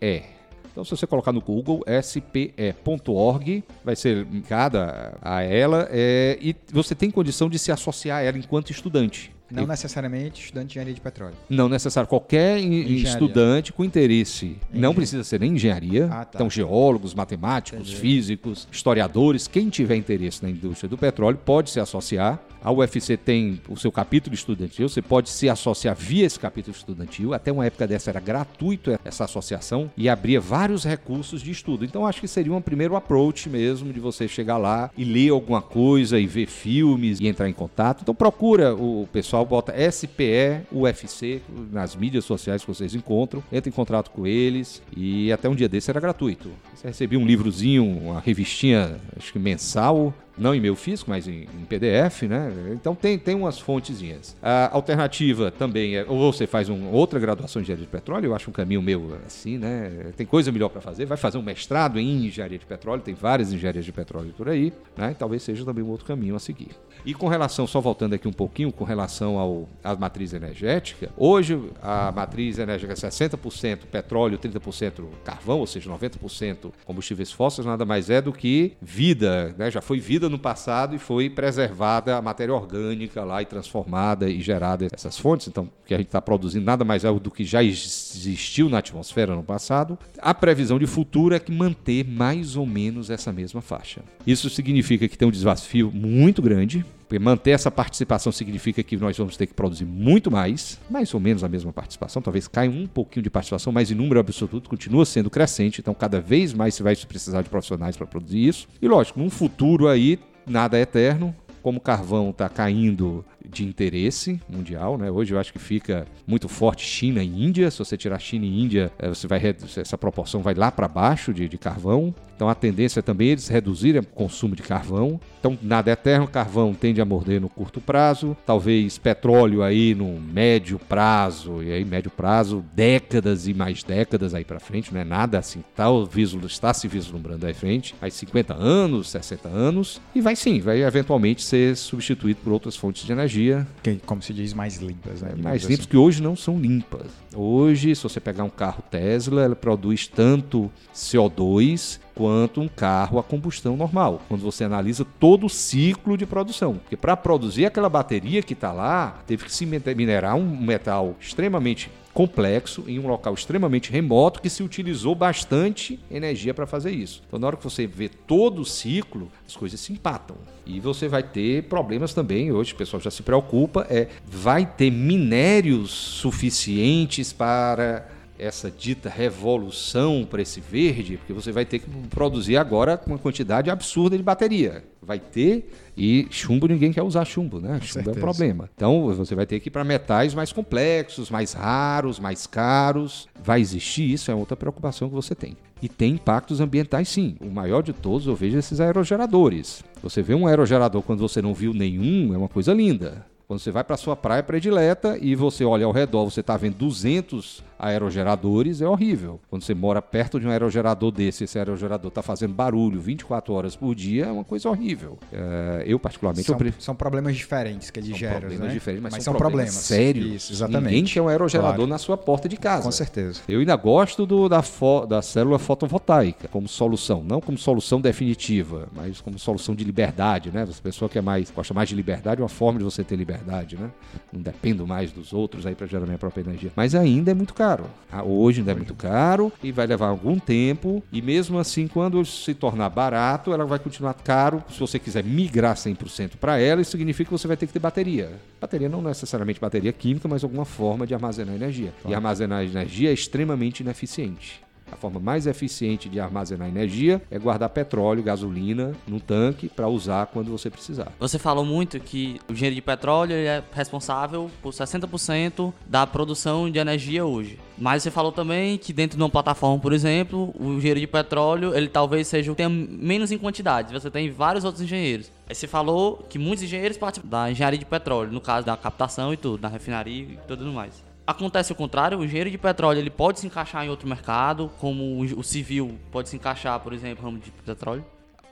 [0.72, 6.94] Então, se você colocar no Google spe.org, vai ser ligada a ela é, e você
[6.94, 9.34] tem condição de se associar a ela enquanto estudante.
[9.52, 11.36] Não necessariamente estudante de engenharia de petróleo.
[11.50, 12.08] Não necessário.
[12.08, 13.04] Qualquer en- Engenharia.
[13.10, 16.08] estudante com interesse, não precisa ser nem engenharia.
[16.12, 16.32] Ah, tá.
[16.36, 22.40] Então, geólogos, matemáticos, físicos, historiadores, quem tiver interesse na indústria do petróleo pode se associar.
[22.64, 27.34] A UFC tem o seu capítulo estudantil, você pode se associar via esse capítulo estudantil.
[27.34, 31.86] Até uma época dessa era gratuito essa associação e abria vários recursos de estudo.
[31.86, 35.62] Então, acho que seria um primeiro approach mesmo de você chegar lá e ler alguma
[35.62, 38.02] coisa e ver filmes e entrar em contato.
[38.02, 43.74] Então, procura o pessoal, bota SPE, UFC nas mídias sociais que vocês encontram, entra em
[43.74, 46.50] contato com eles e até um dia desse era gratuito.
[46.76, 51.48] Você recebia um livrozinho, uma revistinha, acho que mensal, não em meu físico, mas em,
[51.60, 52.52] em PDF, né?
[52.74, 54.36] Então tem, tem umas fontezinhas.
[54.42, 58.36] A alternativa também é, ou você faz uma outra graduação em engenharia de petróleo, eu
[58.36, 60.12] acho um caminho meu assim, né?
[60.16, 63.52] Tem coisa melhor para fazer, vai fazer um mestrado em engenharia de petróleo, tem várias
[63.52, 65.12] engenharias de petróleo por aí, né?
[65.12, 66.70] E talvez seja também um outro caminho a seguir.
[67.08, 71.58] E com relação, só voltando aqui um pouquinho, com relação ao, à matriz energética, hoje
[71.82, 78.10] a matriz energética é 60% petróleo, 30% carvão, ou seja, 90% combustíveis fósseis, nada mais
[78.10, 79.72] é do que vida, né?
[79.72, 84.42] Já foi vida no passado e foi preservada a matéria orgânica lá e transformada e
[84.42, 85.48] gerada essas fontes.
[85.48, 88.80] Então, o que a gente está produzindo nada mais é do que já existiu na
[88.80, 89.98] atmosfera no passado.
[90.18, 94.02] A previsão de futuro é que manter mais ou menos essa mesma faixa.
[94.26, 99.18] Isso significa que tem um desafio muito grande, porque manter essa participação significa que nós
[99.18, 102.86] vamos ter que produzir muito mais, mais ou menos a mesma participação, talvez caia um
[102.86, 106.84] pouquinho de participação, mas em número absoluto continua sendo crescente, então cada vez mais se
[106.84, 108.68] vai precisar de profissionais para produzir isso.
[108.82, 111.34] E lógico, num futuro aí, nada é eterno,
[111.64, 115.10] como o carvão está caindo de interesse mundial, né?
[115.10, 117.70] Hoje eu acho que fica muito forte China e Índia.
[117.72, 119.42] Se você tirar China e Índia, eh, você vai
[119.78, 122.14] essa proporção vai lá para baixo de, de carvão.
[122.36, 125.20] Então a tendência é também eles reduzirem o consumo de carvão.
[125.40, 130.20] Então nada é eterno, carvão tende a morder no curto prazo, talvez petróleo aí no
[130.20, 135.04] médio prazo e aí médio prazo décadas e mais décadas aí para frente, não é
[135.04, 140.00] nada assim, tá, o vislu- está se vislumbrando aí frente, aí 50 anos, 60 anos
[140.14, 143.37] e vai sim, vai eventualmente ser substituído por outras fontes de energia
[143.84, 145.30] Que, como se diz, mais limpas, né?
[145.30, 145.90] mais digamos limpas assim.
[145.90, 147.08] que hoje não são limpas.
[147.36, 153.24] Hoje, se você pegar um carro Tesla, ela produz tanto CO2 quanto um carro a
[153.24, 154.22] combustão normal.
[154.28, 158.72] Quando você analisa todo o ciclo de produção, porque para produzir aquela bateria que está
[158.72, 164.50] lá, teve que se minerar um metal extremamente complexo em um local extremamente remoto que
[164.50, 167.22] se utilizou bastante energia para fazer isso.
[167.28, 170.36] Então, na hora que você vê todo o ciclo, as coisas se empatam.
[170.66, 174.90] E você vai ter problemas também, hoje o pessoal já se preocupa, é vai ter
[174.90, 178.10] minérios suficientes para
[178.40, 183.70] essa dita revolução para esse verde, porque você vai ter que produzir agora uma quantidade
[183.70, 184.84] absurda de bateria.
[185.02, 187.80] Vai ter e chumbo ninguém quer usar chumbo, né?
[187.82, 188.18] chumbo é certeza.
[188.18, 188.70] um problema.
[188.76, 193.28] Então você vai ter que ir para metais mais complexos, mais raros, mais caros.
[193.42, 195.56] Vai existir isso, é outra preocupação que você tem.
[195.82, 197.38] E tem impactos ambientais sim.
[197.40, 199.84] O maior de todos eu vejo esses aerogeradores.
[200.02, 203.26] Você vê um aerogerador quando você não viu nenhum, é uma coisa linda.
[203.48, 206.76] Quando você vai para sua praia predileta e você olha ao redor, você está vendo
[206.76, 209.40] 200 aerogeradores, é horrível.
[209.50, 213.74] Quando você mora perto de um aerogerador desse, esse aerogerador está fazendo barulho 24 horas
[213.76, 215.18] por dia, é uma coisa horrível.
[215.32, 218.74] É, eu, particularmente, São, eu são problemas diferentes que ele São gera, problemas né?
[218.74, 219.86] diferentes, mas, mas são, são problemas, problemas.
[219.86, 220.36] sérios.
[220.44, 220.84] Isso, exatamente.
[220.92, 221.88] Ninguém quer um aerogerador Claro.
[221.90, 222.84] na sua porta de casa.
[222.84, 223.42] Com certeza.
[223.48, 228.90] Eu ainda gosto do- da, fo- da célula fotovoltaica como solução, não como solução definitiva,
[228.94, 230.64] mas como solução de liberdade, né?
[230.64, 233.16] Essa pessoa que é mais, gosta mais de liberdade, é uma forma de você ter
[233.16, 233.92] liberdade, né?
[234.32, 236.72] Não dependo mais dos outros aí para gerar minha própria energia.
[236.76, 237.86] Mas ainda é muito caro.
[238.12, 241.04] Ah, Hoje ainda é muito caro e vai levar algum tempo.
[241.12, 244.64] E mesmo assim, quando se tornar barato, ela vai continuar caro.
[244.70, 247.80] Se você quiser migrar 100% para ela, isso significa que você vai ter que ter
[247.80, 248.32] bateria.
[248.60, 251.94] Bateria não necessariamente bateria química, mas alguma forma de armazenar energia.
[252.08, 254.67] E armazenar energia é extremamente ineficiente.
[254.92, 260.28] A forma mais eficiente de armazenar energia é guardar petróleo, gasolina no tanque para usar
[260.28, 261.12] quando você precisar.
[261.20, 266.80] Você falou muito que o engenheiro de petróleo é responsável por 60% da produção de
[266.80, 267.60] energia hoje.
[267.78, 271.76] Mas você falou também que dentro de uma plataforma, por exemplo, o engenheiro de petróleo,
[271.76, 273.94] ele talvez seja o que tenha menos em quantidade.
[273.94, 275.32] Você tem vários outros engenheiros.
[275.48, 279.32] Aí você falou que muitos engenheiros participam da engenharia de petróleo, no caso da captação
[279.32, 281.07] e tudo, da refinaria e tudo mais.
[281.28, 285.20] Acontece o contrário, o engenheiro de petróleo ele pode se encaixar em outro mercado, como
[285.20, 288.06] o, civil pode se encaixar, por exemplo, no ramo de petróleo?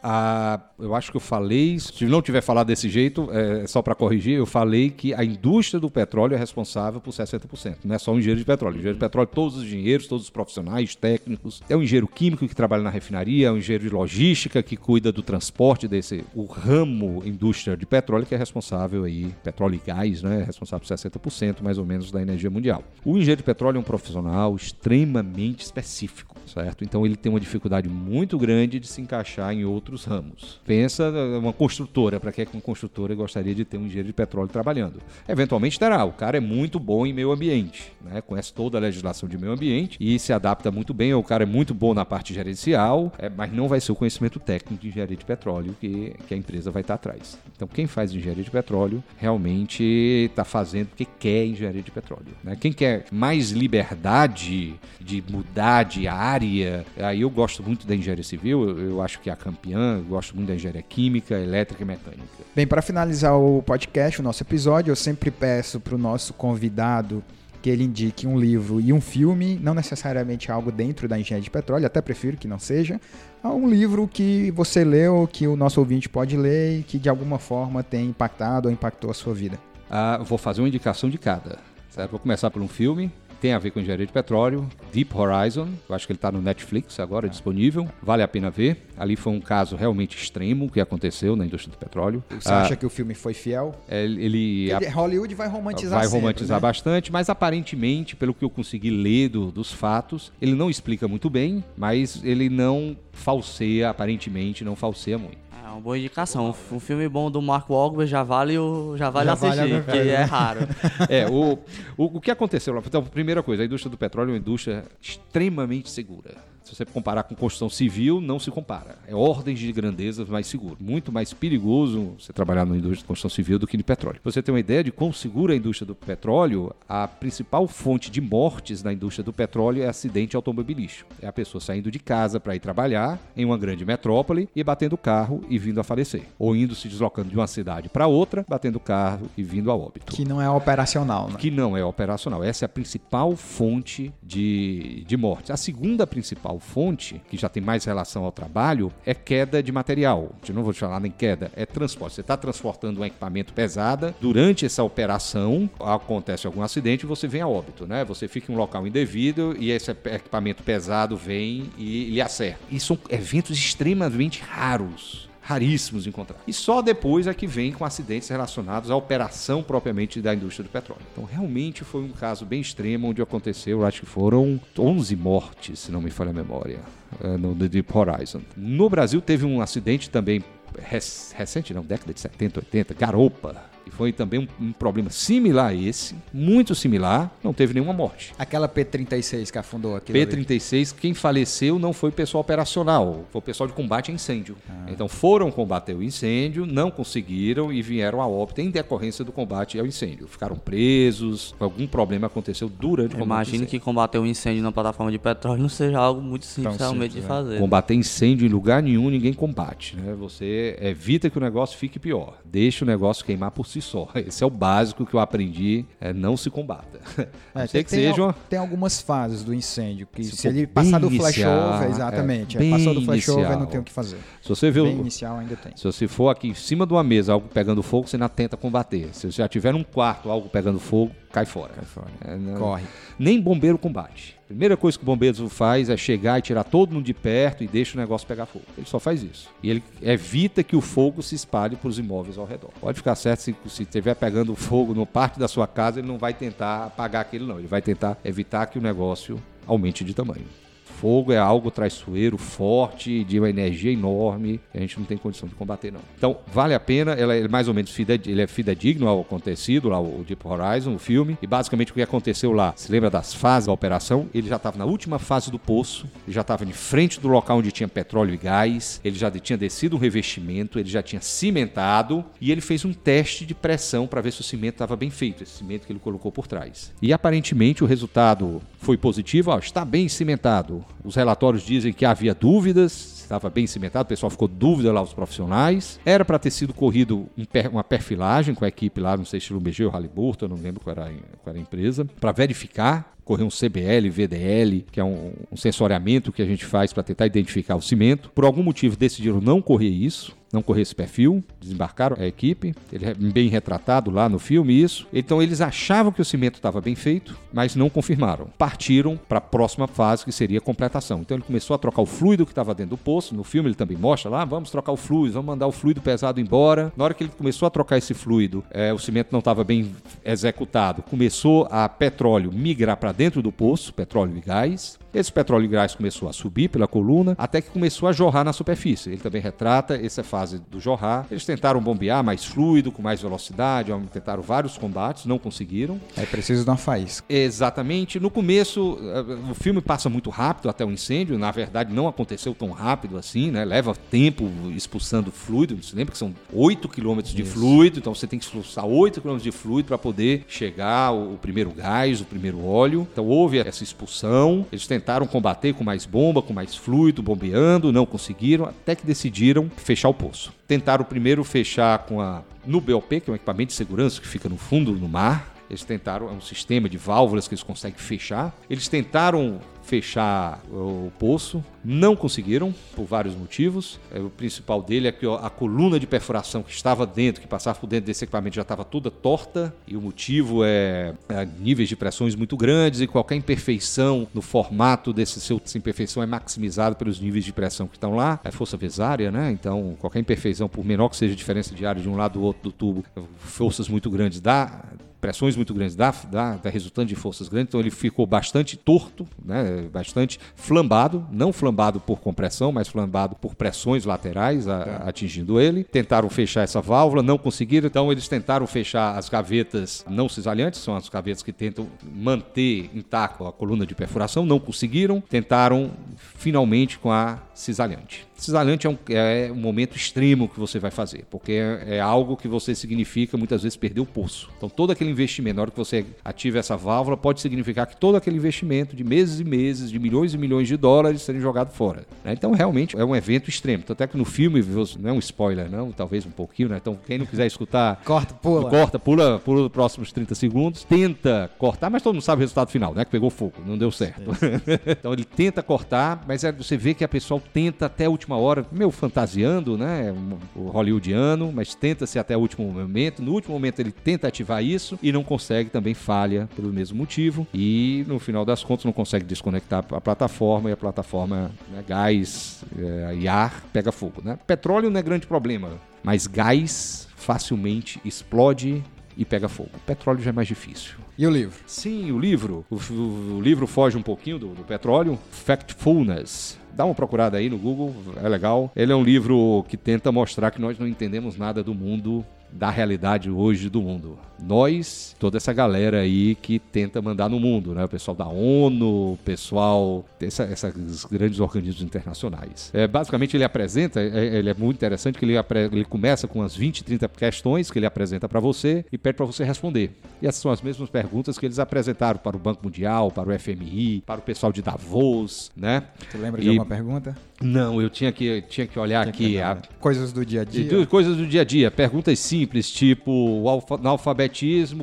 [0.07, 3.95] Ah, eu acho que eu falei, se não tiver falado desse jeito, é só para
[3.95, 7.77] corrigir, eu falei que a indústria do petróleo é responsável por 60%.
[7.83, 8.75] Não é só o engenheiro de petróleo.
[8.75, 11.63] O engenheiro de petróleo, todos os engenheiros, todos os profissionais, técnicos.
[11.67, 15.11] É o engenheiro químico que trabalha na refinaria, é o engenheiro de logística que cuida
[15.11, 16.23] do transporte desse.
[16.35, 20.41] O ramo indústria de petróleo que é responsável aí, petróleo e gás, né?
[20.41, 22.83] É responsável por 60% mais ou menos da energia mundial.
[23.03, 26.83] O engenheiro de petróleo é um profissional extremamente específico, certo?
[26.83, 30.59] Então ele tem uma dificuldade muito grande de se encaixar em outros ramos.
[30.65, 34.49] Pensa uma construtora, para que é uma construtora gostaria de ter um engenheiro de petróleo
[34.49, 35.01] trabalhando?
[35.27, 38.21] Eventualmente terá, o cara é muito bom em meio ambiente, né?
[38.21, 41.45] conhece toda a legislação de meio ambiente e se adapta muito bem, o cara é
[41.45, 45.15] muito bom na parte gerencial, é, mas não vai ser o conhecimento técnico de engenharia
[45.15, 47.37] de petróleo que, que a empresa vai estar atrás.
[47.55, 49.83] Então quem faz engenharia de petróleo realmente
[50.29, 52.35] está fazendo porque quer engenharia de petróleo.
[52.43, 52.57] Né?
[52.59, 58.67] Quem quer mais liberdade de mudar de área, aí eu gosto muito da engenharia civil,
[58.67, 62.23] eu, eu acho que é a campeã gosto muito da engenharia química, elétrica e mecânica.
[62.55, 67.23] Bem, para finalizar o podcast, o nosso episódio, eu sempre peço para o nosso convidado
[67.61, 71.49] que ele indique um livro e um filme, não necessariamente algo dentro da engenharia de
[71.49, 73.01] petróleo, até prefiro que não seja,
[73.43, 77.39] um livro que você leu, que o nosso ouvinte pode ler e que de alguma
[77.39, 79.57] forma tem impactado ou impactou a sua vida.
[79.89, 81.57] Ah, vou fazer uma indicação de cada.
[81.89, 82.11] Certo?
[82.11, 83.11] Vou começar por um filme,
[83.45, 86.41] tem a ver com engenharia de petróleo, Deep Horizon, eu acho que ele está no
[86.41, 88.87] Netflix agora, é disponível, vale a pena ver.
[88.97, 92.23] Ali foi um caso realmente extremo que aconteceu na indústria do petróleo.
[92.27, 93.75] Você ah, acha que o filme foi fiel?
[93.87, 96.61] É, ele, ele Hollywood vai romantizar Vai sempre, romantizar né?
[96.61, 101.29] bastante, mas aparentemente, pelo que eu consegui ler do, dos fatos, ele não explica muito
[101.29, 105.44] bem, mas ele não falseia, aparentemente não falseia muito
[105.75, 106.55] uma boa indicação.
[106.71, 110.09] Um filme bom do Mark Wahlberg já vale, o, já vale já assistir, vale que
[110.09, 110.61] é raro.
[111.09, 111.59] é, o,
[111.97, 112.81] o, o que aconteceu lá?
[112.85, 116.54] Então, primeira coisa, a indústria do petróleo é uma indústria extremamente segura.
[116.65, 118.97] Se você comparar com construção civil, não se compara.
[119.07, 120.77] É ordens de grandeza mais seguro.
[120.79, 124.19] Muito mais perigoso você trabalhar na indústria de construção civil do que de petróleo.
[124.19, 128.09] Pra você ter uma ideia de quão segura a indústria do petróleo, a principal fonte
[128.09, 131.07] de mortes na indústria do petróleo é acidente automobilístico.
[131.21, 134.97] É a pessoa saindo de casa para ir trabalhar em uma grande metrópole e batendo
[134.97, 136.23] carro e vindo a falecer.
[136.39, 140.11] Ou indo se deslocando de uma cidade para outra, batendo carro e vindo a óbito.
[140.11, 141.35] Que não é operacional, né?
[141.37, 142.43] Que não é operacional.
[142.43, 145.51] Essa é a principal fonte de, de mortes.
[145.51, 149.71] A segunda principal principal fonte, que já tem mais relação ao trabalho, é queda de
[149.71, 150.31] material.
[150.43, 152.15] De novo, vou te falar nem queda, é transporte.
[152.15, 157.47] Você está transportando um equipamento pesado, durante essa operação acontece algum acidente você vem a
[157.47, 158.03] óbito, né?
[158.05, 162.59] Você fica em um local indevido e esse equipamento pesado vem e lhe acerta.
[162.69, 166.39] E são eventos extremamente raros raríssimos de encontrar.
[166.47, 170.71] E só depois é que vem com acidentes relacionados à operação propriamente da indústria do
[170.71, 171.03] petróleo.
[171.11, 175.91] Então, realmente foi um caso bem extremo onde aconteceu, acho que foram 11 mortes, se
[175.91, 176.79] não me falha a memória,
[177.23, 178.41] eh, no Deep Horizon.
[178.57, 180.43] No Brasil teve um acidente também
[180.81, 185.73] recente, não, década de 70, 80, garopa e foi também um, um, problema similar a
[185.73, 188.33] esse, muito similar, não teve nenhuma morte.
[188.37, 190.11] Aquela P-36 que afundou aqui.
[190.11, 194.57] P-36, quem faleceu não foi o pessoal operacional, foi o pessoal de combate a incêndio.
[194.69, 194.85] Ah.
[194.89, 199.79] Então foram combater o incêndio, não conseguiram e vieram a óbito em decorrência do combate
[199.79, 200.27] ao incêndio.
[200.27, 203.49] Ficaram presos, algum problema aconteceu durante o combate.
[203.49, 207.11] Imagino que combater um incêndio na plataforma de petróleo não seja algo muito simples realmente
[207.13, 207.23] de é.
[207.23, 207.59] fazer.
[207.59, 209.95] Combater incêndio em lugar nenhum, ninguém combate.
[209.95, 210.15] Né?
[210.17, 212.39] Você evita que o negócio fique pior.
[212.43, 214.09] Deixa o negócio queimar por si só.
[214.15, 216.99] Esse é o básico que eu aprendi, é não se combata.
[217.55, 220.99] É, tem, que tem, seja tem algumas fases do incêndio, que se, se ele passar
[220.99, 224.17] do flashover, exatamente, é, é, passou do flashover, não tem o que fazer.
[224.41, 224.99] Se você vê bem o...
[224.99, 225.71] inicial ainda tem.
[225.77, 228.57] Se você for aqui em cima de uma mesa, algo pegando fogo, você ainda tenta
[228.57, 229.09] combater.
[229.13, 231.73] Se você já tiver num quarto, algo pegando fogo, cai fora.
[231.75, 232.11] Cai fora.
[232.25, 232.59] É, não...
[232.59, 232.83] Corre.
[233.17, 234.35] Nem bombeiro combate.
[234.45, 237.63] A primeira coisa que o bombeiro faz é chegar e tirar todo mundo de perto
[237.63, 238.65] e deixa o negócio pegar fogo.
[238.77, 239.49] Ele só faz isso.
[239.63, 242.71] E ele evita que o fogo se espalhe para os imóveis ao redor.
[242.79, 246.33] Pode ficar certo se, estiver pegando fogo no parte da sua casa, ele não vai
[246.33, 247.57] tentar apagar aquele não.
[247.57, 250.45] Ele vai tentar evitar que o negócio aumente de tamanho
[250.85, 255.47] fogo é algo traiçoeiro, forte, de uma energia enorme, que a gente não tem condição
[255.47, 256.01] de combater, não.
[256.17, 259.89] Então, vale a pena, ela é mais ou menos fided, ele é fidedigno ao acontecido,
[259.89, 263.33] lá o Deep Horizon, o filme, e basicamente o que aconteceu lá, se lembra das
[263.33, 264.27] fases da operação?
[264.33, 267.57] Ele já estava na última fase do poço, ele já estava de frente do local
[267.57, 272.23] onde tinha petróleo e gás, ele já tinha descido um revestimento, ele já tinha cimentado,
[272.39, 275.43] e ele fez um teste de pressão para ver se o cimento estava bem feito,
[275.43, 276.93] esse cimento que ele colocou por trás.
[277.01, 280.74] E aparentemente o resultado foi positivo, ó, está bem cimentado.
[281.03, 285.13] Os relatórios dizem que havia dúvidas estava bem cimentado, o pessoal ficou dúvida lá, os
[285.13, 285.99] profissionais.
[286.05, 289.53] Era para ter sido corrido um uma perfilagem com a equipe lá, não sei se
[289.53, 291.11] BG ou Halliburton, não lembro qual era,
[291.41, 296.31] qual era a empresa, para verificar correr um CBL, VDL, que é um, um sensoriamento
[296.31, 298.31] que a gente faz para tentar identificar o cimento.
[298.33, 303.05] Por algum motivo decidiram não correr isso não correr esse perfil, desembarcaram a equipe, ele
[303.05, 305.05] é bem retratado lá no filme isso.
[305.13, 308.47] Então eles achavam que o cimento estava bem feito, mas não confirmaram.
[308.57, 311.19] Partiram para a próxima fase que seria a completação.
[311.19, 313.35] Então ele começou a trocar o fluido que estava dentro do poço.
[313.35, 316.39] No filme ele também mostra lá, vamos trocar o fluido, vamos mandar o fluido pesado
[316.39, 316.91] embora.
[316.95, 319.91] Na hora que ele começou a trocar esse fluido, é, o cimento não estava bem
[320.23, 321.03] executado.
[321.03, 324.97] Começou a petróleo migrar para dentro do poço, petróleo e gás.
[325.13, 328.51] Esse petróleo e gás começou a subir pela coluna, até que começou a jorrar na
[328.51, 329.09] superfície.
[329.11, 331.25] Ele também retrata essa fase do jorrar.
[331.31, 336.01] Eles tentaram bombear mais fluido, com mais velocidade, tentaram vários combates, não conseguiram.
[336.17, 337.25] Aí precisa de uma faísca.
[337.29, 338.19] Exatamente.
[338.19, 341.37] No começo, eh, o filme passa muito rápido até o incêndio.
[341.37, 343.63] Na verdade, não aconteceu tão rápido assim, né?
[343.63, 345.81] Leva tempo expulsando fluido.
[345.81, 349.43] Você lembra que são 8 quilômetros de fluido, então você tem que expulsar 8 quilômetros
[349.43, 353.04] de fluido para poder chegar o primeiro gás, o primeiro óleo.
[353.11, 354.65] Então houve essa expulsão.
[354.71, 359.69] Eles tentaram combater com mais bomba, com mais fluido, bombeando, não conseguiram, até que decidiram
[359.77, 360.53] fechar o poço.
[360.67, 364.49] Tentaram primeiro fechar com a no BOP, que é um equipamento de segurança que fica
[364.49, 365.54] no fundo do mar.
[365.69, 368.55] Eles tentaram, é um sistema de válvulas que eles conseguem fechar.
[368.69, 371.63] Eles tentaram fechar o poço.
[371.83, 373.99] Não conseguiram, por vários motivos.
[374.11, 377.77] É, o principal dele é que a coluna de perfuração que estava dentro, que passava
[377.79, 379.73] por dentro desse equipamento, já estava toda torta.
[379.87, 385.13] E o motivo é, é níveis de pressões muito grandes e qualquer imperfeição no formato
[385.13, 388.39] desse seu imperfeição é maximizado pelos níveis de pressão que estão lá.
[388.43, 389.51] É força vesária, né?
[389.51, 392.41] Então, qualquer imperfeição, por menor que seja a diferença de área de um lado do
[392.41, 393.05] outro do tubo,
[393.37, 394.83] forças muito grandes dá
[395.25, 399.27] pressões muito grandes, dá, dá, dá resultante de forças grandes, então ele ficou bastante torto,
[399.43, 405.09] né, bastante flambado, não flambado por compressão, mas flambado por pressões laterais a, é.
[405.09, 405.83] atingindo ele.
[405.83, 410.95] Tentaram fechar essa válvula, não conseguiram, então eles tentaram fechar as gavetas não cisalhantes, são
[410.95, 415.89] as gavetas que tentam manter intacto a coluna de perfuração, não conseguiram, tentaram
[416.35, 418.27] finalmente com a cisalhante.
[418.35, 422.35] Cisalhante é um, é um momento extremo que você vai fazer, porque é, é, algo
[422.35, 424.49] que você significa muitas vezes perder o poço.
[424.57, 428.15] Então, todo aquele investimento, na hora que você ativa essa válvula, pode significar que todo
[428.15, 432.05] aquele investimento de meses e meses, de milhões e milhões de dólares, serem jogado fora.
[432.23, 432.33] Né?
[432.33, 433.83] Então, realmente, é um evento extremo.
[433.83, 434.61] Tanto é que no filme,
[434.99, 436.77] não é um spoiler, não, talvez um pouquinho, né?
[436.77, 438.01] Então, quem não quiser escutar.
[438.03, 438.69] corta, pula.
[438.69, 440.83] Corta, pula, pula os próximos 30 segundos.
[440.83, 443.05] Tenta cortar, mas todo mundo sabe o resultado final, né?
[443.05, 444.31] Que pegou fogo, não deu certo.
[444.87, 448.37] então, ele tenta cortar, mas é, você vê que a pessoa tenta até a última
[448.37, 450.13] hora, meio fantasiando, né?
[450.55, 453.21] O hollywoodiano, mas tenta-se até o último momento.
[453.21, 457.47] No último momento ele tenta ativar isso e não consegue, também falha pelo mesmo motivo.
[457.53, 462.63] E no final das contas não consegue desconectar a plataforma e a plataforma, né, gás
[462.77, 464.39] é, e ar pega fogo, né?
[464.47, 465.73] Petróleo não é grande problema,
[466.03, 468.83] mas gás facilmente explode
[469.15, 469.69] e pega fogo.
[469.85, 471.04] Petróleo já é mais difícil.
[471.17, 471.63] E o livro?
[471.65, 472.65] Sim, o livro.
[472.69, 475.17] O, o, o livro foge um pouquinho do, do petróleo.
[475.31, 478.69] Factfulness Dá uma procurada aí no Google, é legal.
[478.75, 482.69] Ele é um livro que tenta mostrar que nós não entendemos nada do mundo da
[482.69, 484.19] realidade hoje do mundo.
[484.41, 487.83] Nós, toda essa galera aí que tenta mandar no mundo, né?
[487.83, 492.71] O pessoal da ONU, o pessoal, essa, esses grandes organismos internacionais.
[492.73, 495.35] É, basicamente ele apresenta, é, ele é muito interessante que ele,
[495.71, 499.25] ele começa com umas 20, 30 questões que ele apresenta para você e pede para
[499.25, 499.91] você responder.
[500.21, 503.39] E essas são as mesmas perguntas que eles apresentaram para o Banco Mundial, para o
[503.39, 505.83] FMI, para o pessoal de Davos, né?
[506.09, 506.49] Você lembra de e...
[506.49, 507.15] alguma pergunta?
[507.41, 509.33] Não, eu tinha que, tinha que olhar tinha aqui.
[509.33, 509.57] Que a...
[509.79, 510.85] Coisas do dia a dia.
[510.85, 511.69] Coisas do dia a dia.
[511.69, 513.75] Perguntas simples, tipo, o alfa...
[513.75, 514.34] analfabetismo,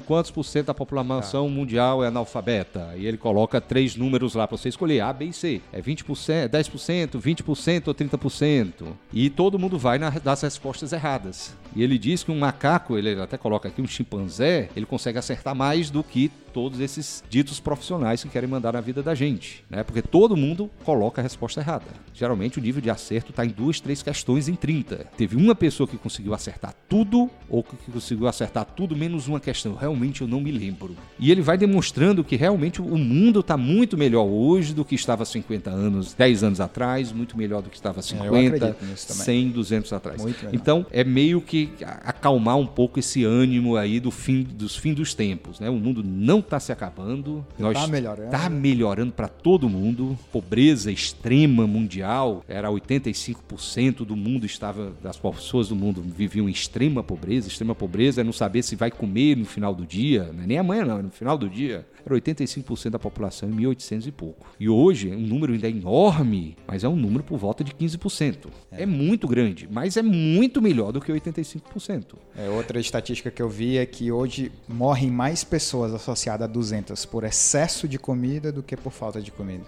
[0.07, 1.53] quantos por cento da população tá.
[1.53, 2.95] mundial é analfabeta?
[2.97, 5.61] E ele coloca três números lá para você escolher, A, B e C.
[5.73, 8.73] É 20%, 10%, 20% ou 30%.
[9.13, 11.55] E todo mundo vai nas das respostas erradas.
[11.75, 15.55] E ele diz que um macaco, ele até coloca aqui um chimpanzé, ele consegue acertar
[15.55, 19.83] mais do que todos esses ditos profissionais que querem mandar na vida da gente, né?
[19.83, 21.87] Porque todo mundo coloca a resposta errada.
[22.13, 25.07] Geralmente o nível de acerto está em duas, três questões em 30.
[25.17, 29.75] Teve uma pessoa que conseguiu acertar tudo ou que conseguiu acertar tudo menos uma questão.
[29.75, 30.97] Realmente eu não me lembro.
[31.19, 35.25] E ele vai demonstrando que realmente o mundo está muito melhor hoje do que estava
[35.25, 40.23] 50 anos, 10 anos atrás, muito melhor do que estava 50, é, 100, 200 atrás.
[40.53, 41.71] Então é meio que
[42.05, 45.71] acalmar um pouco esse ânimo aí do fim dos fim dos tempos, né?
[45.71, 47.45] O mundo não está se acabando.
[47.59, 48.27] Está melhorando.
[48.27, 50.19] Está melhorando para todo mundo.
[50.31, 52.45] Pobreza extrema mundial.
[52.49, 57.49] Era 85% do mundo estava, das pessoas do mundo viviam em extrema pobreza.
[57.49, 60.59] Extrema pobreza é não saber se vai comer no final do dia, não é nem
[60.59, 64.47] amanhã não, é no final do dia, era 85% da população em 1800 e pouco.
[64.59, 68.49] E hoje, um número ainda enorme, mas é um número por volta de 15%.
[68.71, 72.15] É, é muito grande, mas é muito melhor do que 85%.
[72.37, 77.05] É, outra estatística que eu vi é que hoje morrem mais pessoas associadas a 200
[77.07, 79.65] por excesso de comida do que por falta de comida.